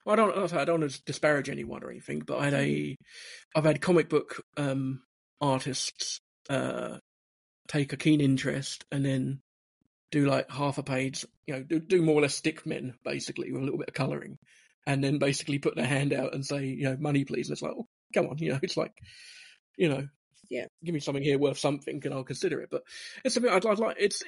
Well, 0.07 0.15
I 0.15 0.17
don't. 0.17 0.53
I 0.55 0.65
don't 0.65 0.81
want 0.81 0.93
to 0.93 1.03
disparage 1.05 1.51
anyone 1.51 1.85
or 1.85 1.91
anything, 1.91 2.21
but 2.21 2.39
I 2.39 2.45
had 2.47 2.55
a, 2.55 2.97
I've 3.55 3.65
had 3.65 3.83
comic 3.83 4.09
book 4.09 4.43
um, 4.57 5.03
artists 5.43 6.21
uh, 6.49 6.97
take 7.71 7.93
a 7.93 7.97
keen 7.97 8.21
interest 8.21 8.85
and 8.91 9.05
then 9.05 9.41
do 10.11 10.27
like 10.27 10.51
half 10.51 10.79
a 10.79 10.83
page, 10.83 11.25
you 11.47 11.55
know, 11.55 11.63
do, 11.63 11.79
do 11.79 12.03
more 12.03 12.17
or 12.17 12.23
less 12.23 12.35
stick 12.35 12.67
men 12.67 12.95
basically 13.05 13.53
with 13.53 13.63
a 13.63 13.65
little 13.65 13.79
bit 13.79 13.89
of 13.89 13.95
colouring, 13.95 14.39
and 14.87 15.05
then 15.05 15.19
basically 15.19 15.61
put 15.61 15.77
their 15.77 15.87
hand 15.87 16.13
out 16.13 16.35
and 16.35 16.45
say, 16.45 16.65
you 16.67 16.85
know, 16.85 16.97
money 16.99 17.25
please. 17.25 17.49
And 17.49 17.55
it's 17.55 17.63
like, 17.63 17.73
oh, 17.77 17.87
come 18.13 18.27
on, 18.27 18.39
you 18.39 18.51
know, 18.53 18.59
it's 18.61 18.77
like, 18.77 18.93
you 19.77 19.89
know, 19.89 20.09
Yeah. 20.51 20.67
give 20.85 20.95
me 20.95 21.01
something 21.01 21.23
here 21.23 21.39
worth 21.39 21.59
something, 21.59 22.01
and 22.05 22.13
I'll 22.13 22.25
consider 22.25 22.61
it. 22.61 22.71
But 22.73 22.83
it's 23.25 23.37
a 23.37 23.41
bit. 23.41 23.53
I'd, 23.53 23.65
I'd 23.65 23.79
like 23.79 23.97
it's 24.01 24.23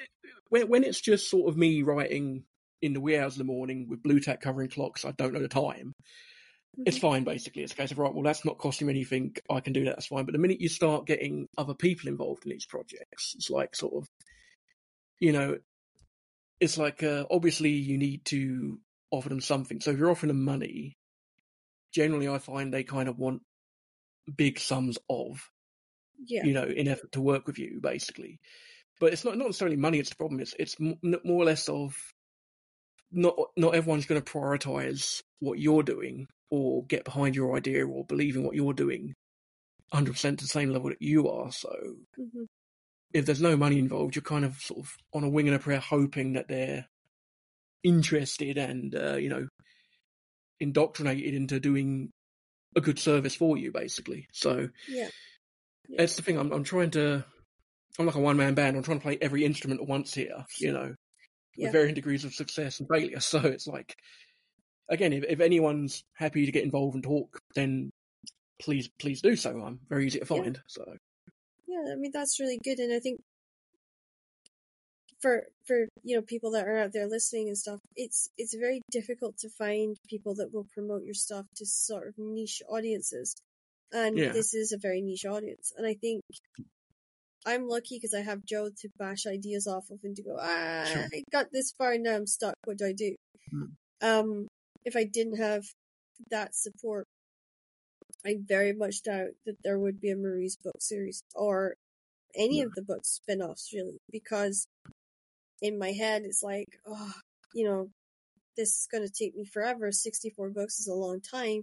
when 0.49 0.69
when 0.69 0.83
it's 0.85 1.01
just 1.01 1.29
sort 1.29 1.49
of 1.49 1.57
me 1.57 1.83
writing 1.83 2.45
in 2.81 2.93
the 2.93 3.01
wee 3.01 3.17
hours 3.17 3.33
of 3.33 3.39
the 3.39 3.43
morning 3.43 3.87
with 3.89 4.03
Blu 4.03 4.21
Tack 4.21 4.39
covering 4.39 4.69
clocks. 4.69 5.03
I 5.03 5.11
don't 5.11 5.33
know 5.33 5.41
the 5.41 5.47
time. 5.49 5.93
It's 6.85 6.97
fine, 6.97 7.23
basically. 7.23 7.63
It's 7.63 7.73
a 7.73 7.75
case 7.75 7.91
of 7.91 7.99
right. 7.99 8.13
Well, 8.13 8.23
that's 8.23 8.45
not 8.45 8.57
costing 8.57 8.87
me 8.87 8.93
anything. 8.93 9.35
I 9.49 9.59
can 9.59 9.73
do 9.73 9.85
that. 9.85 9.91
That's 9.95 10.07
fine. 10.07 10.25
But 10.25 10.31
the 10.33 10.39
minute 10.39 10.59
you 10.61 10.69
start 10.69 11.05
getting 11.05 11.47
other 11.57 11.73
people 11.75 12.09
involved 12.09 12.45
in 12.45 12.51
these 12.51 12.65
projects, 12.65 13.33
it's 13.35 13.49
like 13.49 13.75
sort 13.75 13.93
of, 13.93 14.09
you 15.19 15.31
know, 15.33 15.57
it's 16.59 16.77
like 16.77 17.03
uh, 17.03 17.25
obviously 17.29 17.69
you 17.71 17.97
need 17.97 18.25
to 18.25 18.79
offer 19.11 19.29
them 19.29 19.41
something. 19.41 19.81
So 19.81 19.91
if 19.91 19.97
you're 19.99 20.09
offering 20.09 20.29
them 20.29 20.43
money, 20.43 20.97
generally 21.93 22.27
I 22.27 22.39
find 22.39 22.73
they 22.73 22.83
kind 22.83 23.07
of 23.07 23.19
want 23.19 23.41
big 24.35 24.59
sums 24.59 24.97
of 25.09 25.49
Yeah. 26.25 26.45
you 26.45 26.53
know, 26.53 26.63
in 26.63 26.87
effort 26.87 27.11
to 27.13 27.21
work 27.21 27.45
with 27.47 27.59
you, 27.59 27.79
basically. 27.81 28.39
but 28.99 29.13
it's 29.13 29.25
not 29.25 29.37
not 29.37 29.47
necessarily 29.47 29.77
money. 29.77 29.99
It's 29.99 30.09
the 30.11 30.15
problem. 30.15 30.39
It's 30.39 30.55
it's 30.57 30.79
more 30.79 30.97
or 31.25 31.45
less 31.45 31.67
of 31.69 31.95
not 33.13 33.35
not 33.55 33.75
everyone's 33.75 34.05
going 34.05 34.21
to 34.21 34.31
prioritize 34.31 35.21
what 35.39 35.59
you're 35.59 35.83
doing 35.83 36.27
or 36.49 36.85
get 36.85 37.05
behind 37.05 37.35
your 37.35 37.55
idea 37.55 37.85
or 37.87 38.05
believe 38.05 38.35
in 38.35 38.43
what 38.43 38.55
you're 38.55 38.73
doing 38.73 39.13
100% 39.93 40.15
to 40.15 40.43
the 40.43 40.47
same 40.47 40.69
level 40.69 40.89
that 40.89 41.01
you 41.01 41.29
are. 41.29 41.51
So 41.51 41.69
hmm 42.17 42.43
if 43.13 43.25
there's 43.27 43.41
no 43.41 43.55
money 43.55 43.77
involved, 43.77 44.15
you're 44.15 44.23
kind 44.23 44.43
of 44.43 44.55
sort 44.55 44.79
of 44.79 44.95
on 45.13 45.23
a 45.23 45.29
wing 45.29 45.47
and 45.47 45.55
a 45.55 45.59
prayer, 45.59 45.79
hoping 45.79 46.33
that 46.33 46.47
they're 46.47 46.87
interested 47.83 48.57
and 48.57 48.95
uh, 48.95 49.15
you 49.15 49.29
know 49.29 49.47
indoctrinated 50.59 51.33
into 51.33 51.59
doing 51.59 52.09
a 52.75 52.81
good 52.81 52.97
service 52.99 53.35
for 53.35 53.57
you, 53.57 53.71
basically. 53.71 54.27
So 54.33 54.69
Yeah. 54.87 55.09
that's 55.97 56.15
the 56.15 56.21
thing. 56.21 56.37
I'm 56.37 56.51
I'm 56.51 56.63
trying 56.63 56.91
to. 56.91 57.25
I'm 57.99 58.07
like 58.07 58.15
a 58.15 58.19
one 58.19 58.37
man 58.37 58.55
band. 58.55 58.75
I'm 58.75 58.83
trying 58.83 58.99
to 58.99 59.03
play 59.03 59.19
every 59.21 59.45
instrument 59.45 59.81
at 59.81 59.87
once 59.87 60.13
here. 60.13 60.45
You 60.59 60.71
know, 60.73 60.95
Yeah. 61.57 61.65
with 61.67 61.73
varying 61.73 61.95
degrees 61.95 62.25
of 62.25 62.33
success 62.33 62.79
and 62.79 62.89
failure. 62.89 63.19
So 63.19 63.39
it's 63.39 63.67
like, 63.67 63.95
again, 64.89 65.13
if 65.13 65.23
if 65.27 65.39
anyone's 65.39 66.03
happy 66.15 66.45
to 66.45 66.51
get 66.51 66.63
involved 66.63 66.95
and 66.95 67.03
talk, 67.03 67.39
then 67.55 67.91
please 68.59 68.89
please 68.99 69.21
do 69.21 69.35
so. 69.35 69.61
I'm 69.61 69.79
very 69.89 70.05
easy 70.07 70.19
to 70.19 70.25
Yeah. 70.25 70.41
find. 70.41 70.61
So 70.67 70.83
Yeah, 71.67 71.91
I 71.91 71.95
mean 71.95 72.11
that's 72.13 72.39
really 72.39 72.59
good, 72.63 72.79
and 72.79 72.93
I 72.93 72.99
think 72.99 73.19
for 75.21 75.47
for 75.65 75.87
you 76.03 76.15
know 76.15 76.21
people 76.21 76.51
that 76.51 76.67
are 76.67 76.77
out 76.77 76.91
there 76.93 77.07
listening 77.07 77.47
and 77.47 77.57
stuff, 77.57 77.79
it's 77.95 78.29
it's 78.37 78.53
very 78.53 78.81
difficult 78.91 79.37
to 79.39 79.49
find 79.49 79.95
people 80.09 80.35
that 80.35 80.53
will 80.53 80.67
promote 80.73 81.03
your 81.03 81.13
stuff 81.13 81.45
to 81.55 81.65
sort 81.65 82.07
of 82.07 82.13
niche 82.17 82.61
audiences, 82.69 83.33
and 83.91 84.17
Yeah. 84.17 84.33
this 84.33 84.53
is 84.53 84.71
a 84.71 84.77
very 84.77 85.01
niche 85.01 85.25
audience, 85.25 85.71
and 85.77 85.87
I 85.87 85.93
think 85.95 86.21
I'm 87.45 87.67
lucky 87.67 87.97
because 87.97 88.13
I 88.13 88.21
have 88.21 88.45
Joe 88.45 88.69
to 88.69 88.89
bash 88.97 89.25
ideas 89.27 89.67
off 89.67 89.89
of 89.91 89.99
and 90.03 90.15
to 90.15 90.23
go, 90.23 90.37
ah, 90.39 90.85
Sure. 90.85 91.07
I 91.13 91.23
got 91.31 91.47
this 91.51 91.73
far 91.77 91.93
and 91.93 92.03
now 92.03 92.15
I'm 92.15 92.27
stuck. 92.27 92.55
What 92.65 92.77
do 92.77 92.85
I 92.85 92.93
do? 92.93 93.15
Mm. 93.53 93.69
Um, 94.01 94.47
if 94.85 94.95
I 94.95 95.03
didn't 95.03 95.37
have 95.37 95.63
that 96.31 96.55
support, 96.55 97.05
I 98.25 98.37
very 98.47 98.73
much 98.73 99.03
doubt 99.03 99.31
that 99.45 99.57
there 99.63 99.77
would 99.77 99.99
be 99.99 100.11
a 100.11 100.15
Marie's 100.15 100.57
book 100.63 100.77
series 100.79 101.21
or 101.35 101.75
any 102.35 102.59
Yeah. 102.59 102.65
of 102.65 102.73
the 102.75 102.81
book 102.81 103.05
spin-offs 103.05 103.71
really 103.73 103.97
because 104.11 104.65
in 105.61 105.77
my 105.77 105.91
head 105.91 106.23
it's 106.25 106.41
like 106.41 106.67
oh 106.87 107.11
you 107.53 107.63
know 107.65 107.89
this 108.57 108.69
is 108.69 108.87
going 108.91 109.05
to 109.05 109.13
take 109.13 109.35
me 109.35 109.45
forever 109.45 109.91
64 109.91 110.49
books 110.49 110.79
is 110.79 110.87
a 110.87 110.93
long 110.93 111.19
time 111.21 111.61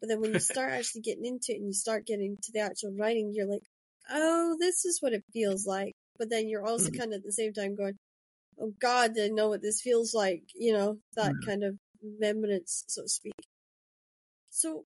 but 0.00 0.08
then 0.08 0.20
when 0.20 0.32
you 0.32 0.38
start 0.54 0.70
actually 0.72 1.00
getting 1.00 1.24
into 1.24 1.52
it 1.52 1.56
and 1.56 1.66
you 1.66 1.72
start 1.72 2.06
getting 2.06 2.36
to 2.40 2.52
the 2.52 2.60
actual 2.60 2.92
writing 2.96 3.32
you're 3.34 3.46
like 3.48 3.64
oh 4.10 4.56
this 4.58 4.84
is 4.84 5.00
what 5.00 5.12
it 5.12 5.24
feels 5.32 5.66
like 5.66 5.92
but 6.18 6.30
then 6.30 6.48
you're 6.48 6.66
also 6.66 6.90
Mhm. 6.90 6.98
kind 6.98 7.12
of 7.12 7.18
at 7.18 7.24
the 7.24 7.32
same 7.32 7.52
time 7.52 7.74
going 7.74 7.96
oh 8.60 8.72
god 8.80 9.12
i 9.20 9.28
know 9.28 9.48
what 9.48 9.62
this 9.62 9.80
feels 9.80 10.14
like 10.14 10.42
you 10.54 10.72
know 10.72 10.98
that 11.16 11.32
Yeah. 11.32 11.46
kind 11.46 11.64
of 11.64 11.76
remembrance 12.02 12.84
so 12.88 13.02
to 13.02 13.08
speak 13.08 13.34
so 14.50 14.84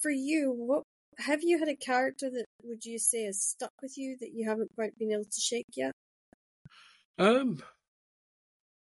for 0.00 0.10
you 0.10 0.52
what 0.52 0.82
have 1.18 1.42
you 1.42 1.58
had 1.58 1.68
a 1.68 1.76
character 1.76 2.30
that 2.30 2.44
would 2.62 2.84
you 2.84 2.98
say 2.98 3.24
has 3.24 3.42
stuck 3.42 3.72
with 3.82 3.96
you 3.96 4.16
that 4.20 4.32
you 4.34 4.48
haven't 4.48 4.70
quite 4.74 4.98
been 4.98 5.12
able 5.12 5.24
to 5.24 5.40
shake 5.40 5.66
yet 5.76 5.92
um, 7.18 7.62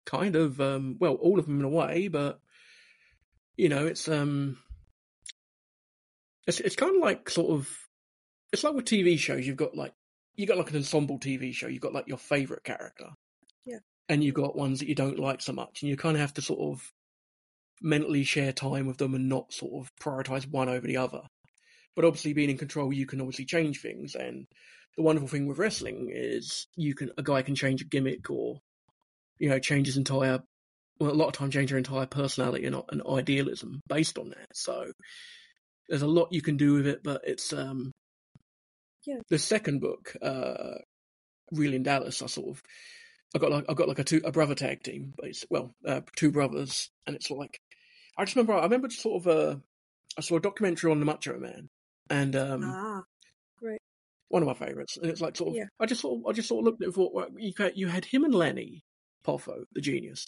kind 0.06 0.36
of 0.36 0.60
um, 0.60 0.96
well, 0.98 1.14
all 1.14 1.38
of 1.38 1.46
them 1.46 1.58
in 1.60 1.64
a 1.64 1.68
way, 1.68 2.08
but 2.08 2.40
you 3.56 3.68
know, 3.68 3.86
it's 3.86 4.08
um, 4.08 4.58
it's 6.46 6.60
it's 6.60 6.76
kind 6.76 6.96
of 6.96 7.02
like 7.02 7.28
sort 7.28 7.50
of 7.50 7.68
it's 8.52 8.64
like 8.64 8.74
with 8.74 8.84
TV 8.84 9.18
shows. 9.18 9.46
You've 9.46 9.56
got 9.56 9.76
like 9.76 9.92
you 10.34 10.46
got 10.46 10.58
like 10.58 10.70
an 10.70 10.76
ensemble 10.76 11.18
TV 11.18 11.52
show. 11.52 11.66
You've 11.66 11.82
got 11.82 11.92
like 11.92 12.08
your 12.08 12.18
favorite 12.18 12.64
character, 12.64 13.10
Yeah. 13.66 13.78
and 14.08 14.22
you've 14.22 14.34
got 14.34 14.56
ones 14.56 14.78
that 14.80 14.88
you 14.88 14.94
don't 14.94 15.18
like 15.18 15.40
so 15.42 15.52
much, 15.52 15.82
and 15.82 15.90
you 15.90 15.96
kind 15.96 16.16
of 16.16 16.20
have 16.20 16.34
to 16.34 16.42
sort 16.42 16.60
of 16.72 16.82
mentally 17.80 18.24
share 18.24 18.52
time 18.52 18.86
with 18.86 18.98
them 18.98 19.14
and 19.14 19.28
not 19.28 19.52
sort 19.52 19.72
of 19.84 19.90
prioritize 20.00 20.48
one 20.48 20.68
over 20.68 20.86
the 20.86 20.96
other. 20.98 21.22
But 21.94 22.04
obviously, 22.04 22.32
being 22.32 22.50
in 22.50 22.58
control, 22.58 22.92
you 22.92 23.06
can 23.06 23.20
obviously 23.20 23.44
change 23.44 23.80
things. 23.80 24.14
And 24.14 24.46
the 24.96 25.02
wonderful 25.02 25.28
thing 25.28 25.46
with 25.46 25.58
wrestling 25.58 26.10
is 26.12 26.66
you 26.76 26.94
can 26.94 27.10
a 27.18 27.22
guy 27.22 27.42
can 27.42 27.54
change 27.54 27.82
a 27.82 27.86
gimmick 27.86 28.30
or 28.30 28.58
you 29.38 29.48
know 29.48 29.58
change 29.58 29.86
his 29.86 29.96
entire 29.96 30.40
well 31.00 31.10
a 31.10 31.14
lot 31.14 31.26
of 31.28 31.32
time 31.32 31.50
change 31.50 31.70
their 31.70 31.78
entire 31.78 32.06
personality 32.06 32.66
and, 32.66 32.76
and 32.90 33.02
idealism 33.08 33.80
based 33.88 34.18
on 34.18 34.28
that. 34.30 34.46
So 34.54 34.92
there's 35.88 36.02
a 36.02 36.06
lot 36.06 36.28
you 36.32 36.42
can 36.42 36.56
do 36.56 36.74
with 36.74 36.86
it, 36.86 37.02
but 37.02 37.22
it's 37.24 37.52
um 37.52 37.90
Yeah. 39.06 39.18
the 39.28 39.38
second 39.38 39.80
book, 39.80 40.14
uh, 40.22 40.78
Real 41.50 41.74
in 41.74 41.82
Dallas. 41.82 42.22
I 42.22 42.26
sort 42.26 42.48
of 42.56 42.62
I 43.34 43.38
got 43.38 43.50
like 43.50 43.64
I 43.68 43.74
got 43.74 43.88
like 43.88 43.98
a 43.98 44.04
two 44.04 44.20
a 44.24 44.32
brother 44.32 44.54
tag 44.54 44.82
team, 44.82 45.14
basi- 45.22 45.46
well 45.50 45.72
uh, 45.86 46.02
two 46.16 46.30
brothers, 46.30 46.90
and 47.06 47.16
it's 47.16 47.30
like 47.30 47.58
I 48.16 48.24
just 48.24 48.36
remember 48.36 48.54
I 48.54 48.62
remember 48.64 48.88
just 48.88 49.02
sort 49.02 49.22
of 49.22 49.26
a 49.26 49.60
I 50.16 50.20
saw 50.20 50.36
a 50.36 50.40
documentary 50.40 50.90
on 50.90 51.00
the 51.00 51.06
Macho 51.06 51.38
Man, 51.38 51.68
and 52.10 52.36
um, 52.36 52.62
ah 52.64 53.02
right 53.62 53.78
one 54.28 54.42
of 54.42 54.48
my 54.48 54.54
favourites, 54.54 54.96
and 54.96 55.10
it's 55.10 55.20
like 55.20 55.36
sort 55.36 55.50
of 55.50 55.56
Yeah. 55.56 55.64
I 55.80 55.86
just 55.86 56.00
sort 56.00 56.18
of 56.20 56.26
I 56.26 56.32
just 56.32 56.48
sort 56.48 56.60
of 56.60 56.64
looked 56.66 56.80
at 56.82 56.84
it 56.84 56.86
and 56.88 56.94
thought 56.94 57.14
well, 57.14 57.28
you 57.36 57.52
you 57.74 57.88
had 57.88 58.04
him 58.04 58.24
and 58.24 58.34
Lanny 58.34 58.82
Poffo, 59.26 59.64
the 59.72 59.80
genius, 59.80 60.26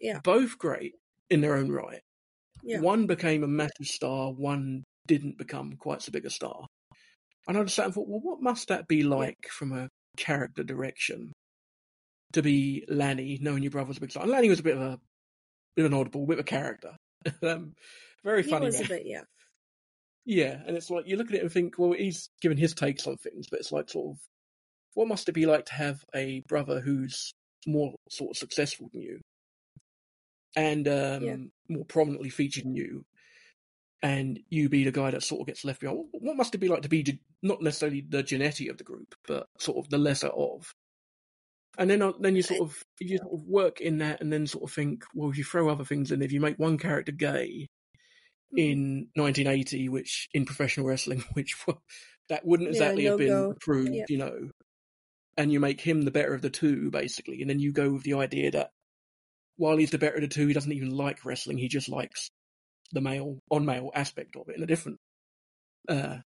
Yeah. 0.00 0.20
both 0.24 0.58
great 0.58 0.92
in 1.30 1.40
their 1.42 1.54
own 1.56 1.70
right. 1.70 2.00
yeah 2.62 2.80
One 2.80 3.06
became 3.06 3.42
a 3.44 3.48
massive 3.48 3.86
star, 3.86 4.32
one 4.32 4.84
didn't 5.06 5.36
become 5.38 5.74
quite 5.76 6.02
so 6.02 6.12
big 6.12 6.24
a 6.26 6.30
star. 6.30 6.66
And 7.48 7.58
I 7.58 7.62
just 7.62 7.74
sat 7.74 7.86
and 7.86 7.94
thought, 7.94 8.08
well, 8.08 8.20
what 8.20 8.40
must 8.42 8.68
that 8.68 8.86
be 8.88 9.02
like 9.02 9.48
from 9.50 9.72
a 9.72 9.88
character 10.16 10.62
direction 10.62 11.32
to 12.32 12.42
be 12.42 12.84
Lanny, 12.88 13.38
knowing 13.40 13.62
your 13.62 13.70
brother's 13.72 13.96
a 13.96 14.00
big 14.00 14.10
star? 14.10 14.22
And 14.22 14.32
Lanny 14.32 14.48
was 14.48 14.60
a 14.60 14.64
bit 14.64 14.76
of 14.76 14.82
a 14.82 14.98
bit 15.76 15.84
of 15.86 15.92
an 15.92 15.98
oddball, 15.98 16.26
bit 16.26 16.38
of 16.38 16.44
a 16.44 16.44
character. 16.44 16.96
um, 17.42 17.72
very 18.24 18.42
funny 18.42 18.66
was 18.66 18.80
a 18.80 18.84
bit 18.84 19.02
yeah 19.06 19.22
Yeah, 20.24 20.60
and 20.66 20.76
it's 20.76 20.90
like 20.90 21.06
you 21.06 21.16
look 21.16 21.28
at 21.28 21.34
it 21.34 21.42
and 21.42 21.52
think, 21.52 21.78
well, 21.78 21.92
he's 21.92 22.28
given 22.40 22.58
his 22.58 22.74
takes 22.74 23.06
on 23.06 23.16
things, 23.16 23.46
but 23.50 23.60
it's 23.60 23.72
like 23.72 23.90
sort 23.90 24.12
of, 24.12 24.18
what 24.94 25.08
must 25.08 25.28
it 25.28 25.32
be 25.32 25.46
like 25.46 25.66
to 25.66 25.74
have 25.74 26.04
a 26.14 26.42
brother 26.48 26.80
who's 26.80 27.32
more 27.66 27.94
sort 28.10 28.30
of 28.30 28.36
successful 28.36 28.88
than 28.92 29.02
you, 29.02 29.20
and 30.54 30.86
um, 30.86 31.24
Yeah. 31.24 31.36
more 31.68 31.84
prominently 31.86 32.28
featured 32.30 32.64
than 32.64 32.74
you, 32.76 33.04
and 34.02 34.40
you 34.50 34.68
be 34.68 34.84
the 34.84 34.92
guy 34.92 35.10
that 35.10 35.22
sort 35.22 35.40
of 35.42 35.46
gets 35.46 35.64
left 35.64 35.80
behind? 35.80 36.06
What, 36.12 36.36
must 36.36 36.54
it 36.54 36.58
be 36.58 36.68
like 36.68 36.82
to 36.82 36.88
be 36.88 37.20
not 37.42 37.62
necessarily 37.62 38.00
the 38.06 38.22
Genetti 38.22 38.68
of 38.70 38.78
the 38.78 38.84
group, 38.84 39.14
but 39.26 39.46
sort 39.58 39.78
of 39.84 39.90
the 39.90 39.98
lesser 39.98 40.28
of? 40.28 40.72
And 41.78 41.88
then, 41.88 42.02
uh, 42.02 42.12
then 42.20 42.36
you 42.36 42.42
sort 42.42 42.60
of 42.60 42.82
you 43.00 43.18
sort 43.18 43.32
of 43.32 43.46
work 43.46 43.80
in 43.80 43.98
that, 43.98 44.20
and 44.20 44.30
then 44.32 44.46
sort 44.46 44.64
of 44.64 44.72
think, 44.72 45.04
well, 45.14 45.30
if 45.30 45.38
you 45.38 45.44
throw 45.44 45.68
other 45.70 45.84
things 45.84 46.12
in, 46.12 46.20
if 46.20 46.32
you 46.32 46.40
make 46.40 46.58
one 46.58 46.76
character 46.78 47.12
gay, 47.12 47.66
Mhm. 48.52 48.58
in 48.58 49.08
1980, 49.16 49.88
which 49.88 50.28
in 50.34 50.44
professional 50.44 50.86
wrestling, 50.86 51.24
which 51.32 51.56
that 52.28 52.44
wouldn't 52.44 52.68
Yeah, 52.68 52.72
exactly 52.72 53.04
have 53.04 53.16
been 53.18 53.28
no-go. 53.28 53.50
approved, 53.52 53.94
Yeah. 53.94 54.04
you 54.08 54.18
know. 54.18 54.50
And 55.38 55.50
you 55.50 55.60
make 55.60 55.80
him 55.80 56.02
the 56.02 56.10
better 56.10 56.34
of 56.34 56.42
the 56.42 56.50
two, 56.50 56.90
basically, 56.90 57.40
and 57.40 57.48
then 57.48 57.58
you 57.58 57.72
go 57.72 57.90
with 57.94 58.02
the 58.02 58.14
idea 58.14 58.50
that 58.50 58.70
while 59.56 59.78
he's 59.78 59.90
the 59.92 59.98
better 59.98 60.16
of 60.16 60.20
the 60.20 60.28
two, 60.28 60.46
he 60.46 60.52
doesn't 60.52 60.72
even 60.72 60.90
like 60.90 61.24
wrestling. 61.24 61.56
He 61.56 61.68
just 61.68 61.88
likes 61.88 62.28
the 62.92 63.00
male 63.00 63.38
on 63.50 63.64
male 63.64 63.90
aspect 63.94 64.36
of 64.36 64.48
it 64.48 64.56
in 64.56 64.62
a 64.62 64.66
different, 64.66 64.98
uh, 65.88 66.18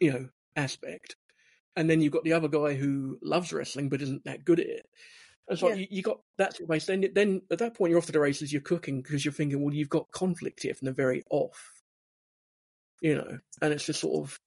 you 0.00 0.12
know, 0.12 0.28
aspect. 0.56 1.16
And 1.76 1.88
then 1.88 2.00
you've 2.00 2.12
got 2.12 2.24
the 2.24 2.32
other 2.32 2.48
guy 2.48 2.74
who 2.74 3.18
loves 3.22 3.52
wrestling 3.52 3.88
but 3.88 4.02
isn't 4.02 4.24
that 4.24 4.44
good 4.44 4.60
at 4.60 4.66
it. 4.66 4.86
And 5.48 5.58
so 5.58 5.68
Yeah. 5.68 5.74
you, 5.76 5.86
you 5.90 6.02
got 6.02 6.20
that 6.36 6.54
sort 6.54 6.64
of 6.64 6.68
base. 6.68 6.86
Then, 6.86 7.04
then 7.14 7.42
at 7.50 7.58
that 7.58 7.74
point, 7.74 7.90
you're 7.90 7.98
off 7.98 8.06
to 8.06 8.12
the 8.12 8.20
races. 8.20 8.52
You're 8.52 8.62
cooking 8.62 9.00
because 9.00 9.24
you're 9.24 9.32
thinking, 9.32 9.62
well, 9.62 9.74
you've 9.74 9.88
got 9.88 10.10
conflict 10.10 10.62
here 10.62 10.74
from 10.74 10.86
the 10.86 10.92
very 10.92 11.22
off, 11.30 11.82
you 13.00 13.14
know. 13.14 13.38
And 13.62 13.72
it's 13.72 13.86
just 13.86 14.00
sort 14.00 14.24
of? 14.24 14.38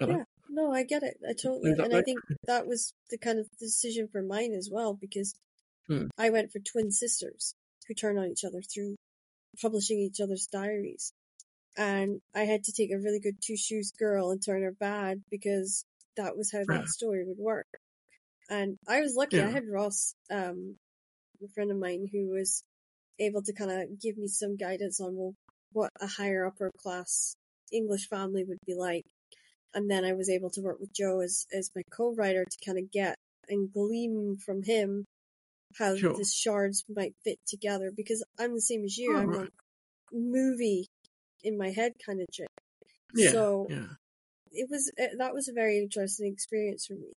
Yeah. 0.00 0.24
No, 0.50 0.72
I 0.72 0.82
get 0.84 1.02
it. 1.02 1.16
I 1.28 1.32
totally, 1.32 1.72
and 1.72 1.94
I 1.94 2.02
think 2.02 2.20
that 2.46 2.66
was 2.66 2.92
the 3.10 3.18
kind 3.18 3.38
of 3.38 3.48
decision 3.58 4.08
for 4.08 4.22
mine 4.22 4.52
as 4.52 4.68
well 4.70 4.94
because 4.94 5.34
Hmm. 5.86 6.06
I 6.16 6.30
went 6.30 6.50
for 6.50 6.60
twin 6.60 6.90
sisters 6.90 7.54
who 7.86 7.94
turn 7.94 8.18
on 8.18 8.30
each 8.30 8.44
other 8.44 8.62
through 8.62 8.96
publishing 9.60 9.98
each 9.98 10.20
other's 10.20 10.46
diaries, 10.46 11.12
and 11.76 12.20
I 12.34 12.40
had 12.40 12.64
to 12.64 12.72
take 12.72 12.92
a 12.92 12.98
really 12.98 13.20
good 13.20 13.36
two 13.40 13.56
shoes 13.56 13.92
girl 13.98 14.30
and 14.30 14.44
turn 14.44 14.62
her 14.62 14.72
bad 14.72 15.22
because 15.30 15.84
that 16.16 16.36
was 16.36 16.52
how 16.52 16.60
Yeah. 16.60 16.78
that 16.78 16.88
story 16.88 17.24
would 17.24 17.38
work. 17.38 17.66
And 18.50 18.76
I 18.86 19.00
was 19.00 19.16
lucky. 19.16 19.40
I 19.40 19.50
had 19.50 19.68
Ross, 19.68 20.14
um, 20.30 20.76
a 21.42 21.48
friend 21.54 21.70
of 21.70 21.78
mine, 21.78 22.08
who 22.12 22.28
was 22.30 22.62
able 23.18 23.42
to 23.42 23.52
kind 23.52 23.70
of 23.70 24.00
give 24.00 24.18
me 24.18 24.28
some 24.28 24.56
guidance 24.56 25.00
on 25.00 25.16
well, 25.16 25.34
what 25.72 25.90
a 26.00 26.06
higher 26.06 26.46
upper 26.46 26.70
class 26.82 27.34
English 27.72 28.08
family 28.08 28.44
would 28.44 28.58
be 28.66 28.74
like 28.74 29.04
and 29.74 29.90
then 29.90 30.04
I 30.04 30.12
was 30.12 30.30
able 30.30 30.50
to 30.50 30.60
work 30.60 30.78
with 30.80 30.92
Joe 30.94 31.20
as 31.20 31.46
as 31.52 31.70
my 31.74 31.82
co-writer 31.90 32.44
to 32.44 32.64
kind 32.64 32.78
of 32.78 32.90
get 32.90 33.16
and 33.48 33.70
glean 33.72 34.38
from 34.44 34.62
him 34.62 35.04
how 35.78 35.96
Sure. 35.96 36.14
the 36.14 36.24
shards 36.24 36.84
might 36.88 37.14
fit 37.24 37.38
together 37.46 37.90
because 37.94 38.24
I'm 38.38 38.54
the 38.54 38.60
same 38.60 38.84
as 38.84 38.96
you. 38.96 39.14
Oh, 39.14 39.20
I'm 39.20 39.30
right. 39.30 39.48
a 40.12 40.16
movie 40.16 40.86
in 41.42 41.58
my 41.58 41.70
head 41.70 41.92
kind 42.04 42.20
of 42.20 42.26
chick. 42.32 42.48
Yeah. 43.14 43.30
So 43.30 43.66
yeah. 43.68 43.86
it 44.52 44.68
was 44.70 44.90
eh, 44.98 45.08
that 45.18 45.34
was 45.34 45.48
a 45.48 45.52
very 45.52 45.78
interesting 45.78 46.32
experience 46.32 46.86
for 46.86 46.94
me. 46.94 47.12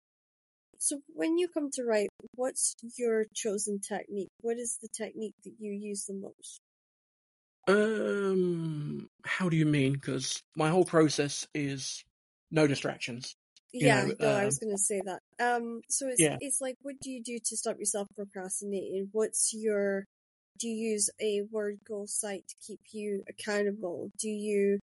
So 0.79 1.01
when 1.09 1.39
you 1.39 1.49
come 1.49 1.71
to 1.73 1.85
write, 1.85 2.09
what's 2.35 2.75
your 2.99 3.25
chosen 3.35 3.81
technique? 3.81 4.29
What 4.41 4.59
is 4.59 4.79
the 4.83 4.89
technique 4.89 5.35
that 5.45 5.55
you 5.59 5.73
use 5.73 6.05
the 6.05 6.15
most? 6.15 6.61
Um, 7.69 9.09
how 9.25 9.49
do 9.49 9.57
you 9.57 9.67
mean? 9.67 9.95
Because 9.95 10.43
my 10.55 10.69
whole 10.69 10.85
process 10.85 11.47
is 11.55 12.05
no 12.51 12.67
distractions. 12.67 13.35
Yeah, 13.81 14.05
know, 14.05 14.15
no, 14.21 14.29
I 14.29 14.39
um, 14.41 14.45
was 14.47 14.59
gonna 14.59 14.79
say 14.79 15.01
that. 15.05 15.21
Um, 15.39 15.81
so 15.89 16.09
it's 16.09 16.21
yeah. 16.21 16.37
it's 16.41 16.61
like, 16.61 16.77
what 16.83 16.99
do 17.01 17.11
you 17.11 17.23
do 17.23 17.39
to 17.45 17.57
stop 17.57 17.79
yourself 17.79 18.09
procrastinating? 18.17 19.09
What's 19.13 19.53
your, 19.55 20.05
do 20.59 20.69
you 20.69 20.93
use 20.93 21.11
a 21.21 21.43
word 21.51 21.79
goal 21.87 22.07
site 22.07 22.47
to 22.49 22.55
keep 22.67 22.81
you 22.93 23.25
accountable? 23.29 24.11
Do 24.19 24.29
you 24.29 24.79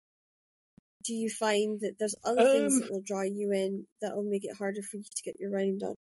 do 1.04 1.14
you 1.14 1.30
find 1.30 1.80
that 1.80 1.98
there's 1.98 2.14
other 2.24 2.44
things 2.44 2.74
Um, 2.74 2.80
that 2.80 2.92
will 2.92 3.02
draw 3.02 3.22
you 3.22 3.52
in 3.52 3.86
that 4.02 4.14
will 4.14 4.24
make 4.24 4.44
it 4.44 4.56
harder 4.56 4.82
for 4.82 4.98
you 4.98 5.04
to 5.04 5.22
get 5.22 5.40
your 5.40 5.50
writing 5.50 5.78
done? 5.78 5.94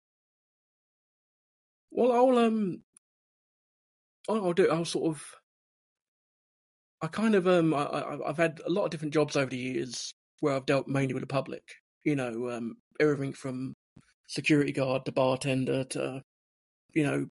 well, 1.90 2.12
I'll 2.12 2.38
um, 2.38 2.83
I'll, 4.29 4.46
I'll 4.46 4.53
do. 4.53 4.68
I'll 4.70 4.85
sort 4.85 5.14
of. 5.14 5.35
I 7.01 7.07
kind 7.07 7.35
of 7.35 7.46
um, 7.46 7.74
I, 7.74 7.85
I, 7.85 8.29
I've 8.29 8.37
had 8.37 8.61
a 8.66 8.70
lot 8.70 8.85
of 8.85 8.90
different 8.90 9.14
jobs 9.14 9.37
over 9.37 9.51
the 9.51 9.57
years 9.57 10.12
where 10.40 10.55
I've 10.55 10.66
dealt 10.66 10.88
mainly 10.88 11.14
with 11.14 11.22
the 11.22 11.29
public. 11.29 11.62
You 12.04 12.16
know, 12.16 12.50
um, 12.50 12.76
everything 13.00 13.32
from 13.32 13.74
security 14.28 14.72
guard 14.72 15.04
to 15.04 15.12
bartender 15.12 15.84
to, 15.84 16.22
you 16.94 17.04
know, 17.04 17.26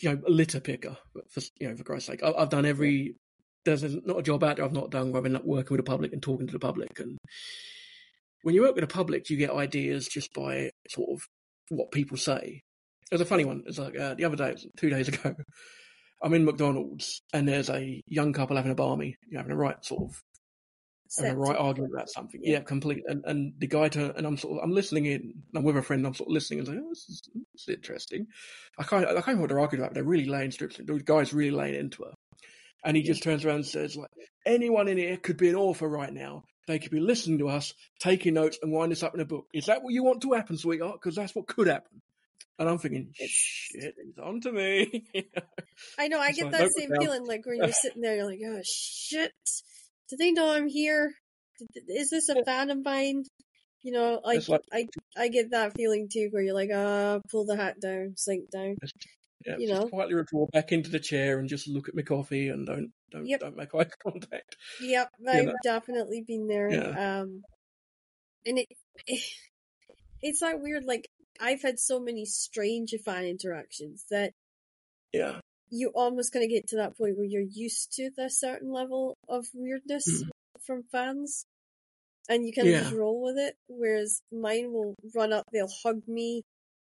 you 0.00 0.10
know, 0.10 0.22
a 0.26 0.30
litter 0.30 0.60
picker. 0.60 0.96
For 1.30 1.40
you 1.60 1.68
know, 1.68 1.76
for 1.76 1.84
Christ's 1.84 2.08
sake, 2.08 2.22
I, 2.22 2.32
I've 2.32 2.50
done 2.50 2.66
every. 2.66 3.16
There's 3.64 3.82
not 3.82 4.18
a 4.18 4.22
job 4.22 4.44
out 4.44 4.56
there 4.56 4.64
I've 4.64 4.72
not 4.72 4.90
done 4.90 5.10
where 5.10 5.18
I've 5.18 5.24
been 5.24 5.40
working 5.42 5.74
with 5.74 5.84
the 5.84 5.90
public 5.90 6.12
and 6.12 6.22
talking 6.22 6.46
to 6.46 6.52
the 6.52 6.58
public. 6.58 7.00
And 7.00 7.16
when 8.42 8.54
you 8.54 8.60
work 8.60 8.74
with 8.74 8.86
the 8.86 8.94
public, 8.94 9.30
you 9.30 9.38
get 9.38 9.50
ideas 9.50 10.06
just 10.06 10.34
by 10.34 10.70
sort 10.88 11.08
of 11.10 11.26
what 11.70 11.90
people 11.90 12.18
say. 12.18 12.60
There's 13.10 13.22
a 13.22 13.26
funny 13.26 13.46
one. 13.46 13.62
It's 13.66 13.78
like 13.78 13.98
uh, 13.98 14.14
the 14.14 14.24
other 14.24 14.36
day, 14.36 14.54
two 14.76 14.90
days 14.90 15.08
ago. 15.08 15.34
I'm 16.22 16.34
in 16.34 16.44
McDonald's 16.44 17.22
and 17.32 17.46
there's 17.46 17.68
a 17.68 18.02
young 18.06 18.32
couple 18.32 18.56
having 18.56 18.72
a 18.72 18.74
barmy, 18.76 19.16
you 19.26 19.34
know, 19.34 19.40
having 19.40 19.52
a 19.52 19.56
right 19.56 19.82
sort 19.84 20.10
of 20.10 20.22
a 21.18 21.34
right 21.34 21.56
argument 21.56 21.92
about 21.94 22.10
something. 22.10 22.40
Yeah. 22.42 22.60
Complete. 22.60 23.04
And 23.06 23.24
and 23.24 23.54
the 23.58 23.66
guy 23.66 23.88
turn 23.88 24.12
and 24.16 24.26
I'm 24.26 24.36
sort 24.36 24.58
of 24.58 24.64
I'm 24.64 24.72
listening 24.72 25.06
in. 25.06 25.34
I'm 25.54 25.62
with 25.62 25.76
a 25.76 25.82
friend. 25.82 26.06
I'm 26.06 26.14
sort 26.14 26.28
of 26.28 26.34
listening 26.34 26.60
and 26.60 26.68
saying, 26.68 26.82
oh, 26.84 26.88
this 26.88 27.08
is, 27.08 27.22
this 27.52 27.68
is 27.68 27.74
interesting. 27.74 28.26
I 28.78 28.82
can't 28.84 29.04
I 29.04 29.12
can't 29.12 29.26
remember 29.26 29.42
what 29.42 29.48
they're 29.50 29.60
arguing 29.60 29.82
about. 29.82 29.90
But 29.90 29.94
they're 29.94 30.04
really 30.04 30.26
laying 30.26 30.50
strips. 30.50 30.76
The 30.76 31.02
guy's 31.04 31.32
really 31.32 31.50
laying 31.50 31.74
into 31.74 32.04
her. 32.04 32.12
And 32.84 32.96
he 32.96 33.02
just 33.02 33.22
turns 33.22 33.44
around 33.44 33.56
and 33.56 33.66
says, 33.66 33.96
like, 33.96 34.10
anyone 34.44 34.88
in 34.88 34.98
here 34.98 35.16
could 35.16 35.38
be 35.38 35.48
an 35.48 35.54
author 35.54 35.88
right 35.88 36.12
now. 36.12 36.44
They 36.66 36.78
could 36.78 36.90
be 36.90 37.00
listening 37.00 37.38
to 37.38 37.48
us, 37.48 37.72
taking 37.98 38.34
notes, 38.34 38.58
and 38.62 38.72
wind 38.72 38.92
this 38.92 39.02
up 39.02 39.14
in 39.14 39.20
a 39.20 39.24
book. 39.24 39.46
Is 39.54 39.66
that 39.66 39.82
what 39.82 39.94
you 39.94 40.02
want 40.04 40.22
to 40.22 40.32
happen, 40.32 40.58
sweetheart? 40.58 40.98
Because 41.00 41.16
that's 41.16 41.34
what 41.34 41.46
could 41.46 41.66
happen. 41.66 42.02
And 42.58 42.68
I'm 42.68 42.78
thinking, 42.78 43.12
shit, 43.18 43.94
it's 43.98 44.18
on 44.18 44.40
to 44.42 44.52
me. 44.52 45.04
I 45.98 46.08
know, 46.08 46.20
I 46.20 46.28
It's 46.28 46.38
get 46.38 46.52
like, 46.52 46.58
that 46.58 46.72
same 46.72 46.90
feeling 47.00 47.26
like 47.26 47.44
when 47.44 47.56
you're 47.56 47.72
sitting 47.72 48.02
there, 48.02 48.16
you're 48.16 48.26
like, 48.26 48.40
oh 48.46 48.60
shit, 48.64 49.32
do 50.08 50.16
they 50.16 50.32
know 50.32 50.50
I'm 50.52 50.68
here? 50.68 51.12
Is 51.88 52.10
this 52.10 52.28
a 52.28 52.44
fan 52.44 52.70
of 52.70 52.84
mine? 52.84 53.24
You 53.82 53.92
know, 53.92 54.20
like, 54.24 54.48
like- 54.48 54.62
I, 54.72 54.86
I 55.16 55.28
get 55.28 55.50
that 55.50 55.74
feeling 55.76 56.08
too, 56.12 56.28
where 56.30 56.42
you're 56.42 56.54
like, 56.54 56.70
ah, 56.74 57.20
pull 57.30 57.44
the 57.44 57.56
hat 57.56 57.80
down, 57.80 58.14
sink 58.16 58.50
down. 58.50 58.76
yeah, 59.46 59.56
you 59.58 59.68
just 59.68 59.82
know. 59.82 59.88
quietly 59.88 60.14
withdraw 60.14 60.46
back 60.52 60.72
into 60.72 60.90
the 60.90 60.98
chair 60.98 61.38
and 61.38 61.48
just 61.48 61.68
look 61.68 61.88
at 61.88 61.94
my 61.94 62.00
coffee 62.02 62.48
and 62.48 62.66
don't 62.66 62.92
don't 63.10 63.26
Yep. 63.26 63.40
don't 63.40 63.56
make 63.56 63.74
eye 63.74 63.86
contact. 64.02 64.56
Yep, 64.80 65.10
You 65.20 65.30
I've 65.30 65.44
know. 65.46 65.54
definitely 65.62 66.24
been 66.26 66.46
there. 66.48 66.70
Yeah. 66.70 67.20
Um, 67.20 67.42
and 68.46 68.58
it, 68.58 68.68
it's 70.22 70.40
that 70.40 70.60
weird, 70.60 70.84
like, 70.84 71.08
I've 71.40 71.62
had 71.62 71.78
so 71.78 72.00
many 72.00 72.24
strange 72.24 72.94
fan 73.04 73.24
interactions 73.24 74.04
that 74.10 74.32
Yeah, 75.12 75.40
you 75.70 75.88
almost 75.94 76.32
kind 76.32 76.44
of 76.44 76.50
get 76.50 76.68
to 76.68 76.76
that 76.76 76.96
point 76.96 77.16
where 77.16 77.26
you're 77.26 77.42
used 77.42 77.92
to 77.92 78.10
the 78.16 78.28
certain 78.30 78.70
level 78.72 79.16
of 79.28 79.46
weirdness 79.54 80.06
Mm. 80.24 80.30
from 80.62 80.82
fans, 80.84 81.44
and 82.28 82.46
you 82.46 82.52
kind 82.52 82.68
of 82.68 82.74
Yeah. 82.74 82.80
just 82.84 82.94
roll 82.94 83.22
with 83.22 83.38
it. 83.38 83.56
Whereas 83.68 84.20
mine 84.32 84.72
will 84.72 84.94
run 85.14 85.32
up, 85.32 85.44
they'll 85.52 85.68
hug 85.82 86.06
me, 86.08 86.42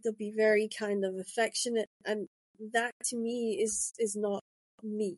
they'll 0.02 0.12
be 0.12 0.30
very 0.30 0.68
kind 0.68 1.04
of 1.04 1.16
affectionate, 1.16 1.88
and 2.04 2.28
that 2.72 2.92
to 3.06 3.16
me 3.16 3.60
is 3.60 3.92
is 3.98 4.16
not 4.16 4.42
me. 4.82 5.16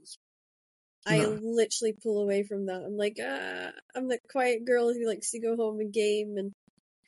I 1.07 1.19
literally 1.43 1.95
pull 1.95 2.23
away 2.23 2.43
from 2.43 2.67
that. 2.67 2.83
I'm 2.83 2.97
like, 2.97 3.17
ah, 3.21 3.73
I'm 3.95 4.09
the 4.09 4.19
quiet 4.31 4.65
girl 4.67 4.93
who 4.93 5.07
likes 5.07 5.31
to 5.31 5.41
go 5.41 5.57
home 5.57 5.81
and 5.81 5.93
game 5.93 6.37
and 6.37 6.53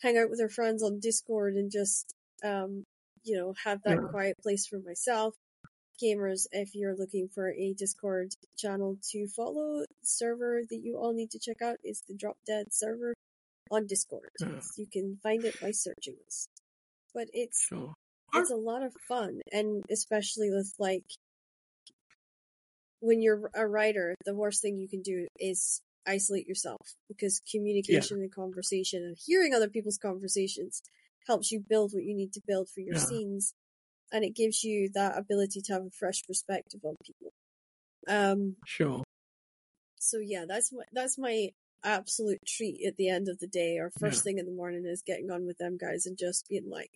hang 0.01 0.17
out 0.17 0.31
with 0.31 0.41
her 0.41 0.49
friends 0.49 0.83
on 0.83 0.99
Discord 0.99 1.55
and 1.55 1.71
just, 1.71 2.11
um, 2.43 2.85
you 3.23 3.37
know, 3.37 3.55
have 3.65 3.83
that 3.85 3.99
Yeah. 4.01 4.09
quiet 4.09 4.39
place 4.43 4.67
for 4.67 4.79
myself. 4.81 5.35
Gamers, 6.03 6.47
if 6.53 6.75
you're 6.75 6.97
looking 6.97 7.29
for 7.29 7.51
a 7.53 7.75
Discord 7.75 8.35
channel 8.57 8.97
to 9.11 9.27
follow, 9.29 9.81
the 9.81 9.87
server 10.03 10.63
that 10.69 10.81
you 10.83 10.97
all 10.97 11.13
need 11.13 11.31
to 11.31 11.39
check 11.39 11.63
out 11.63 11.77
is 11.85 12.03
the 12.09 12.15
Drop 12.15 12.37
Dead 12.47 12.67
server 12.73 13.15
on 13.71 13.87
Discord. 13.87 14.31
Hmm. 14.43 14.55
Yeah. 14.55 14.61
You 14.77 14.87
can 14.93 15.19
find 15.23 15.45
it 15.45 15.61
by 15.61 15.71
searching 15.71 16.15
this. 16.25 16.47
But 17.15 17.29
it's 17.33 17.67
sure. 17.67 17.93
it's 18.35 18.51
a 18.51 18.57
lot 18.57 18.83
of 18.83 18.95
fun 19.07 19.41
and 19.53 19.83
especially 19.91 20.51
with 20.51 20.73
like 20.79 21.05
when 23.01 23.21
you're 23.21 23.51
a 23.55 23.67
writer 23.67 24.15
the 24.25 24.35
worst 24.35 24.63
thing 24.63 24.79
you 24.79 24.89
can 24.89 25.03
do 25.03 25.27
is 25.39 25.83
isolate 26.07 26.47
yourself 26.49 26.81
because 27.09 27.43
communication 27.51 28.17
and 28.19 28.35
conversation 28.35 29.03
and 29.05 29.17
hearing 29.27 29.53
other 29.53 29.69
people's 29.69 29.99
conversations 29.99 30.81
helps 31.27 31.53
you 31.53 31.61
build 31.61 31.93
what 31.93 32.03
you 32.05 32.15
need 32.17 32.33
to 32.33 32.41
build 32.47 32.69
for 32.71 32.81
your 32.81 32.95
Yeah. 32.95 33.05
scenes 33.05 33.53
and 34.13 34.25
it 34.25 34.35
gives 34.37 34.63
you 34.63 34.91
that 34.95 35.17
ability 35.19 35.61
to 35.63 35.73
have 35.73 35.83
a 35.87 35.91
fresh 35.91 36.23
perspective 36.27 36.81
on 36.85 36.95
people 37.05 37.33
um 38.09 38.57
Sure. 38.67 39.03
so 39.99 40.19
yeah 40.19 40.45
that's 40.49 40.73
my 40.73 40.85
that's 40.93 41.19
my 41.19 41.49
absolute 41.85 42.39
treat 42.47 42.85
at 42.87 42.97
the 42.97 43.09
end 43.09 43.29
of 43.29 43.39
the 43.41 43.47
day 43.49 43.79
or 43.79 43.91
first 43.99 44.19
Yeah. 44.21 44.23
thing 44.31 44.39
in 44.39 44.47
the 44.47 44.53
morning 44.53 44.85
is 44.87 45.03
getting 45.05 45.31
on 45.31 45.47
with 45.47 45.59
them 45.59 45.77
guys 45.77 46.07
and 46.07 46.17
just 46.19 46.47
being 46.49 46.69
like 46.71 46.91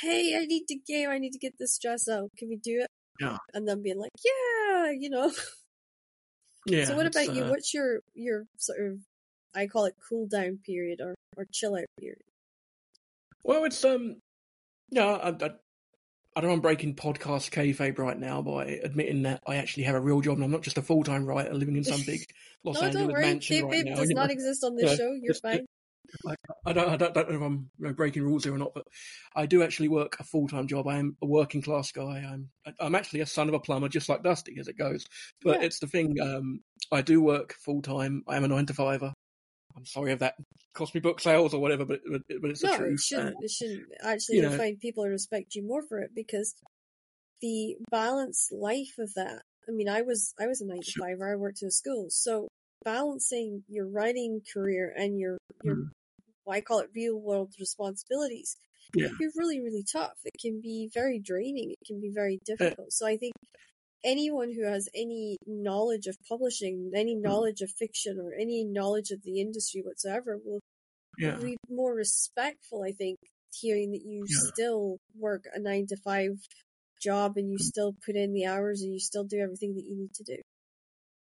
hey 0.00 0.38
i 0.40 0.44
need 0.46 0.66
to 0.68 0.76
game 0.86 1.10
i 1.10 1.18
need 1.18 1.32
to 1.32 1.38
get 1.38 1.54
this 1.58 1.74
stress 1.74 2.08
out 2.08 2.30
can 2.38 2.48
we 2.48 2.56
do 2.56 2.80
it 2.82 2.86
Yeah. 3.20 3.36
and 3.52 3.66
then 3.68 3.82
being 3.82 3.98
like 3.98 4.12
yeah 4.24 4.90
you 4.90 5.10
know 5.10 5.30
Yeah. 6.66 6.84
so 6.84 6.94
what 6.94 7.06
about 7.06 7.34
you 7.34 7.42
uh, 7.42 7.48
what's 7.48 7.74
your 7.74 8.00
your 8.14 8.44
sort 8.56 8.78
of 8.80 8.98
i 9.54 9.66
call 9.66 9.86
it 9.86 9.96
cool 10.08 10.26
down 10.28 10.58
period 10.64 11.00
or 11.00 11.14
or 11.36 11.46
chill 11.52 11.74
out 11.74 11.84
period 11.98 12.22
Well, 13.44 13.64
it's 13.64 13.84
um, 13.84 14.20
yeah, 14.90 15.06
I, 15.18 15.30
I, 15.30 15.50
I 16.34 16.40
don't 16.40 16.48
know. 16.48 16.54
I'm 16.54 16.60
breaking 16.60 16.94
podcast 16.94 17.50
kayfabe 17.50 17.98
right 17.98 18.18
now 18.18 18.40
by 18.40 18.64
admitting 18.64 19.22
that 19.22 19.42
I 19.46 19.56
actually 19.56 19.82
have 19.84 19.94
a 19.94 20.00
real 20.00 20.20
job 20.20 20.36
and 20.36 20.44
I'm 20.44 20.50
not 20.50 20.62
just 20.62 20.78
a 20.78 20.82
full 20.82 21.04
time 21.04 21.26
writer 21.26 21.52
living 21.52 21.76
in 21.76 21.84
some 21.84 22.02
big 22.06 22.24
Los 22.64 22.80
no 22.80 22.86
Angeles 22.86 23.14
mansion 23.18 23.64
right 23.66 23.84
now. 23.84 23.96
does 23.96 24.10
not 24.10 24.28
know. 24.28 24.32
exist 24.32 24.64
on 24.64 24.76
this 24.76 24.90
Yeah, 24.90 24.96
show 24.96 25.12
you're 25.20 25.34
fine 25.34 25.66
Like, 26.24 26.38
I 26.66 26.72
don't, 26.72 26.88
I 26.88 26.96
don't, 26.96 27.14
don't 27.14 27.28
know 27.30 27.36
if 27.36 27.42
I'm 27.42 27.70
you 27.78 27.86
know, 27.86 27.92
breaking 27.92 28.22
rules 28.22 28.44
here 28.44 28.54
or 28.54 28.58
not, 28.58 28.72
but 28.74 28.86
I 29.34 29.46
do 29.46 29.62
actually 29.62 29.88
work 29.88 30.16
a 30.20 30.24
full 30.24 30.48
time 30.48 30.66
job. 30.66 30.86
I 30.86 30.98
am 30.98 31.16
a 31.22 31.26
working 31.26 31.62
class 31.62 31.90
guy. 31.92 32.24
I'm, 32.26 32.50
I'm 32.80 32.94
actually 32.94 33.20
a 33.20 33.26
son 33.26 33.48
of 33.48 33.54
a 33.54 33.60
plumber, 33.60 33.88
just 33.88 34.08
like 34.08 34.22
Dusty, 34.22 34.56
as 34.58 34.68
it 34.68 34.78
goes. 34.78 35.06
But 35.42 35.60
Yeah. 35.60 35.66
it's 35.66 35.78
the 35.80 35.86
thing. 35.86 36.18
Um, 36.20 36.60
I 36.90 37.02
do 37.02 37.20
work 37.22 37.54
full 37.64 37.82
time. 37.82 38.24
I 38.28 38.36
am 38.36 38.44
a 38.44 38.48
nine 38.48 38.66
to 38.66 38.74
fiver. 38.74 39.12
I'm 39.76 39.86
sorry 39.86 40.12
if 40.12 40.18
that 40.20 40.34
cost 40.74 40.94
me 40.94 41.00
book 41.00 41.20
sales 41.20 41.54
or 41.54 41.60
whatever, 41.60 41.84
but 41.84 42.00
but, 42.10 42.22
but 42.40 42.50
it's 42.50 42.60
the 42.60 42.68
no, 42.68 42.76
truth. 42.76 42.92
it 42.94 43.00
shouldn't. 43.00 43.36
Uh, 43.36 43.40
It 43.42 43.50
shouldn't. 43.50 43.82
Actually, 44.02 44.36
you 44.36 44.42
know. 44.42 44.56
find 44.56 44.78
people 44.78 45.04
who 45.04 45.10
respect 45.10 45.54
you 45.54 45.62
more 45.66 45.82
for 45.88 46.00
it 46.00 46.10
because 46.14 46.54
the 47.40 47.76
balanced 47.90 48.52
life 48.52 48.94
of 48.98 49.12
that. 49.14 49.42
I 49.68 49.72
mean, 49.72 49.88
I 49.88 50.02
was 50.02 50.34
I 50.40 50.46
was 50.46 50.60
a 50.60 50.66
nine 50.66 50.80
to 50.82 50.90
Sure. 50.90 51.06
fiver. 51.06 51.32
I 51.32 51.36
worked 51.36 51.62
in 51.62 51.68
a 51.68 51.70
school, 51.70 52.06
so 52.10 52.48
balancing 52.84 53.62
your 53.68 53.86
writing 53.88 54.40
career 54.52 54.92
and 54.96 55.18
your 55.18 55.38
your 55.62 55.76
Mm. 55.76 55.90
well, 56.44 56.56
I 56.56 56.60
call 56.60 56.80
it 56.80 56.90
real 56.94 57.16
world 57.20 57.54
responsibilities 57.60 58.56
Yeah. 58.94 59.08
can 59.08 59.16
be 59.18 59.28
really 59.36 59.60
really 59.60 59.84
tough. 59.84 60.18
It 60.24 60.40
can 60.40 60.60
be 60.60 60.90
very 60.92 61.18
draining. 61.20 61.70
It 61.70 61.86
can 61.86 62.00
be 62.00 62.10
very 62.10 62.38
difficult. 62.44 62.92
So 62.92 63.06
I 63.06 63.16
think 63.16 63.34
anyone 64.04 64.52
who 64.52 64.64
has 64.64 64.88
any 64.94 65.36
knowledge 65.46 66.06
of 66.06 66.16
publishing, 66.28 66.90
any 66.94 67.14
Mm. 67.16 67.22
knowledge 67.22 67.60
of 67.60 67.70
fiction, 67.70 68.18
or 68.18 68.32
any 68.34 68.64
knowledge 68.64 69.10
of 69.10 69.22
the 69.22 69.40
industry 69.40 69.82
whatsoever 69.82 70.38
will 70.44 70.60
yeah. 71.18 71.36
be 71.36 71.56
more 71.68 71.94
respectful, 71.94 72.82
I 72.82 72.92
think, 72.92 73.18
hearing 73.52 73.92
that 73.92 74.02
you 74.04 74.26
Yeah. 74.28 74.50
still 74.52 74.98
work 75.14 75.46
a 75.52 75.58
nine 75.58 75.86
to 75.88 75.96
five 75.96 76.38
job 77.00 77.36
and 77.36 77.50
you 77.50 77.58
still 77.58 77.94
put 78.06 78.16
in 78.16 78.32
the 78.32 78.46
hours 78.46 78.82
and 78.82 78.92
you 78.92 79.00
still 79.00 79.24
do 79.24 79.38
everything 79.40 79.74
that 79.74 79.84
you 79.84 79.96
need 79.96 80.14
to 80.14 80.24
do. 80.24 80.36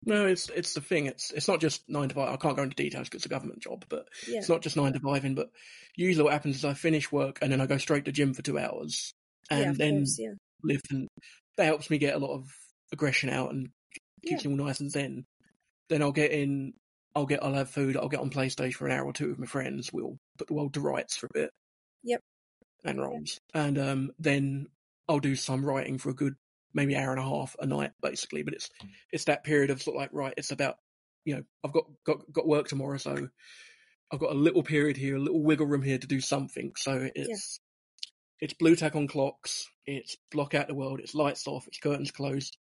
No, 0.05 0.27
it's 0.27 0.49
it's 0.49 0.73
the 0.73 0.81
thing. 0.81 1.07
It's 1.07 1.31
it's 1.31 1.47
not 1.47 1.59
just 1.59 1.87
nine 1.89 2.09
to 2.09 2.15
five. 2.15 2.29
I 2.29 2.37
can't 2.37 2.55
go 2.55 2.63
into 2.63 2.75
details 2.75 3.07
because 3.07 3.19
it's 3.19 3.25
a 3.25 3.29
government 3.29 3.59
job, 3.59 3.85
but 3.89 4.07
Yeah. 4.27 4.39
it's 4.39 4.49
not 4.49 4.61
just 4.61 4.77
nine 4.77 4.93
to 4.93 4.99
five. 4.99 5.25
In 5.25 5.35
but 5.35 5.51
usually 5.95 6.23
what 6.23 6.33
happens 6.33 6.55
is 6.55 6.65
I 6.65 6.73
finish 6.73 7.11
work 7.11 7.39
and 7.41 7.51
then 7.51 7.59
I 7.59 7.65
go 7.65 7.77
straight 7.77 8.05
to 8.05 8.11
gym 8.11 8.33
for 8.33 8.41
two 8.41 8.57
hours, 8.57 9.13
and 9.49 9.61
yeah, 9.61 9.71
then 9.73 9.97
course, 9.99 10.19
yeah. 10.19 10.33
lift, 10.63 10.91
and 10.91 11.07
that 11.59 11.65
helps 11.65 11.89
me 11.89 11.97
get 11.99 12.15
a 12.15 12.19
lot 12.19 12.33
of 12.35 12.51
aggression 12.91 13.29
out 13.29 13.51
and 13.51 13.69
keeps 14.25 14.43
Yeah. 14.43 14.49
me 14.51 14.57
all 14.59 14.65
nice 14.65 14.79
and 14.79 14.89
zen. 14.89 15.25
Then 15.89 16.01
I'll 16.01 16.11
get 16.11 16.31
in. 16.31 16.73
I'll 17.15 17.25
get. 17.25 17.43
I'll 17.43 17.53
have 17.53 17.69
food. 17.69 17.97
I'll 17.97 18.09
get 18.09 18.19
on 18.21 18.29
PlayStation 18.29 18.73
for 18.73 18.87
an 18.87 18.93
hour 18.97 19.05
or 19.05 19.13
two 19.13 19.29
with 19.29 19.39
my 19.39 19.45
friends. 19.45 19.91
We'll 19.91 20.17
put 20.37 20.47
the 20.47 20.53
world 20.53 20.73
to 20.75 20.81
rights 20.81 21.17
for 21.17 21.25
a 21.27 21.33
bit. 21.33 21.51
Yep. 22.03 22.21
and 22.85 22.97
ROMs, 22.97 23.39
and 23.53 23.77
um, 23.77 24.11
then 24.19 24.67
I'll 25.07 25.19
do 25.19 25.35
some 25.35 25.65
writing 25.65 25.97
for 25.97 26.09
a 26.09 26.13
good 26.15 26.35
maybe 26.73 26.95
hour 26.95 27.11
and 27.11 27.19
a 27.19 27.23
half 27.23 27.55
a 27.59 27.65
night, 27.65 27.91
basically. 28.01 28.43
But 28.43 28.53
it's 28.53 28.69
it's 29.11 29.25
that 29.25 29.43
period 29.43 29.69
of 29.69 29.81
sort 29.81 29.95
of 29.97 30.01
like 30.01 30.11
right, 30.13 30.33
it's 30.37 30.51
about 30.51 30.77
you 31.25 31.35
know 31.35 31.43
I've 31.63 31.73
got 31.73 31.85
got 32.05 32.31
got 32.31 32.47
work 32.47 32.67
tomorrow, 32.69 32.97
so 32.97 33.27
I've 34.11 34.19
got 34.19 34.31
a 34.31 34.35
little 34.35 34.63
period 34.63 34.95
here, 34.95 35.17
a 35.17 35.19
little 35.19 35.43
wiggle 35.43 35.65
room 35.67 35.81
here 35.81 35.97
to 35.97 36.07
do 36.07 36.21
something. 36.21 36.71
So 36.77 37.09
it's 37.15 37.59
it's 38.41 38.53
Blu 38.53 38.75
Tack 38.75 38.95
on 38.95 39.07
clocks, 39.07 39.67
it's 39.85 40.15
block 40.31 40.53
out 40.53 40.67
the 40.67 40.73
world, 40.75 40.99
it's 40.99 41.15
lights 41.15 41.47
off, 41.47 41.67
it's 41.67 41.79
curtains 41.79 42.11
closed. 42.11 42.57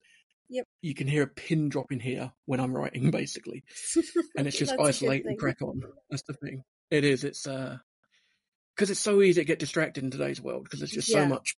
Yep. 0.49 0.65
You 0.81 0.93
can 0.95 1.07
hear 1.07 1.23
a 1.23 1.27
pin 1.27 1.67
drop 1.69 1.91
in 1.91 1.99
here 1.99 2.31
when 2.45 2.59
I'm 2.59 2.75
writing, 2.75 3.11
basically, 3.11 3.63
and 4.37 4.47
it's 4.47 4.57
just 4.59 4.71
That's 4.71 4.73
a 4.73 4.77
good 4.77 4.87
isolate 4.89 5.25
and 5.25 5.37
crack 5.37 5.61
on. 5.61 5.81
That's 6.09 6.23
the 6.23 6.33
thing. 6.33 6.63
It 6.89 7.03
is. 7.03 7.23
It's 7.23 7.45
uh, 7.45 7.77
because 8.75 8.89
it's 8.91 8.99
so 8.99 9.21
easy 9.21 9.41
to 9.41 9.45
get 9.45 9.59
distracted 9.59 10.03
in 10.03 10.11
today's 10.11 10.41
world 10.41 10.63
because 10.63 10.79
there's 10.79 10.91
just 10.91 11.09
Yeah. 11.09 11.23
so 11.23 11.25
much, 11.27 11.55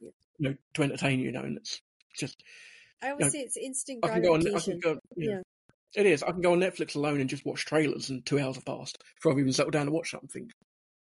you 0.00 0.10
know, 0.38 0.54
to 0.74 0.82
entertain 0.82 1.18
you. 1.20 1.26
You 1.26 1.32
know, 1.32 1.42
and 1.42 1.58
it's 1.58 1.80
just 2.18 2.42
I 3.02 3.10
always 3.10 3.26
No, 3.26 3.28
say 3.30 3.40
it's 3.40 3.56
instant 3.58 4.04
I 4.04 4.08
can 4.08 4.22
go 4.22 4.32
on. 4.34 4.40
I 4.40 4.44
gratification. 4.44 4.80
can 4.80 4.94
go. 4.94 5.00
Yeah. 5.16 5.30
Yeah. 5.30 5.40
It 5.96 6.06
is. 6.06 6.22
I 6.22 6.32
can 6.32 6.40
go 6.40 6.52
on 6.52 6.60
Netflix 6.60 6.96
alone 6.96 7.20
and 7.20 7.28
just 7.30 7.44
watch 7.44 7.66
trailers, 7.66 8.08
and 8.10 8.24
two 8.24 8.40
hours 8.40 8.56
have 8.56 8.64
passed 8.64 8.98
before 9.16 9.32
I've 9.32 9.38
even 9.38 9.52
settled 9.52 9.74
down 9.74 9.86
to 9.86 9.92
watch 9.92 10.10
something. 10.10 10.50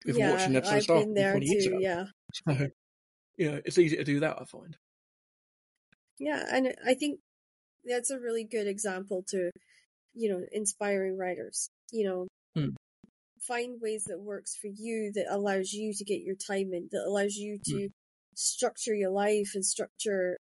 If 0.06 0.16
I'm 0.18 0.30
watching 0.30 0.56
an 0.56 0.64
yeah, 0.64 0.70
episode 0.70 0.98
I've 0.98 1.06
been 1.06 1.14
there 1.14 1.40
too. 1.40 1.80
Yeah, 1.82 2.06
So, 2.48 2.68
you 3.38 3.52
know, 3.52 3.62
it's 3.66 3.78
easy 3.78 3.98
to 3.98 4.04
do 4.04 4.20
that. 4.22 4.38
I 4.40 4.46
find. 4.46 4.78
yeah, 6.20 6.44
and 6.52 6.74
I 6.86 6.94
think 6.94 7.20
that's 7.86 8.10
a 8.12 8.20
really 8.20 8.44
good 8.44 8.68
example 8.68 9.24
to, 9.30 9.50
you 10.14 10.30
know, 10.30 10.42
inspiring 10.52 11.18
writers. 11.18 11.70
You 11.92 12.08
know, 12.08 12.28
Hmm. 12.56 12.70
find 13.48 13.82
ways 13.82 14.06
that 14.06 14.20
works 14.20 14.56
for 14.56 14.68
you 14.68 15.12
that 15.16 15.26
allows 15.30 15.72
you 15.74 15.94
to 15.94 16.04
get 16.04 16.22
your 16.22 16.36
time 16.36 16.74
in, 16.74 16.90
that 16.92 17.06
allows 17.08 17.36
you 17.36 17.60
to 17.66 17.90
structure 18.36 18.94
your 18.94 19.10
life 19.12 19.52
and 19.56 19.66
structure 19.66 20.38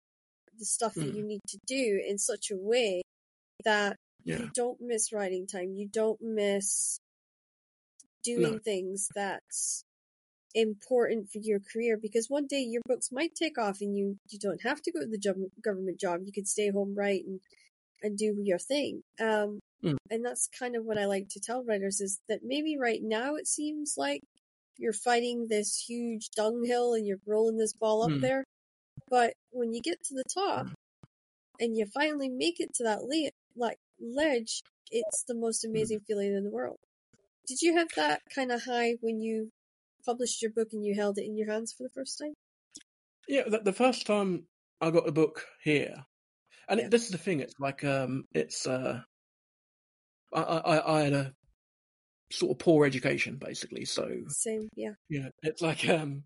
the 0.59 0.65
stuff 0.65 0.95
that 0.95 1.11
Hmm. 1.11 1.17
you 1.17 1.25
need 1.27 1.43
to 1.49 1.59
do 1.67 2.03
in 2.07 2.19
such 2.19 2.51
a 2.51 2.57
way 2.57 3.03
that 3.65 3.97
Yeah. 4.25 4.39
you 4.39 4.51
don't 4.55 4.79
miss 4.81 5.13
writing 5.13 5.47
time. 5.47 5.75
You 5.75 5.89
don't 5.89 6.21
miss 6.23 6.99
doing 8.27 8.55
No. 8.55 8.59
things 8.59 9.09
that's 9.15 9.83
important 10.55 11.29
for 11.31 11.39
your 11.39 11.61
career 11.73 11.99
because 12.01 12.27
one 12.29 12.47
day 12.47 12.61
your 12.61 12.83
books 12.87 13.11
might 13.13 13.35
take 13.35 13.59
off 13.59 13.79
and 13.81 13.97
you, 13.97 14.17
you 14.31 14.39
don't 14.39 14.63
have 14.63 14.81
to 14.83 14.93
go 14.93 15.01
to 15.01 15.07
the 15.07 15.19
job, 15.19 15.37
government 15.63 16.01
job. 16.01 16.21
You 16.25 16.33
can 16.33 16.47
stay 16.47 16.71
home, 16.71 16.95
write 16.97 17.25
and, 17.27 17.41
and 18.03 18.17
do 18.19 18.35
your 18.43 18.59
thing. 18.59 19.03
Um, 19.21 19.61
Mm. 19.85 19.97
and 20.11 20.25
that's 20.25 20.49
kind 20.59 20.75
of 20.75 20.87
what 20.87 20.97
I 20.99 21.05
like 21.05 21.29
to 21.33 21.41
tell 21.41 21.63
writers 21.63 22.01
is 22.01 22.19
that 22.31 22.41
maybe 22.43 22.79
right 22.81 23.01
now 23.03 23.35
it 23.35 23.47
seems 23.47 23.93
like 23.99 24.23
you're 24.79 24.95
fighting 24.95 25.49
this 25.51 25.77
huge 25.87 26.31
dunghill 26.35 26.95
and 26.95 27.07
you're 27.07 27.21
rolling 27.27 27.59
this 27.59 27.75
ball 27.75 28.03
up 28.05 28.11
Mm. 28.11 28.23
there. 28.23 28.45
But 29.11 29.35
when 29.51 29.75
you 29.75 29.83
get 29.83 29.99
to 30.05 30.15
the 30.15 30.25
top 30.33 30.69
and 31.61 31.77
you 31.77 31.85
finally 31.93 32.31
make 32.31 32.59
it 32.59 32.73
to 32.77 32.85
that 32.85 33.03
le- 33.05 33.31
like 33.55 33.77
ledge, 34.01 34.63
it's 34.91 35.25
the 35.29 35.35
most 35.35 35.63
amazing 35.67 36.01
feeling 36.09 36.35
in 36.35 36.45
the 36.45 36.51
world. 36.51 36.79
Did 37.47 37.63
you 37.63 37.77
have 37.79 37.89
that 37.97 38.23
kind 38.35 38.51
of 38.51 38.65
high 38.65 38.95
when 39.01 39.21
you 39.21 39.51
published 40.05 40.43
your 40.43 40.51
book 40.51 40.69
and 40.73 40.85
you 40.85 40.95
held 40.95 41.19
it 41.19 41.25
in 41.25 41.37
your 41.37 41.51
hands 41.51 41.73
for 41.73 41.85
the 41.85 41.91
first 41.91 42.19
time? 42.19 42.33
Yeah, 43.29 43.43
the, 43.49 43.59
the 43.59 43.73
first 43.73 44.07
time 44.07 44.47
I 44.81 44.91
got 44.91 45.07
the 45.07 45.13
book 45.13 45.45
here, 45.63 46.05
and 46.69 46.81
Yeah. 46.81 46.87
it, 46.87 46.91
this 46.91 47.05
is 47.05 47.11
the 47.11 47.19
thing. 47.19 47.41
It's 47.41 47.55
like 47.59 47.85
um, 47.85 48.25
it's 48.33 48.67
uh, 48.67 49.01
I, 50.33 50.41
I 50.41 50.99
I 50.99 51.03
had 51.03 51.13
a 51.13 51.35
sort 52.33 52.53
of 52.53 52.59
poor 52.59 52.87
education 52.87 53.37
basically, 53.37 53.85
so 53.85 54.09
Same, 54.29 54.69
yeah. 54.75 54.95
you 55.09 55.23
know, 55.23 55.31
it's 55.43 55.63
like 55.63 55.89
um, 55.89 56.25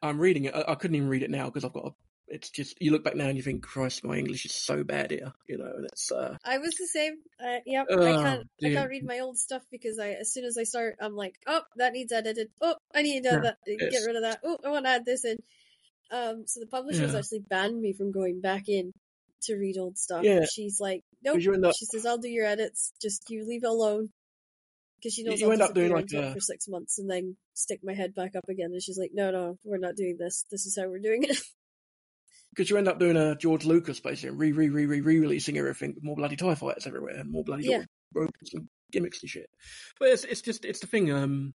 I'm 0.00 0.18
reading 0.18 0.44
it. 0.44 0.54
I, 0.54 0.72
I 0.72 0.74
couldn't 0.74 0.96
even 0.96 1.08
read 1.08 1.22
it 1.22 1.30
now 1.30 1.46
because 1.46 1.64
I've 1.64 1.72
got. 1.72 1.86
A, 1.86 1.90
it's 2.32 2.50
just 2.50 2.80
you 2.80 2.90
look 2.90 3.04
back 3.04 3.14
now 3.14 3.26
and 3.28 3.36
you 3.36 3.42
think, 3.42 3.62
Christ, 3.62 4.02
my 4.04 4.16
English 4.16 4.44
is 4.46 4.52
so 4.52 4.82
bad 4.82 5.10
here, 5.10 5.32
you 5.46 5.58
know, 5.58 5.70
and 5.76 5.84
it's 5.86 6.10
uh, 6.10 6.36
I 6.44 6.58
was 6.58 6.74
the 6.74 6.86
same. 6.86 7.14
Uh, 7.38 7.58
yep, 7.66 7.86
I 7.90 7.94
Oh, 7.94 8.22
can't. 8.22 8.46
I 8.64 8.72
can't 8.72 8.90
read 8.90 9.04
my 9.04 9.20
old 9.20 9.38
stuff 9.38 9.62
because 9.70 9.98
I, 9.98 10.10
as 10.12 10.32
soon 10.32 10.44
as 10.44 10.56
I 10.58 10.64
start, 10.64 10.96
I'm 11.00 11.14
like, 11.14 11.36
oh, 11.46 11.62
that 11.76 11.92
needs 11.92 12.12
edited. 12.12 12.48
Oh, 12.60 12.74
I 12.94 13.02
need 13.02 13.22
to 13.24 13.28
Yeah, 13.30 13.38
that, 13.40 13.56
get 13.90 14.04
rid 14.06 14.16
of 14.16 14.22
that. 14.22 14.40
Oh, 14.42 14.58
I 14.64 14.70
want 14.70 14.86
to 14.86 14.90
add 14.90 15.04
this 15.04 15.24
in. 15.24 15.36
Um, 16.10 16.44
so 16.46 16.60
the 16.60 16.66
publisher's 16.66 17.12
Yeah. 17.12 17.18
actually 17.18 17.40
banned 17.40 17.80
me 17.80 17.92
from 17.92 18.12
going 18.12 18.40
back 18.40 18.68
in 18.68 18.92
to 19.44 19.56
read 19.56 19.78
old 19.78 19.96
stuff. 19.98 20.24
Yeah. 20.24 20.44
She's 20.44 20.78
like, 20.80 21.02
nope. 21.22 21.36
up 21.64 21.74
She 21.74 21.86
says, 21.86 22.06
I'll 22.06 22.18
do 22.18 22.28
your 22.28 22.46
edits. 22.46 22.92
Just 23.00 23.28
you 23.30 23.44
leave 23.46 23.64
it 23.64 23.68
alone. 23.68 24.10
Because 24.98 25.14
she 25.14 25.24
knows 25.24 25.40
You 25.40 25.46
I'll 25.46 25.52
end 25.52 25.62
up 25.62 25.74
doing 25.74 25.90
like 25.90 26.12
a- 26.12 26.32
for 26.32 26.40
six 26.40 26.68
months 26.68 26.98
and 26.98 27.10
then 27.10 27.36
stick 27.54 27.80
my 27.82 27.92
head 27.94 28.14
back 28.14 28.36
up 28.36 28.48
again. 28.48 28.70
And 28.72 28.82
she's 28.82 28.98
like, 28.98 29.10
no, 29.12 29.30
no, 29.32 29.58
we're 29.64 29.78
not 29.78 29.96
doing 29.96 30.16
this. 30.18 30.44
This 30.50 30.64
is 30.66 30.78
how 30.80 30.88
we're 30.88 31.00
doing 31.00 31.24
it. 31.24 31.36
Because 32.54 32.68
you 32.70 32.76
end 32.76 32.88
up 32.88 32.98
doing 32.98 33.16
a 33.16 33.34
George 33.36 33.64
Lucas 33.64 34.00
basically, 34.00 34.30
and 34.30 34.38
re 34.38 34.52
re 34.52 34.68
re 34.68 34.86
re 34.86 35.00
re 35.00 35.18
releasing 35.18 35.56
everything 35.58 35.94
with 35.94 36.04
more 36.04 36.16
bloody 36.16 36.36
Tie 36.36 36.54
fighters 36.54 36.86
everywhere 36.86 37.16
and 37.16 37.30
more 37.30 37.44
bloody 37.44 37.64
Yeah. 37.66 37.84
robots 38.14 38.52
and 38.54 38.68
gimmicks 38.90 39.22
and 39.22 39.30
shit. 39.30 39.48
But 39.98 40.08
it's 40.10 40.24
it's 40.24 40.42
just 40.42 40.64
it's 40.64 40.80
the 40.80 40.86
thing. 40.86 41.10
Um, 41.12 41.52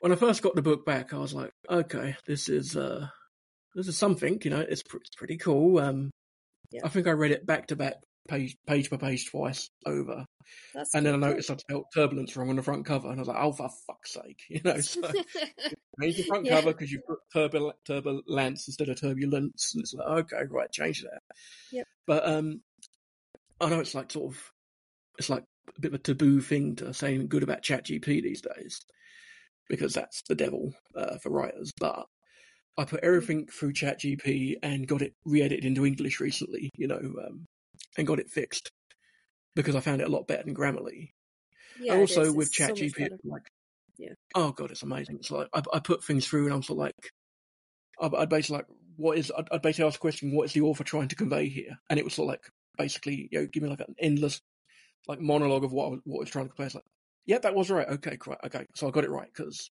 when 0.00 0.12
I 0.12 0.16
first 0.16 0.42
got 0.42 0.54
the 0.54 0.62
book 0.62 0.84
back, 0.84 1.14
I 1.14 1.18
was 1.18 1.32
like, 1.32 1.50
okay, 1.70 2.16
this 2.26 2.48
is 2.48 2.76
uh, 2.76 3.08
this 3.74 3.88
is 3.88 3.96
something. 3.96 4.38
You 4.44 4.50
know, 4.50 4.60
it's, 4.60 4.82
pr- 4.82 4.98
it's 4.98 5.14
pretty 5.16 5.36
cool. 5.38 5.78
Um, 5.78 6.10
Yeah. 6.70 6.80
I 6.84 6.88
think 6.88 7.06
I 7.06 7.12
read 7.12 7.30
it 7.30 7.46
back 7.46 7.68
to 7.68 7.76
back, 7.76 7.94
page 8.28 8.56
page 8.66 8.90
per 8.90 8.98
page 8.98 9.30
twice 9.30 9.68
over, 9.86 10.24
That's 10.74 10.94
and 10.94 11.04
then 11.04 11.14
I 11.14 11.28
noticed 11.28 11.50
I 11.50 11.56
spelled 11.56 11.86
turbulence 11.94 12.36
wrong 12.36 12.50
on 12.50 12.56
the 12.56 12.62
front 12.62 12.86
cover, 12.86 13.08
and 13.08 13.18
I 13.18 13.20
was 13.20 13.28
like, 13.28 13.36
oh 13.40 13.52
for 13.52 13.68
fuck's 13.86 14.14
sake, 14.14 14.40
you 14.48 14.60
know. 14.64 14.80
So 14.80 15.00
change 16.00 16.16
the 16.16 16.24
front 16.26 16.46
Yeah. 16.46 16.56
cover 16.56 16.72
because 16.72 16.90
you've 16.92 17.06
put 17.06 17.18
turbul- 17.34 17.72
turbulence 17.86 18.66
instead 18.68 18.88
of 18.88 19.00
turbulence, 19.00 19.72
and 19.74 19.82
it's 19.82 19.94
like 19.94 20.24
okay, 20.32 20.44
right, 20.50 20.70
change 20.72 21.02
that. 21.02 21.20
Yep. 21.72 21.86
But 22.06 22.26
um, 22.28 22.60
I 23.60 23.68
know 23.68 23.80
it's 23.80 23.94
like 23.94 24.10
sort 24.12 24.34
of, 24.34 24.50
it's 25.18 25.30
like 25.30 25.44
a 25.76 25.80
bit 25.80 25.92
of 25.92 26.00
a 26.00 26.02
taboo 26.02 26.40
thing 26.40 26.76
to 26.76 26.92
say 26.92 27.08
anything 27.08 27.28
good 27.28 27.42
about 27.42 27.62
ChatGPT 27.62 28.22
these 28.22 28.42
days, 28.42 28.80
because 29.68 29.94
that's 29.94 30.22
the 30.28 30.34
devil 30.34 30.72
uh, 30.96 31.18
for 31.18 31.30
writers. 31.30 31.72
But 31.78 32.04
I 32.76 32.84
put 32.84 33.04
everything 33.04 33.46
through 33.46 33.72
ChatGPT 33.72 34.56
and 34.62 34.86
got 34.88 35.00
it 35.02 35.12
re-edited 35.24 35.64
into 35.64 35.86
English 35.86 36.20
recently, 36.20 36.70
you 36.76 36.88
know, 36.88 36.96
um, 36.96 37.44
and 37.96 38.06
got 38.06 38.18
it 38.20 38.30
fixed 38.30 38.70
because 39.54 39.76
I 39.76 39.80
found 39.80 40.00
it 40.00 40.08
a 40.08 40.10
lot 40.10 40.26
better 40.26 40.42
than 40.44 40.54
Grammarly. 40.54 41.12
yeah, 41.78 41.92
and 41.92 42.00
also 42.00 42.32
with 42.32 42.48
It's 42.48 42.56
so 42.56 42.68
ChatGPT, 42.68 43.08
like, 43.24 43.42
Yeah. 43.98 44.14
oh 44.34 44.52
god, 44.52 44.70
it's 44.70 44.82
amazing. 44.82 45.16
It's 45.16 45.30
like 45.30 45.48
I, 45.54 45.62
I 45.72 45.78
put 45.80 46.02
things 46.04 46.26
through, 46.26 46.46
and 46.46 46.54
I'm 46.54 46.62
sort 46.62 46.78
of 46.78 46.82
like, 48.00 48.14
I- 48.14 48.22
I'd 48.22 48.28
basically 48.28 48.56
like, 48.58 48.66
what 48.96 49.18
is? 49.18 49.32
I'd, 49.36 49.48
I'd 49.52 49.62
basically 49.62 49.86
ask 49.86 49.94
the 49.98 50.00
question, 50.00 50.32
what 50.34 50.44
is 50.46 50.52
the 50.52 50.60
author 50.62 50.84
trying 50.84 51.08
to 51.08 51.16
convey 51.16 51.48
here? 51.48 51.78
And 51.90 51.98
it 51.98 52.04
was 52.04 52.14
sort 52.14 52.26
of 52.26 52.32
like, 52.32 52.50
basically, 52.78 53.28
you 53.30 53.40
know, 53.40 53.46
give 53.46 53.62
me 53.62 53.68
like 53.68 53.80
an 53.80 53.94
endless, 53.98 54.40
like 55.06 55.20
monologue 55.20 55.64
of 55.64 55.72
what 55.72 55.86
I 55.86 55.88
was, 55.90 56.00
what 56.04 56.18
I 56.18 56.20
was 56.20 56.30
trying 56.30 56.46
to 56.48 56.54
convey. 56.54 56.66
It's 56.66 56.74
like, 56.74 56.84
yeah, 57.26 57.38
that 57.38 57.54
was 57.54 57.70
right. 57.70 57.88
Okay, 57.88 58.18
right. 58.26 58.38
Okay, 58.46 58.66
so 58.74 58.88
I 58.88 58.90
got 58.90 59.04
it 59.04 59.10
right 59.10 59.28
because. 59.34 59.70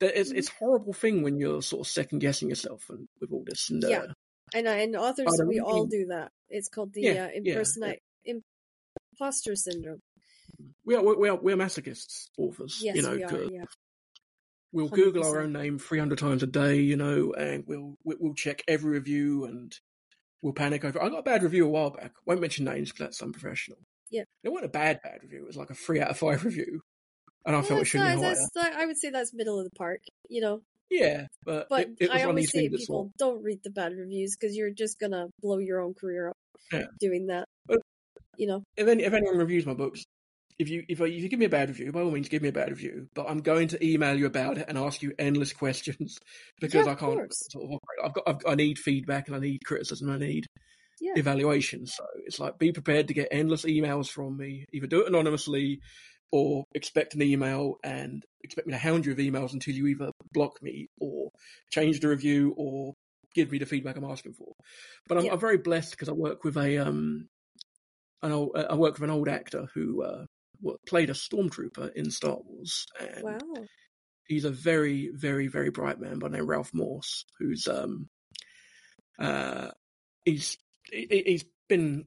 It's 0.00 0.28
Mm-hmm. 0.30 0.38
it's 0.38 0.48
a 0.48 0.52
horrible 0.60 0.92
thing 0.92 1.22
when 1.24 1.40
you're 1.40 1.60
sort 1.60 1.80
of 1.84 1.90
second 1.90 2.20
guessing 2.20 2.48
yourself 2.50 2.84
and 2.88 3.08
with 3.20 3.32
all 3.32 3.42
this 3.44 3.68
and 3.68 3.84
uh, 3.84 3.88
Yeah. 3.88 4.06
And, 4.54 4.66
and 4.66 4.96
authors, 4.96 5.40
we 5.46 5.60
all 5.60 5.86
do 5.86 6.06
that. 6.06 6.30
It's 6.48 6.68
called 6.68 6.92
the 6.94 7.02
Yeah, 7.02 7.10
uh, 7.10 7.14
yeah, 7.14 7.28
impersonate 7.52 8.00
imposter 9.12 9.54
syndrome. 9.56 10.00
we 10.84 10.94
are 10.94 11.02
we 11.02 11.28
are 11.28 11.36
we're 11.36 11.56
masochists 11.56 12.28
authors 12.38 12.80
Yes, 12.82 12.96
you 12.96 13.02
know 13.02 13.14
we 13.16 13.24
are. 13.24 13.42
Yeah, 13.44 13.64
we'll 14.72 14.88
Google 14.88 15.24
our 15.26 15.40
own 15.40 15.52
name 15.52 15.78
300 15.78 16.18
times 16.18 16.42
a 16.42 16.46
day, 16.46 16.76
you 16.80 16.96
know, 16.96 17.32
and 17.34 17.64
we'll 17.66 17.96
we- 18.04 18.16
we'll 18.18 18.34
check 18.34 18.62
every 18.68 18.92
review 18.92 19.44
and 19.44 19.74
we'll 20.42 20.52
panic 20.52 20.84
over. 20.84 21.02
I 21.02 21.08
got 21.10 21.18
a 21.18 21.22
bad 21.22 21.42
review 21.42 21.66
a 21.66 21.68
while 21.70 21.90
back. 21.90 22.12
Won't 22.26 22.40
mention 22.40 22.64
names 22.64 22.90
because 22.90 23.06
that's 23.06 23.22
unprofessional. 23.22 23.78
Yeah. 24.10 24.22
it 24.42 24.48
wasn't 24.48 24.66
a 24.66 24.70
bad 24.70 25.00
bad 25.02 25.18
review. 25.22 25.42
It 25.42 25.46
was 25.46 25.56
like 25.58 25.68
a 25.70 25.74
three 25.74 26.00
out 26.00 26.08
of 26.10 26.18
five 26.18 26.42
review, 26.44 26.80
and 27.44 27.54
I 27.54 27.58
Well, 27.58 27.68
felt 27.68 27.80
it 27.82 27.84
should 27.86 28.00
not- 28.00 28.16
be 28.16 28.22
higher. 28.22 28.72
I 28.74 28.86
would 28.86 28.96
say 28.98 29.10
that's 29.10 29.34
middle 29.34 29.58
of 29.58 29.64
the 29.64 29.76
park. 29.76 30.00
You 30.30 30.40
know, 30.40 30.62
Yeah, 30.90 31.26
but, 31.44 31.68
but 31.68 31.80
it, 31.82 31.96
it 32.00 32.10
was 32.10 32.22
I 32.22 32.24
always 32.24 32.50
say 32.50 32.60
to 32.60 32.62
things 32.62 32.72
that's 32.72 32.86
people, 32.86 33.10
don't 33.18 33.42
read 33.42 33.60
the 33.62 33.70
bad 33.70 33.92
reviews 33.94 34.36
because 34.38 34.56
you're 34.56 34.70
just 34.70 34.98
gonna 34.98 35.26
blow 35.42 35.58
your 35.58 35.80
own 35.80 35.94
career 35.94 36.28
up 36.30 36.36
Yeah. 36.72 36.84
doing 37.00 37.26
that. 37.26 37.44
But- 37.66 37.80
you 38.36 38.46
know, 38.46 38.62
if 38.76 38.86
any, 38.86 39.02
if 39.02 39.12
anyone 39.12 39.36
reviews 39.36 39.66
my 39.66 39.74
books. 39.74 40.04
If 40.60 40.68
you 40.68 40.84
if, 40.88 41.00
I- 41.00 41.06
if 41.06 41.22
you 41.22 41.28
give 41.28 41.38
me 41.38 41.44
a 41.46 41.48
bad 41.50 41.68
review, 41.68 41.90
by 41.92 42.00
all 42.00 42.10
means 42.10 42.28
give 42.28 42.42
me 42.42 42.48
a 42.48 42.52
bad 42.52 42.70
review. 42.70 43.08
But 43.14 43.28
I'm 43.28 43.40
going 43.42 43.68
to 43.68 43.84
email 43.84 44.16
you 44.16 44.26
about 44.26 44.58
it 44.58 44.66
and 44.68 44.78
ask 44.78 45.02
you 45.02 45.12
endless 45.18 45.52
questions 45.64 46.18
because 46.60 46.86
Yeah, 46.86 46.92
I 46.92 46.94
can't 46.94 47.32
sort 47.34 47.64
of 47.64 47.70
operate. 47.70 48.04
I've 48.04 48.12
got 48.14 48.24
I've, 48.28 48.52
I 48.52 48.54
need 48.54 48.78
feedback 48.78 49.26
and 49.28 49.36
I 49.36 49.40
need 49.40 49.60
criticism. 49.64 50.08
I 50.10 50.18
need 50.18 50.46
Yeah. 51.00 51.12
evaluation. 51.16 51.86
So 51.86 52.04
it's 52.26 52.38
like 52.40 52.58
be 52.58 52.72
prepared 52.72 53.08
to 53.08 53.14
get 53.14 53.28
endless 53.30 53.64
emails 53.64 54.08
from 54.08 54.36
me. 54.36 54.64
Either 54.72 54.86
do 54.86 55.02
it 55.02 55.08
anonymously 55.08 55.80
or 56.30 56.64
expect 56.74 57.14
an 57.14 57.22
email 57.22 57.76
and 57.82 58.24
expect 58.42 58.66
me 58.66 58.72
to 58.72 58.78
hound 58.78 59.06
you 59.06 59.14
with 59.14 59.18
emails 59.18 59.52
until 59.52 59.74
you 59.74 59.86
either 59.86 60.10
block 60.32 60.62
me 60.62 60.88
or 61.00 61.30
change 61.70 62.00
the 62.00 62.08
review 62.08 62.54
or 62.56 62.94
give 63.34 63.50
me 63.50 63.58
the 63.58 63.66
feedback 63.66 63.96
I'm 63.96 64.04
asking 64.04 64.34
for. 64.34 64.52
But 65.06 65.18
I'm, 65.18 65.24
Yeah. 65.24 65.32
I'm 65.32 65.40
very 65.40 65.58
blessed 65.58 65.92
because 65.92 66.08
I 66.08 66.12
work 66.12 66.44
with 66.44 66.56
a 66.56 66.78
um 66.78 67.28
an 68.22 68.32
old 68.32 68.56
I 68.56 68.74
work 68.74 68.94
with 68.94 69.04
an 69.04 69.14
old 69.14 69.28
actor 69.28 69.68
who 69.74 70.02
uh 70.02 70.24
played 70.86 71.10
a 71.10 71.14
stormtrooper 71.14 71.92
in 71.94 72.10
Star 72.10 72.36
Wars 72.44 72.86
and 73.00 73.22
wow, 73.22 73.38
he's 74.28 74.44
a 74.44 74.50
very, 74.50 75.10
very, 75.12 75.48
very 75.48 75.70
bright 75.70 75.98
man 75.98 76.18
by 76.18 76.28
the 76.28 76.34
name 76.34 76.42
of 76.42 76.48
Ralph 76.48 76.72
Morse, 76.72 77.24
who's 77.38 77.66
um, 77.66 78.08
uh, 79.18 79.68
he's 80.24 80.56
he's 80.92 81.44
been 81.68 82.04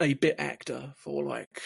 a 0.00 0.14
bit 0.14 0.36
actor 0.38 0.94
for 0.96 1.22
like 1.24 1.60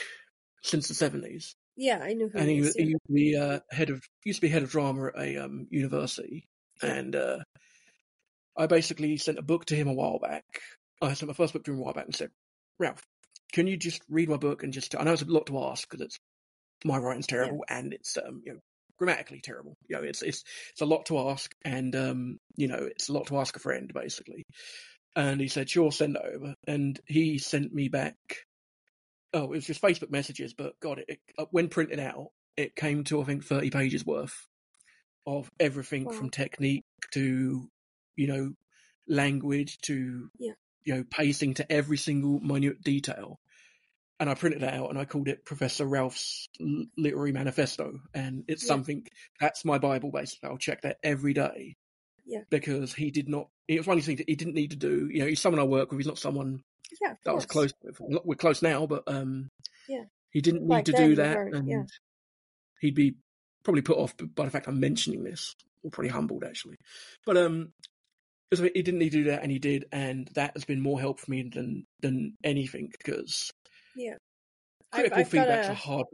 since 0.62 0.88
the 0.88 0.94
seventies. 0.94 1.54
Yeah, 1.76 1.98
I 2.02 2.14
knew. 2.14 2.28
who 2.28 2.38
and 2.38 2.48
he, 2.48 2.58
is. 2.58 2.74
he 2.74 2.84
used 2.84 3.06
to 3.06 3.12
be 3.12 3.36
uh, 3.36 3.60
head 3.70 3.90
of 3.90 4.02
used 4.24 4.38
to 4.38 4.46
be 4.46 4.48
head 4.48 4.62
of 4.62 4.70
drama 4.70 5.06
at 5.06 5.18
a 5.18 5.36
um, 5.38 5.66
university, 5.70 6.46
and 6.82 7.14
uh, 7.16 7.38
I 8.56 8.66
basically 8.66 9.16
sent 9.16 9.38
a 9.38 9.42
book 9.42 9.66
to 9.66 9.76
him 9.76 9.88
a 9.88 9.92
while 9.92 10.18
back. 10.18 10.44
I 11.02 11.14
sent 11.14 11.28
my 11.28 11.34
first 11.34 11.52
book 11.52 11.64
to 11.64 11.72
him 11.72 11.78
a 11.78 11.82
while 11.82 11.92
back 11.92 12.06
and 12.06 12.14
said, 12.14 12.30
Ralph, 12.78 13.02
can 13.52 13.66
you 13.66 13.76
just 13.76 14.02
read 14.08 14.28
my 14.28 14.36
book 14.36 14.62
and 14.62 14.72
just? 14.72 14.94
I 14.94 15.02
know 15.02 15.12
it's 15.12 15.22
a 15.22 15.26
lot 15.26 15.46
to 15.46 15.58
ask 15.64 15.88
because 15.88 16.04
it's 16.04 16.18
my 16.84 16.98
writing's 16.98 17.26
terrible 17.26 17.64
and 17.68 17.92
it's 17.92 18.16
um, 18.16 18.42
you 18.44 18.54
know 18.54 18.60
grammatically 18.98 19.40
terrible. 19.40 19.76
You 19.88 19.96
know, 19.96 20.02
it's 20.02 20.22
it's 20.22 20.44
it's 20.70 20.80
a 20.80 20.86
lot 20.86 21.06
to 21.06 21.30
ask, 21.30 21.54
and 21.64 21.94
um, 21.96 22.38
you 22.56 22.68
know, 22.68 22.88
it's 22.90 23.08
a 23.08 23.12
lot 23.12 23.26
to 23.28 23.38
ask 23.38 23.56
a 23.56 23.60
friend 23.60 23.90
basically. 23.92 24.44
And 25.16 25.40
he 25.40 25.46
said, 25.48 25.70
sure, 25.70 25.92
send 25.92 26.16
it 26.16 26.22
over. 26.34 26.54
And 26.66 26.98
he 27.06 27.38
sent 27.38 27.72
me 27.72 27.88
back. 27.88 28.16
Oh, 29.34 29.44
it 29.44 29.48
was 29.50 29.66
just 29.66 29.82
Facebook 29.82 30.10
messages, 30.10 30.54
but 30.54 30.78
God, 30.80 31.00
it, 31.00 31.04
it 31.08 31.18
uh, 31.38 31.44
when 31.50 31.68
printed 31.68 32.00
out, 32.00 32.28
it 32.56 32.74
came 32.76 33.04
to 33.04 33.20
I 33.20 33.24
think 33.24 33.44
thirty 33.44 33.68
pages 33.70 34.06
worth 34.06 34.46
of 35.26 35.50
everything 35.60 36.04
Wow. 36.04 36.12
from 36.12 36.30
technique 36.30 36.84
to 37.12 37.68
you 38.16 38.26
know 38.26 38.52
language 39.08 39.78
to 39.82 40.30
Yeah. 40.38 40.52
you 40.84 40.94
know 40.94 41.04
pacing 41.10 41.54
to 41.54 41.70
every 41.72 41.96
single 41.96 42.40
minute 42.40 42.82
detail. 42.82 43.38
And 44.20 44.30
I 44.30 44.34
printed 44.34 44.62
it 44.62 44.72
out 44.72 44.90
and 44.90 44.98
I 44.98 45.04
called 45.06 45.26
it 45.26 45.44
Professor 45.44 45.84
Ralph's 45.84 46.48
Literary 46.96 47.32
Manifesto. 47.32 47.98
And 48.14 48.44
it's 48.46 48.62
Yeah. 48.62 48.68
something 48.68 49.06
that's 49.40 49.64
my 49.64 49.78
Bible 49.78 50.12
basically. 50.12 50.48
I'll 50.50 50.56
check 50.56 50.82
that 50.82 50.98
every 51.02 51.34
day. 51.34 51.74
Yeah. 52.24 52.42
Because 52.48 52.94
he 52.94 53.10
did 53.10 53.28
not, 53.28 53.48
it 53.66 53.78
was 53.78 53.86
one 53.88 53.94
of 53.94 53.98
these 53.98 54.06
things 54.06 54.18
that 54.18 54.28
he 54.28 54.36
didn't 54.36 54.54
need 54.54 54.70
to 54.70 54.76
do. 54.76 55.08
You 55.12 55.18
know, 55.20 55.26
he's 55.26 55.40
someone 55.40 55.60
I 55.60 55.64
work 55.64 55.90
with. 55.90 55.98
He's 55.98 56.06
not 56.06 56.18
someone 56.18 56.62
Yeah, 57.00 57.14
that 57.24 57.30
I 57.30 57.34
was 57.34 57.46
close. 57.46 57.72
We're 58.00 58.34
close 58.36 58.62
now, 58.62 58.86
but 58.86 59.02
um, 59.06 59.48
Yeah. 59.88 60.04
he 60.30 60.40
didn't 60.40 60.66
need 60.66 60.86
to 60.86 60.92
do 60.92 61.16
that. 61.16 61.36
and 61.38 61.68
yeah. 61.68 61.82
he'd 62.80 62.94
be 62.94 63.16
probably 63.64 63.82
put 63.82 63.98
off 63.98 64.14
by 64.34 64.44
the 64.44 64.50
fact 64.50 64.68
I'm 64.68 64.80
mentioning 64.80 65.24
this, 65.24 65.54
or 65.82 65.90
pretty 65.90 66.10
humbled 66.10 66.44
actually. 66.44 66.76
But 67.26 67.36
um, 67.36 67.72
so 68.52 68.62
he 68.62 68.82
didn't 68.82 68.98
need 68.98 69.12
to 69.12 69.18
do 69.18 69.30
that, 69.30 69.42
and 69.42 69.50
he 69.50 69.58
did, 69.58 69.86
and 69.90 70.28
that 70.34 70.52
has 70.54 70.64
been 70.64 70.80
more 70.80 71.00
help 71.00 71.18
for 71.20 71.30
me 71.30 71.50
than 71.52 71.86
than 72.00 72.36
anything 72.44 72.90
because 72.96 73.50
Yeah. 73.96 74.16
I've, 74.92 75.00
critical 75.00 75.18
I've 75.20 75.28
feedback's 75.28 75.68
a 75.68 75.72
a 75.72 75.74
hard. 75.74 76.06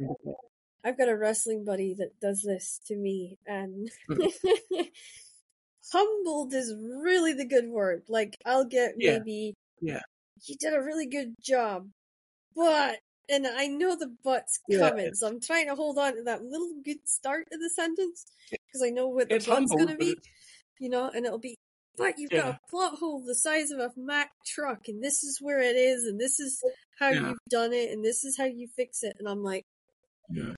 I've 0.82 0.96
got 0.96 1.10
a 1.10 1.16
wrestling 1.16 1.64
buddy 1.66 1.92
that 1.98 2.18
does 2.20 2.40
this 2.42 2.80
to 2.86 2.96
me, 2.96 3.36
and 3.46 3.90
humbled 5.92 6.54
is 6.54 6.74
really 6.78 7.32
the 7.34 7.44
good 7.46 7.68
word. 7.68 8.04
Like 8.08 8.36
I'll 8.46 8.64
get 8.64 8.94
Yeah. 8.96 9.18
maybe, 9.18 9.54
Yeah. 9.80 10.00
You 10.46 10.56
did 10.58 10.74
a 10.74 10.80
really 10.82 11.06
good 11.06 11.34
job, 11.40 11.88
but, 12.56 12.98
and 13.28 13.46
I 13.46 13.66
know 13.66 13.96
the 13.96 14.14
but's 14.24 14.60
Yeah, 14.68 14.90
coming, 14.90 15.14
so 15.14 15.28
I'm 15.28 15.40
trying 15.40 15.68
to 15.68 15.74
hold 15.74 15.98
on 15.98 16.16
to 16.16 16.22
that 16.24 16.42
little 16.42 16.74
good 16.84 17.06
start 17.06 17.46
of 17.52 17.60
the 17.60 17.70
sentence 17.70 18.26
because 18.50 18.82
I 18.84 18.90
know 18.90 19.08
what 19.08 19.28
the 19.28 19.36
It's 19.36 19.46
but's 19.46 19.70
gonna 19.72 19.96
be, 19.96 20.16
you 20.78 20.88
know, 20.88 21.08
and 21.08 21.24
it'll 21.26 21.38
be. 21.38 21.56
But 21.96 22.18
you've 22.18 22.32
Yeah. 22.32 22.42
got 22.42 22.54
a 22.54 22.60
plot 22.70 22.94
hole 22.98 23.22
the 23.26 23.34
size 23.34 23.70
of 23.70 23.78
a 23.78 23.90
Mack 23.96 24.30
truck, 24.46 24.88
and 24.88 25.02
this 25.02 25.22
is 25.22 25.38
where 25.40 25.60
it 25.60 25.76
is, 25.76 26.04
and 26.04 26.18
this 26.18 26.40
is 26.40 26.62
how 26.98 27.10
Yeah. 27.10 27.28
you've 27.28 27.38
done 27.48 27.72
it, 27.72 27.90
and 27.90 28.04
this 28.04 28.24
is 28.24 28.36
how 28.36 28.44
you 28.46 28.68
fix 28.76 29.02
it. 29.02 29.16
And 29.18 29.28
I'm 29.28 29.42
like, 29.42 29.66
Yeah. 30.30 30.54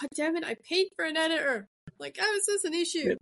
God 0.00 0.08
damn 0.14 0.36
it, 0.36 0.44
I 0.44 0.54
paid 0.68 0.88
for 0.96 1.04
an 1.04 1.16
editor. 1.16 1.68
Like, 1.98 2.18
how 2.18 2.30
is 2.34 2.44
this 2.46 2.64
an 2.64 2.74
issue? 2.74 3.16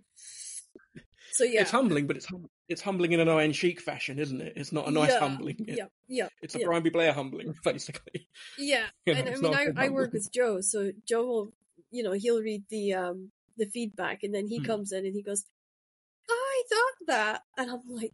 So 1.31 1.43
yeah. 1.43 1.61
It's 1.61 1.71
humbling, 1.71 2.07
but 2.07 2.17
it's 2.17 2.25
hum- 2.25 2.49
it's 2.67 2.81
humbling 2.81 3.11
in 3.11 3.19
an 3.19 3.29
Iron 3.29 3.51
Sheik 3.53 3.79
fashion, 3.79 4.17
isn't 4.19 4.41
it? 4.41 4.53
It's 4.55 4.71
not 4.71 4.87
a 4.87 4.91
nice 4.91 5.11
yeah, 5.11 5.19
humbling. 5.19 5.57
It- 5.67 5.77
Yeah, 5.77 5.85
yeah, 6.07 6.29
It's 6.41 6.55
a 6.55 6.59
yeah. 6.59 6.65
Brian 6.65 6.83
B. 6.83 6.89
Blair 6.89 7.13
humbling, 7.13 7.53
basically. 7.63 8.27
yeah. 8.57 8.87
You 9.05 9.13
know, 9.13 9.19
and 9.19 9.29
I 9.29 9.35
mean, 9.39 9.53
I, 9.77 9.85
I 9.85 9.89
work 9.89 10.13
with 10.13 10.31
Joe, 10.31 10.61
so 10.61 10.91
Joe 11.07 11.25
will, 11.25 11.53
you 11.91 12.03
know, 12.03 12.13
he'll 12.13 12.41
read 12.41 12.63
the 12.69 12.93
um 12.93 13.31
the 13.57 13.65
feedback, 13.67 14.23
and 14.23 14.33
then 14.33 14.47
he 14.47 14.57
Hmm. 14.57 14.65
comes 14.65 14.91
in 14.91 15.05
and 15.05 15.13
he 15.15 15.21
goes, 15.21 15.45
"I 16.29 16.63
thought 16.69 17.07
that," 17.07 17.41
and 17.57 17.69
I'm 17.71 17.81
like, 17.87 18.13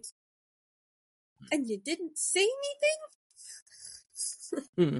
"And 1.51 1.67
you 1.69 1.77
didn't 1.79 2.17
say 2.17 2.41
anything?" 2.45 2.99
Hmm. 4.77 4.99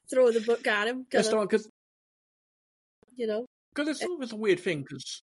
Throw 0.10 0.32
the 0.32 0.40
book 0.40 0.66
at 0.66 0.88
him, 0.88 1.06
It's 1.12 1.12
kind 1.12 1.26
of, 1.26 1.32
not 1.40 1.50
because 1.50 1.68
you 3.14 3.26
know. 3.26 3.46
because 3.74 3.88
it's 3.88 4.04
always 4.04 4.32
a 4.32 4.36
weird 4.36 4.60
thing 4.60 4.82
because 4.88 5.22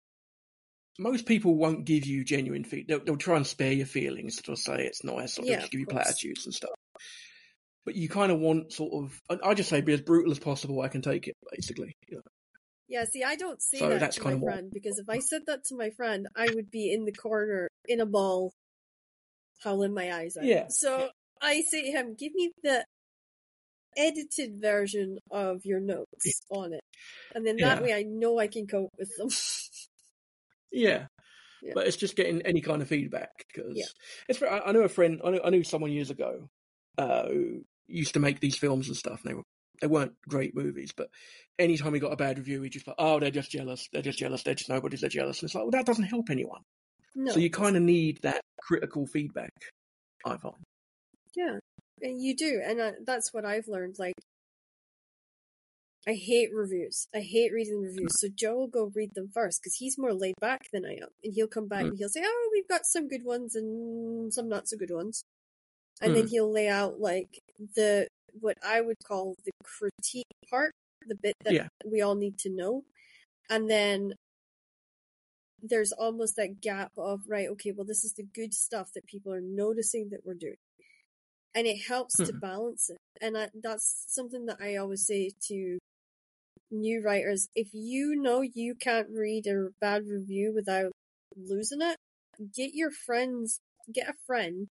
most 0.99 1.27
people 1.27 1.55
won't 1.55 1.85
give 1.85 2.05
you 2.07 2.25
genuine 2.25 2.65
feedback. 2.65 2.89
They'll, 2.89 3.05
they'll 3.05 3.17
try 3.17 3.37
and 3.37 3.47
spare 3.47 3.73
your 3.73 3.87
feelings. 3.87 4.41
They'll 4.45 4.57
say 4.57 4.85
it's 4.85 5.05
nice, 5.05 5.39
or 5.39 5.43
they'll 5.43 5.55
Yeah, 5.55 5.61
just 5.61 5.73
give 5.73 5.81
you 5.81 5.87
platitudes 5.87 6.45
and 6.45 6.55
stuff. 6.55 6.71
But 7.85 7.95
you 7.95 8.09
kind 8.09 8.33
of 8.33 8.39
want 8.41 8.73
sort 8.73 8.93
of. 9.05 9.21
I 9.43 9.55
just 9.55 9.71
say 9.71 9.81
be 9.81 9.95
as 9.95 10.01
brutal 10.01 10.33
as 10.33 10.39
possible. 10.39 10.81
I 10.83 10.89
can 10.89 11.01
take 11.01 11.29
it, 11.29 11.37
basically. 11.51 11.97
You 12.09 12.17
know? 12.17 12.23
Yeah, 12.89 13.05
see, 13.05 13.23
I 13.23 13.37
don't 13.37 13.63
say 13.63 13.79
So 13.79 13.89
that 13.89 14.13
to 14.13 14.25
my 14.25 14.39
friend 14.39 14.71
because 14.73 14.99
if 14.99 15.09
I 15.09 15.21
said 15.21 15.43
that 15.47 15.65
to 15.67 15.77
my 15.77 15.91
friend, 15.91 16.27
I 16.35 16.49
would 16.55 16.71
be 16.71 16.93
in 16.93 17.05
the 17.05 17.13
corner 17.13 17.69
in 17.87 18.01
a 18.01 18.07
ball, 18.07 18.53
howling 19.63 19.95
my 19.95 20.13
eyes 20.13 20.37
out. 20.37 20.45
Yeah. 20.45 20.69
So 20.69 21.11
I 21.41 21.63
say 21.63 21.83
to 21.83 21.91
him, 21.91 22.15
"Give 22.15 22.33
me 22.35 22.51
the 22.63 22.85
edited 23.97 24.61
version 24.61 25.19
of 25.31 25.65
your 25.65 25.81
notes 25.81 26.41
on 26.51 26.73
it, 26.73 26.81
and 27.35 27.47
then 27.47 27.57
that 27.59 27.77
Yeah. 27.77 27.83
way 27.83 27.93
I 27.95 28.03
know 28.03 28.39
I 28.39 28.49
can 28.49 28.67
cope 28.67 28.91
with 28.99 29.15
them." 29.17 29.29
Yeah. 30.73 31.07
Yeah. 31.63 31.73
But 31.75 31.87
it's 31.89 31.97
just 31.97 32.15
getting 32.17 32.43
any 32.43 32.61
kind 32.61 32.83
of 32.83 32.89
feedback 32.89 33.31
because 33.53 33.73
Yeah. 33.77 33.85
it's. 34.29 34.41
I 34.43 34.61
I 34.67 34.73
know 34.73 34.83
a 34.83 34.89
friend. 34.89 35.21
I 35.25 35.31
knew, 35.31 35.41
I 35.45 35.51
knew 35.51 35.65
someone 35.65 35.91
years 35.93 36.11
ago 36.11 36.49
uh, 36.99 37.27
who 37.27 37.65
used 37.89 38.15
to 38.15 38.21
make 38.21 38.39
these 38.41 38.57
films 38.57 38.87
and 38.89 38.97
stuff. 38.97 39.21
And 39.25 39.31
they 39.31 39.35
were 39.35 39.43
they 39.81 39.87
weren't 39.89 40.13
great 40.29 40.55
movies, 40.55 40.93
but 40.97 41.09
anytime 41.59 41.95
he 41.95 42.01
got 42.01 42.13
a 42.13 42.17
bad 42.17 42.39
review, 42.39 42.63
he 42.63 42.69
just 42.69 42.87
like, 42.87 42.97
oh, 42.99 43.19
they're 43.21 43.31
just 43.31 43.51
jealous. 43.51 43.89
They're 43.93 44.03
just 44.03 44.19
jealous. 44.19 44.43
They're 44.43 44.55
just 44.55 44.69
nobody's. 44.71 45.01
They're 45.01 45.11
jealous. 45.11 45.41
And 45.41 45.49
it's 45.49 45.55
like, 45.55 45.65
well, 45.65 45.71
that 45.73 45.87
doesn't 45.87 46.05
help 46.05 46.31
anyone. 46.31 46.63
no, 47.15 47.33
so 47.33 47.41
you 47.41 47.51
kind 47.51 47.77
of 47.77 47.83
need 47.83 48.21
that 48.23 48.41
critical 48.61 49.07
feedback. 49.07 49.51
I 50.27 50.37
find. 50.37 50.55
yeah, 51.37 51.59
and 52.03 52.21
you 52.23 52.37
do, 52.37 52.61
and 52.65 52.81
uh, 52.81 52.93
that's 53.07 53.33
what 53.33 53.45
I've 53.45 53.67
learned. 53.69 53.97
Like, 53.99 54.15
I 56.09 56.15
hate 56.15 56.55
reviews. 56.55 57.07
I 57.15 57.21
hate 57.21 57.53
reading 57.53 57.83
reviews. 57.83 58.19
So 58.19 58.29
Joe 58.35 58.57
will 58.57 58.67
go 58.69 58.91
read 58.95 59.15
them 59.15 59.29
first 59.29 59.61
because 59.61 59.75
he's 59.75 59.99
more 59.99 60.15
laid 60.15 60.37
back 60.41 60.71
than 60.73 60.87
I 60.87 60.95
am, 60.95 61.09
and 61.23 61.35
he'll 61.35 61.47
come 61.49 61.69
back 61.69 61.85
Mm. 61.85 61.89
and 61.91 61.99
he'll 61.99 62.09
say, 62.09 62.23
"Oh, 62.25 62.49
we've 62.51 62.67
got 62.67 62.87
some 62.87 63.09
good 63.09 63.25
ones 63.25 63.55
and 63.55 64.33
some 64.33 64.49
not 64.49 64.69
so 64.69 64.79
good 64.79 64.91
ones," 64.91 65.23
and 66.01 66.17
then 66.17 66.29
he'll 66.29 66.51
lay 66.51 66.67
out 66.67 66.99
like 66.99 67.43
the 67.77 68.09
what 68.41 68.57
I 68.63 68.81
would 68.81 68.97
call 69.05 69.35
the 69.45 69.51
critique 69.63 70.25
part, 70.49 70.73
the 71.07 71.15
bit 71.15 71.35
that 71.45 71.55
Yeah. 71.55 71.69
we 71.85 72.01
all 72.01 72.15
need 72.15 72.39
to 72.41 72.51
know, 72.51 72.85
and 73.51 73.69
then 73.69 74.15
there's 75.61 75.93
almost 75.93 76.37
that 76.37 76.61
gap 76.61 76.93
of 76.97 77.29
right, 77.29 77.49
okay, 77.49 77.73
well, 77.73 77.85
this 77.85 78.05
is 78.05 78.15
the 78.15 78.23
good 78.23 78.55
stuff 78.55 78.93
that 78.95 79.05
people 79.07 79.33
are 79.33 79.41
noticing 79.43 80.09
that 80.11 80.25
we're 80.25 80.35
doing, 80.35 80.57
and 81.55 81.67
it 81.67 81.83
helps 81.89 82.17
to 82.17 82.33
Mhm. 82.33 82.41
balance 82.41 82.89
it. 82.89 82.97
And 83.21 83.37
I, 83.37 83.51
that's 83.55 84.05
something 84.09 84.47
that 84.47 84.61
I 84.61 84.77
always 84.77 85.05
say 85.05 85.33
to 85.49 85.79
new 86.71 87.03
writers: 87.03 87.49
if 87.55 87.69
you 87.73 88.15
know 88.17 88.41
you 88.43 88.75
can't 88.75 89.09
read 89.11 89.47
a 89.47 89.69
bad 89.81 90.07
review 90.07 90.53
without 90.55 90.93
losing 91.37 91.83
it, 91.83 91.97
get 92.55 92.75
your 92.75 92.91
friends, 92.91 93.61
get 93.93 94.09
a 94.09 94.15
friend 94.27 94.69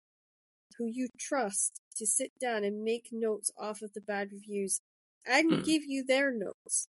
who 0.79 0.87
you 0.87 1.09
trust 1.19 1.81
to 1.97 2.07
sit 2.07 2.33
down 2.41 2.65
and 2.65 2.85
make 2.85 3.09
notes 3.13 3.51
off 3.59 3.83
of 3.83 3.93
the 3.95 4.01
bad 4.01 4.31
reviews 4.33 4.81
and 5.27 5.51
Hmm. 5.53 5.63
give 5.65 5.83
you 5.85 6.05
their 6.05 6.31
notes. 6.33 6.89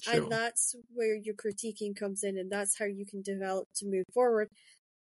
Sure. 0.00 0.14
And 0.14 0.32
that's 0.32 0.74
where 0.94 1.14
your 1.14 1.34
critiquing 1.34 1.94
comes 1.96 2.22
in, 2.24 2.38
and 2.38 2.50
that's 2.50 2.78
how 2.78 2.86
you 2.86 3.04
can 3.06 3.22
develop 3.22 3.68
to 3.76 3.86
move 3.86 4.06
forward. 4.14 4.48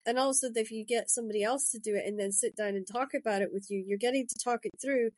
And 0.06 0.20
also, 0.20 0.50
if 0.54 0.72
you 0.72 0.86
get 0.86 1.10
somebody 1.10 1.44
else 1.44 1.72
to 1.72 1.80
do 1.80 1.96
it 1.96 2.06
and 2.06 2.20
then 2.20 2.32
sit 2.32 2.56
down 2.56 2.76
and 2.76 2.86
talk 2.86 3.14
about 3.14 3.42
it 3.42 3.54
with 3.54 3.68
you, 3.70 3.84
you're 3.88 3.98
getting 3.98 4.28
to 4.28 4.36
talk 4.44 4.66
it 4.66 4.72
through, 4.82 5.12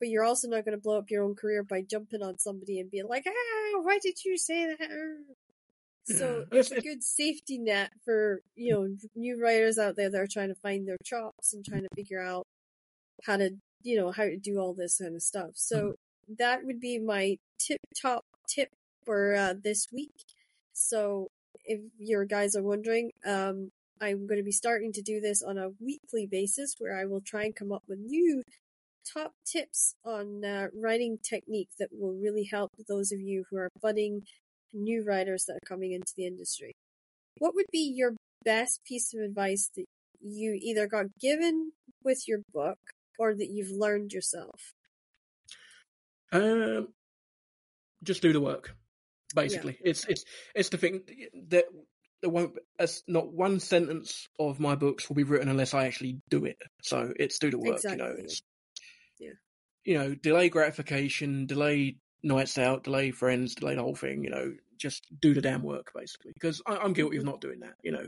but 0.00 0.08
you're 0.08 0.24
also 0.24 0.48
not 0.48 0.64
going 0.64 0.76
to 0.76 0.82
blow 0.82 0.98
up 0.98 1.10
your 1.10 1.22
own 1.22 1.34
career 1.34 1.62
by 1.62 1.82
jumping 1.82 2.22
on 2.22 2.38
somebody 2.38 2.80
and 2.80 2.90
being 2.90 3.06
like, 3.06 3.24
ah, 3.28 3.80
why 3.82 3.98
did 4.02 4.24
you 4.24 4.36
say 4.36 4.66
that? 4.66 4.90
So 6.06 6.44
Yeah. 6.50 6.58
it's 6.58 6.72
a 6.72 6.80
good 6.80 7.04
safety 7.04 7.58
net 7.58 7.90
for, 8.04 8.40
you 8.56 8.72
know, 8.72 8.88
new 9.14 9.40
writers 9.40 9.78
out 9.78 9.96
there 9.96 10.10
that 10.10 10.20
are 10.20 10.26
trying 10.26 10.48
to 10.48 10.54
find 10.56 10.88
their 10.88 10.96
chops 11.04 11.52
and 11.52 11.64
trying 11.64 11.82
to 11.82 11.88
figure 11.94 12.20
out 12.20 12.46
how 13.24 13.36
to, 13.36 13.50
you 13.82 13.96
know, 13.98 14.10
how 14.10 14.24
to 14.24 14.36
do 14.36 14.58
all 14.58 14.74
this 14.74 14.98
kind 14.98 15.14
of 15.14 15.22
stuff. 15.22 15.50
So 15.54 15.94
that 16.38 16.64
would 16.64 16.80
be 16.80 16.98
my 16.98 17.36
tip 17.58 17.78
top 18.00 18.24
tip 18.48 18.70
for 19.04 19.34
uh, 19.34 19.54
this 19.62 19.86
week. 19.92 20.24
So 20.72 21.28
if 21.64 21.80
your 21.98 22.24
guys 22.24 22.56
are 22.56 22.62
wondering, 22.62 23.10
um, 23.26 23.70
I'm 24.00 24.26
going 24.26 24.38
to 24.38 24.44
be 24.44 24.52
starting 24.52 24.92
to 24.94 25.02
do 25.02 25.20
this 25.20 25.42
on 25.42 25.58
a 25.58 25.70
weekly 25.78 26.26
basis 26.26 26.76
where 26.78 26.98
I 26.98 27.04
will 27.04 27.20
try 27.20 27.44
and 27.44 27.54
come 27.54 27.70
up 27.70 27.82
with 27.86 27.98
new 27.98 28.42
top 29.12 29.32
tips 29.44 29.94
on 30.04 30.44
uh, 30.44 30.68
writing 30.74 31.18
technique 31.22 31.70
that 31.78 31.88
will 31.92 32.14
really 32.14 32.48
help 32.50 32.70
those 32.88 33.12
of 33.12 33.20
you 33.20 33.44
who 33.50 33.56
are 33.56 33.70
budding 33.80 34.22
new 34.72 35.04
writers 35.04 35.44
that 35.46 35.54
are 35.54 35.68
coming 35.68 35.92
into 35.92 36.12
the 36.16 36.26
industry. 36.26 36.72
What 37.38 37.54
would 37.54 37.66
be 37.72 37.92
your 37.94 38.14
best 38.44 38.80
piece 38.86 39.12
of 39.14 39.20
advice 39.20 39.70
that 39.76 39.86
you 40.20 40.58
either 40.60 40.86
got 40.86 41.06
given 41.20 41.72
with 42.04 42.24
your 42.26 42.40
book 42.52 42.78
or 43.18 43.34
that 43.34 43.48
you've 43.50 43.76
learned 43.76 44.12
yourself? 44.12 44.72
Um, 46.32 46.88
just 48.02 48.22
do 48.22 48.32
the 48.32 48.40
work. 48.40 48.74
Basically, 49.34 49.78
yeah. 49.80 49.90
it's 49.90 50.04
it's 50.06 50.24
it's 50.54 50.68
the 50.70 50.76
thing 50.76 51.02
that 51.50 51.64
there 52.20 52.30
won't 52.30 52.56
as 52.78 53.02
not 53.06 53.32
one 53.32 53.60
sentence 53.60 54.26
of 54.38 54.58
my 54.58 54.74
books 54.74 55.08
will 55.08 55.16
be 55.16 55.22
written 55.22 55.48
unless 55.48 55.72
I 55.72 55.86
actually 55.86 56.18
do 56.28 56.44
it. 56.44 56.56
So 56.82 57.12
it's 57.16 57.38
do 57.38 57.50
the 57.50 57.58
work. 57.58 57.76
Exactly. 57.76 58.04
You 58.04 58.04
know, 58.04 58.14
it's 58.18 58.42
yeah. 59.20 59.32
You 59.84 59.98
know, 59.98 60.14
delay 60.14 60.48
gratification, 60.48 61.46
delay 61.46 61.96
nights 62.22 62.58
out, 62.58 62.84
delay 62.84 63.10
friends, 63.12 63.54
delay 63.54 63.76
the 63.76 63.82
whole 63.82 63.94
thing. 63.94 64.24
You 64.24 64.30
know, 64.30 64.52
just 64.78 65.06
do 65.20 65.34
the 65.34 65.40
damn 65.40 65.62
work 65.62 65.92
basically. 65.94 66.32
Because 66.32 66.60
I, 66.66 66.84
am 66.84 66.92
guilty 66.92 67.16
of 67.16 67.22
mm-hmm. 67.22 67.30
not 67.30 67.40
doing 67.40 67.60
that. 67.60 67.74
You 67.82 67.92
know, 67.92 68.06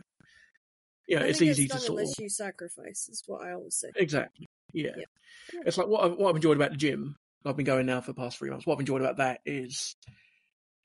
you 1.07 1.19
know, 1.19 1.25
it's 1.25 1.43
easy 1.43 1.65
it's 1.65 1.75
to 1.75 1.81
sort 1.81 2.01
unless 2.01 2.19
of, 2.19 2.23
you 2.23 2.29
sacrifice. 2.29 3.09
Is 3.11 3.23
what 3.27 3.43
I 3.43 3.53
always 3.53 3.77
say. 3.77 3.89
Exactly. 3.97 4.49
Yeah. 4.73 4.91
yeah. 4.97 5.05
yeah. 5.53 5.61
It's 5.67 5.79
like 5.79 5.87
what 5.87 6.05
I've, 6.05 6.13
what 6.17 6.31
I've 6.31 6.37
enjoyed 6.37 6.57
about 6.57 6.71
the 6.73 6.77
gym. 6.77 7.17
I've 7.45 7.57
been 7.57 7.67
going 7.67 7.87
now 7.87 8.01
for 8.01 8.13
the 8.13 8.21
past 8.21 8.39
three 8.39 8.51
months. 8.51 8.67
What 8.67 8.75
I've 8.75 8.81
enjoyed 8.81 9.01
about 9.01 9.17
that 9.17 9.41
is, 9.45 9.97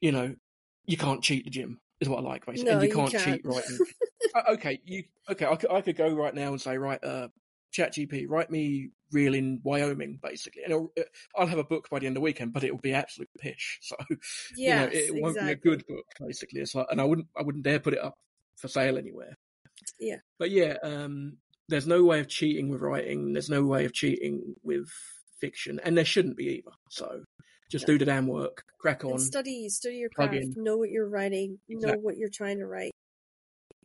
you 0.02 0.12
know, 0.12 0.36
you 0.86 0.98
can't 0.98 1.22
cheat 1.22 1.46
the 1.46 1.52
gym. 1.52 1.80
Is 2.00 2.10
what 2.10 2.20
I 2.20 2.22
like 2.22 2.46
basically, 2.46 2.72
no, 2.72 2.80
and 2.80 2.88
you 2.88 2.94
can't, 2.94 3.12
you 3.12 3.20
can't. 3.20 3.36
cheat 3.36 3.46
right. 3.46 3.64
Uh, 4.36 4.54
okay, 4.54 4.80
you 4.86 5.04
okay? 5.30 5.46
I 5.46 5.56
could, 5.56 5.72
I 5.72 5.82
could 5.82 5.96
go 5.96 6.14
right 6.14 6.34
now 6.34 6.50
and 6.50 6.62
say 6.62 6.78
right, 6.78 7.04
uh, 7.04 7.30
ChatGPT, 7.74 8.26
write 8.28 8.52
me 8.52 8.90
real 9.12 9.34
in 9.34 9.60
Wyoming, 9.64 10.20
basically, 10.22 10.64
and 10.64 10.89
I'll 11.36 11.47
have 11.47 11.60
a 11.60 11.64
book 11.64 11.89
by 11.89 11.99
the 11.99 12.08
end 12.08 12.18
of 12.18 12.22
the 12.22 12.26
weekend, 12.26 12.53
but 12.53 12.64
it 12.64 12.72
will 12.72 12.80
be 12.80 12.93
absolute 12.93 13.30
pish. 13.39 13.80
So, 13.88 13.95
yes, 14.55 14.58
you 14.58 14.70
know, 14.70 14.89
it, 14.91 15.22
won't 15.22 15.38
exactly. 15.38 15.45
be 15.45 15.51
a 15.51 15.55
good 15.55 15.88
book. 15.88 16.05
Basically, 16.20 16.62
it's 16.62 16.76
like, 16.76 16.88
and 16.89 16.99
I 16.99 17.03
wouldn't, 17.03 17.28
I 17.38 17.43
wouldn't 17.43 17.64
dare 17.64 17.80
put 17.80 17.93
it 17.93 18.03
up 18.03 18.16
for 18.58 18.68
sale 18.68 18.97
anywhere. 18.97 19.38
Yeah, 19.99 20.18
but 20.39 20.51
yeah, 20.51 20.76
um, 20.84 21.38
there's 21.70 21.88
no 21.88 22.03
way 22.03 22.20
of 22.20 22.28
cheating 22.28 22.70
with 22.70 22.82
writing. 22.82 23.34
There's 23.34 23.49
no 23.49 23.64
way 23.64 23.86
of 23.86 23.93
cheating 23.93 24.55
with 24.64 24.89
fiction, 25.39 25.80
and 25.84 25.97
there 25.97 26.05
shouldn't 26.05 26.38
be 26.38 26.47
either. 26.58 26.76
So, 26.89 27.24
just 27.72 27.86
do 27.86 27.97
the 27.97 28.05
damn 28.05 28.28
work, 28.28 28.64
crack 28.80 29.05
on, 29.05 29.12
and 29.12 29.22
study, 29.22 29.70
study 29.70 29.95
your 29.95 30.10
craft, 30.10 30.36
know 30.55 30.78
what 30.78 30.89
you're 30.89 31.10
writing, 31.10 31.60
exactly. 31.70 31.97
know 31.97 32.01
what 32.01 32.18
you're 32.18 32.30
trying 32.30 32.60
to 32.60 32.66
write, 32.66 32.93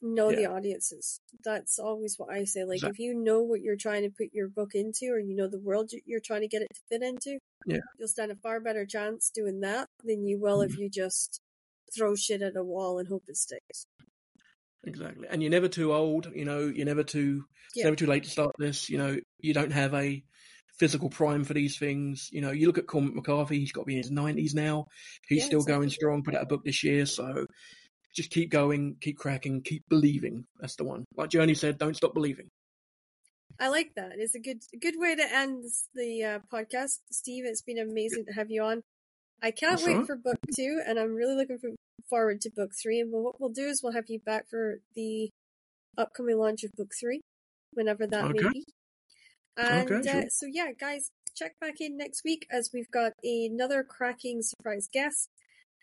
know 0.03 0.31
yeah. 0.31 0.37
the 0.37 0.47
audiences. 0.47 1.21
That's 1.45 1.79
always 1.79 2.19
what 2.19 2.31
I 2.31 2.45
say. 2.45 2.65
Like, 2.65 2.83
if 2.83 2.99
you 2.99 3.15
know 3.15 3.41
what 3.43 3.61
you're 3.61 3.77
trying 3.77 4.03
to 4.03 4.11
put 4.11 4.33
your 4.33 4.49
book 4.49 4.75
into, 4.75 5.07
or 5.13 5.19
you 5.19 5.35
know 5.35 5.49
the 5.49 5.61
world 5.61 5.91
you're 6.05 6.21
trying 6.21 6.43
to 6.43 6.49
get 6.49 6.63
it 6.63 6.69
to 6.75 6.81
fit 6.89 7.03
into, 7.03 7.39
yeah, 7.67 7.79
you'll 7.99 8.09
stand 8.09 8.33
a 8.33 8.37
far 8.37 8.61
better 8.61 8.85
chance 8.85 9.31
doing 9.35 9.61
that 9.61 9.89
than 10.05 10.27
you 10.27 10.41
will 10.41 10.59
mm. 10.59 10.67
if 10.67 10.79
you 10.79 10.91
just 10.91 11.41
throw 11.95 12.15
shit 12.15 12.43
at 12.43 12.57
a 12.57 12.65
wall 12.65 12.99
and 12.99 13.09
hope 13.09 13.25
it 13.29 13.37
sticks. 13.37 13.87
Exactly, 14.85 15.29
and 15.31 15.43
you're 15.43 15.51
never 15.51 15.69
too 15.69 15.93
old. 15.93 16.31
You 16.35 16.45
know, 16.45 16.67
you're 16.67 16.87
never 16.87 17.05
too. 17.05 17.45
Yeah. 17.75 17.85
never 17.85 17.97
too 17.97 18.07
late 18.07 18.25
to 18.25 18.31
start 18.31 18.53
this. 18.59 18.91
You 18.91 18.99
know, 18.99 19.17
you 19.39 19.55
don't 19.55 19.73
have 19.73 19.95
a 19.95 20.23
physical 20.79 21.09
prime 21.09 21.45
for 21.45 21.55
these 21.55 21.79
things. 21.79 22.29
You 22.33 22.41
know, 22.41 22.51
you 22.51 22.67
look 22.67 22.79
at 22.79 22.87
Cormac 22.87 23.15
McCarthy, 23.15 23.61
he's 23.61 23.73
got 23.73 23.83
to 23.83 23.87
be 23.87 23.95
in 23.95 24.03
his 24.03 24.11
90s 24.11 24.55
now. 24.55 24.87
He's 25.29 25.41
yeah, 25.41 25.47
still 25.47 25.61
exactly. 25.61 25.79
going 25.79 25.91
strong, 25.91 26.23
put 26.23 26.35
out 26.35 26.43
a 26.43 26.47
book 26.47 26.65
this 26.65 26.83
year. 26.83 27.07
So 27.07 27.47
just 28.15 28.31
keep 28.31 28.51
going, 28.51 28.97
keep 29.01 29.19
cracking, 29.19 29.63
keep 29.63 29.85
believing. 29.89 30.45
That's 30.61 30.77
the 30.77 30.85
one. 30.85 31.05
Like 31.17 31.31
Journey 31.31 31.55
said, 31.55 31.79
don't 31.79 31.97
stop 31.97 32.15
believing. 32.15 32.49
I 33.61 33.69
like 33.69 33.93
that. 33.97 34.13
It's 34.17 34.35
a 34.35 34.41
good 34.41 34.63
good 34.81 34.95
way 34.97 35.15
to 35.15 35.35
end 35.35 35.65
the 35.95 36.25
uh, 36.25 36.39
podcast. 36.53 37.01
Steve, 37.11 37.45
it's 37.47 37.63
been 37.63 37.79
amazing 37.79 38.25
to 38.27 38.33
have 38.33 38.51
you 38.51 38.63
on. 38.63 38.83
I 39.43 39.51
can't 39.51 39.73
That's 39.73 39.87
wait 39.87 39.97
right. 39.97 40.07
for 40.07 40.17
book 40.17 40.39
two, 40.57 40.81
and 40.87 40.99
I'm 40.99 41.15
really 41.15 41.37
looking 41.37 41.59
forward 42.09 42.41
to 42.43 42.51
book 42.51 42.71
three. 42.81 43.01
And 43.01 43.11
what 43.13 43.41
we'll 43.41 43.51
do 43.51 43.67
is 43.67 43.83
we'll 43.83 43.93
have 43.93 44.09
you 44.09 44.21
back 44.21 44.49
for 44.49 44.79
the 44.95 45.31
upcoming 45.99 46.39
launch 46.39 46.65
of 46.65 46.73
book 46.73 46.93
three, 46.99 47.21
whenever 47.73 48.07
that 48.07 48.25
okay. 48.25 48.43
may 48.43 48.49
be. 48.51 48.65
And 49.57 49.91
okay, 49.91 50.21
uh, 50.21 50.23
so, 50.29 50.47
yeah, 50.47 50.69
guys, 50.79 51.11
check 51.37 51.59
back 51.61 51.81
in 51.81 51.97
next 51.97 52.23
week 52.25 52.47
as 52.51 52.71
we've 52.73 52.91
got 52.91 53.13
another 53.23 53.83
cracking 53.83 54.43
surprise 54.43 54.89
guest. 54.93 55.29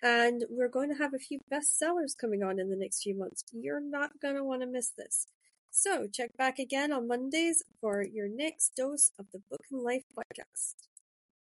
And 0.02 0.46
we're 0.50 0.70
going 0.70 0.90
to 0.90 0.98
have 0.98 1.14
a 1.14 1.20
few 1.20 1.40
bestsellers 1.52 2.18
coming 2.18 2.42
on 2.42 2.60
in 2.60 2.70
the 2.70 2.76
next 2.76 3.04
few 3.04 3.18
months. 3.18 3.44
You're 3.52 3.82
not 3.82 4.20
going 4.22 4.36
to 4.36 4.44
want 4.44 4.62
to 4.62 4.68
miss 4.68 4.92
this. 4.98 5.28
So 5.72 6.08
check 6.08 6.36
back 6.38 6.58
again 6.58 6.92
on 6.92 7.08
Mondays 7.08 7.64
for 7.80 8.04
your 8.04 8.28
next 8.28 8.76
dose 8.76 9.12
of 9.20 9.28
the 9.32 9.42
Book 9.50 9.62
and 9.72 9.84
Life 9.84 10.04
podcast. 10.18 10.76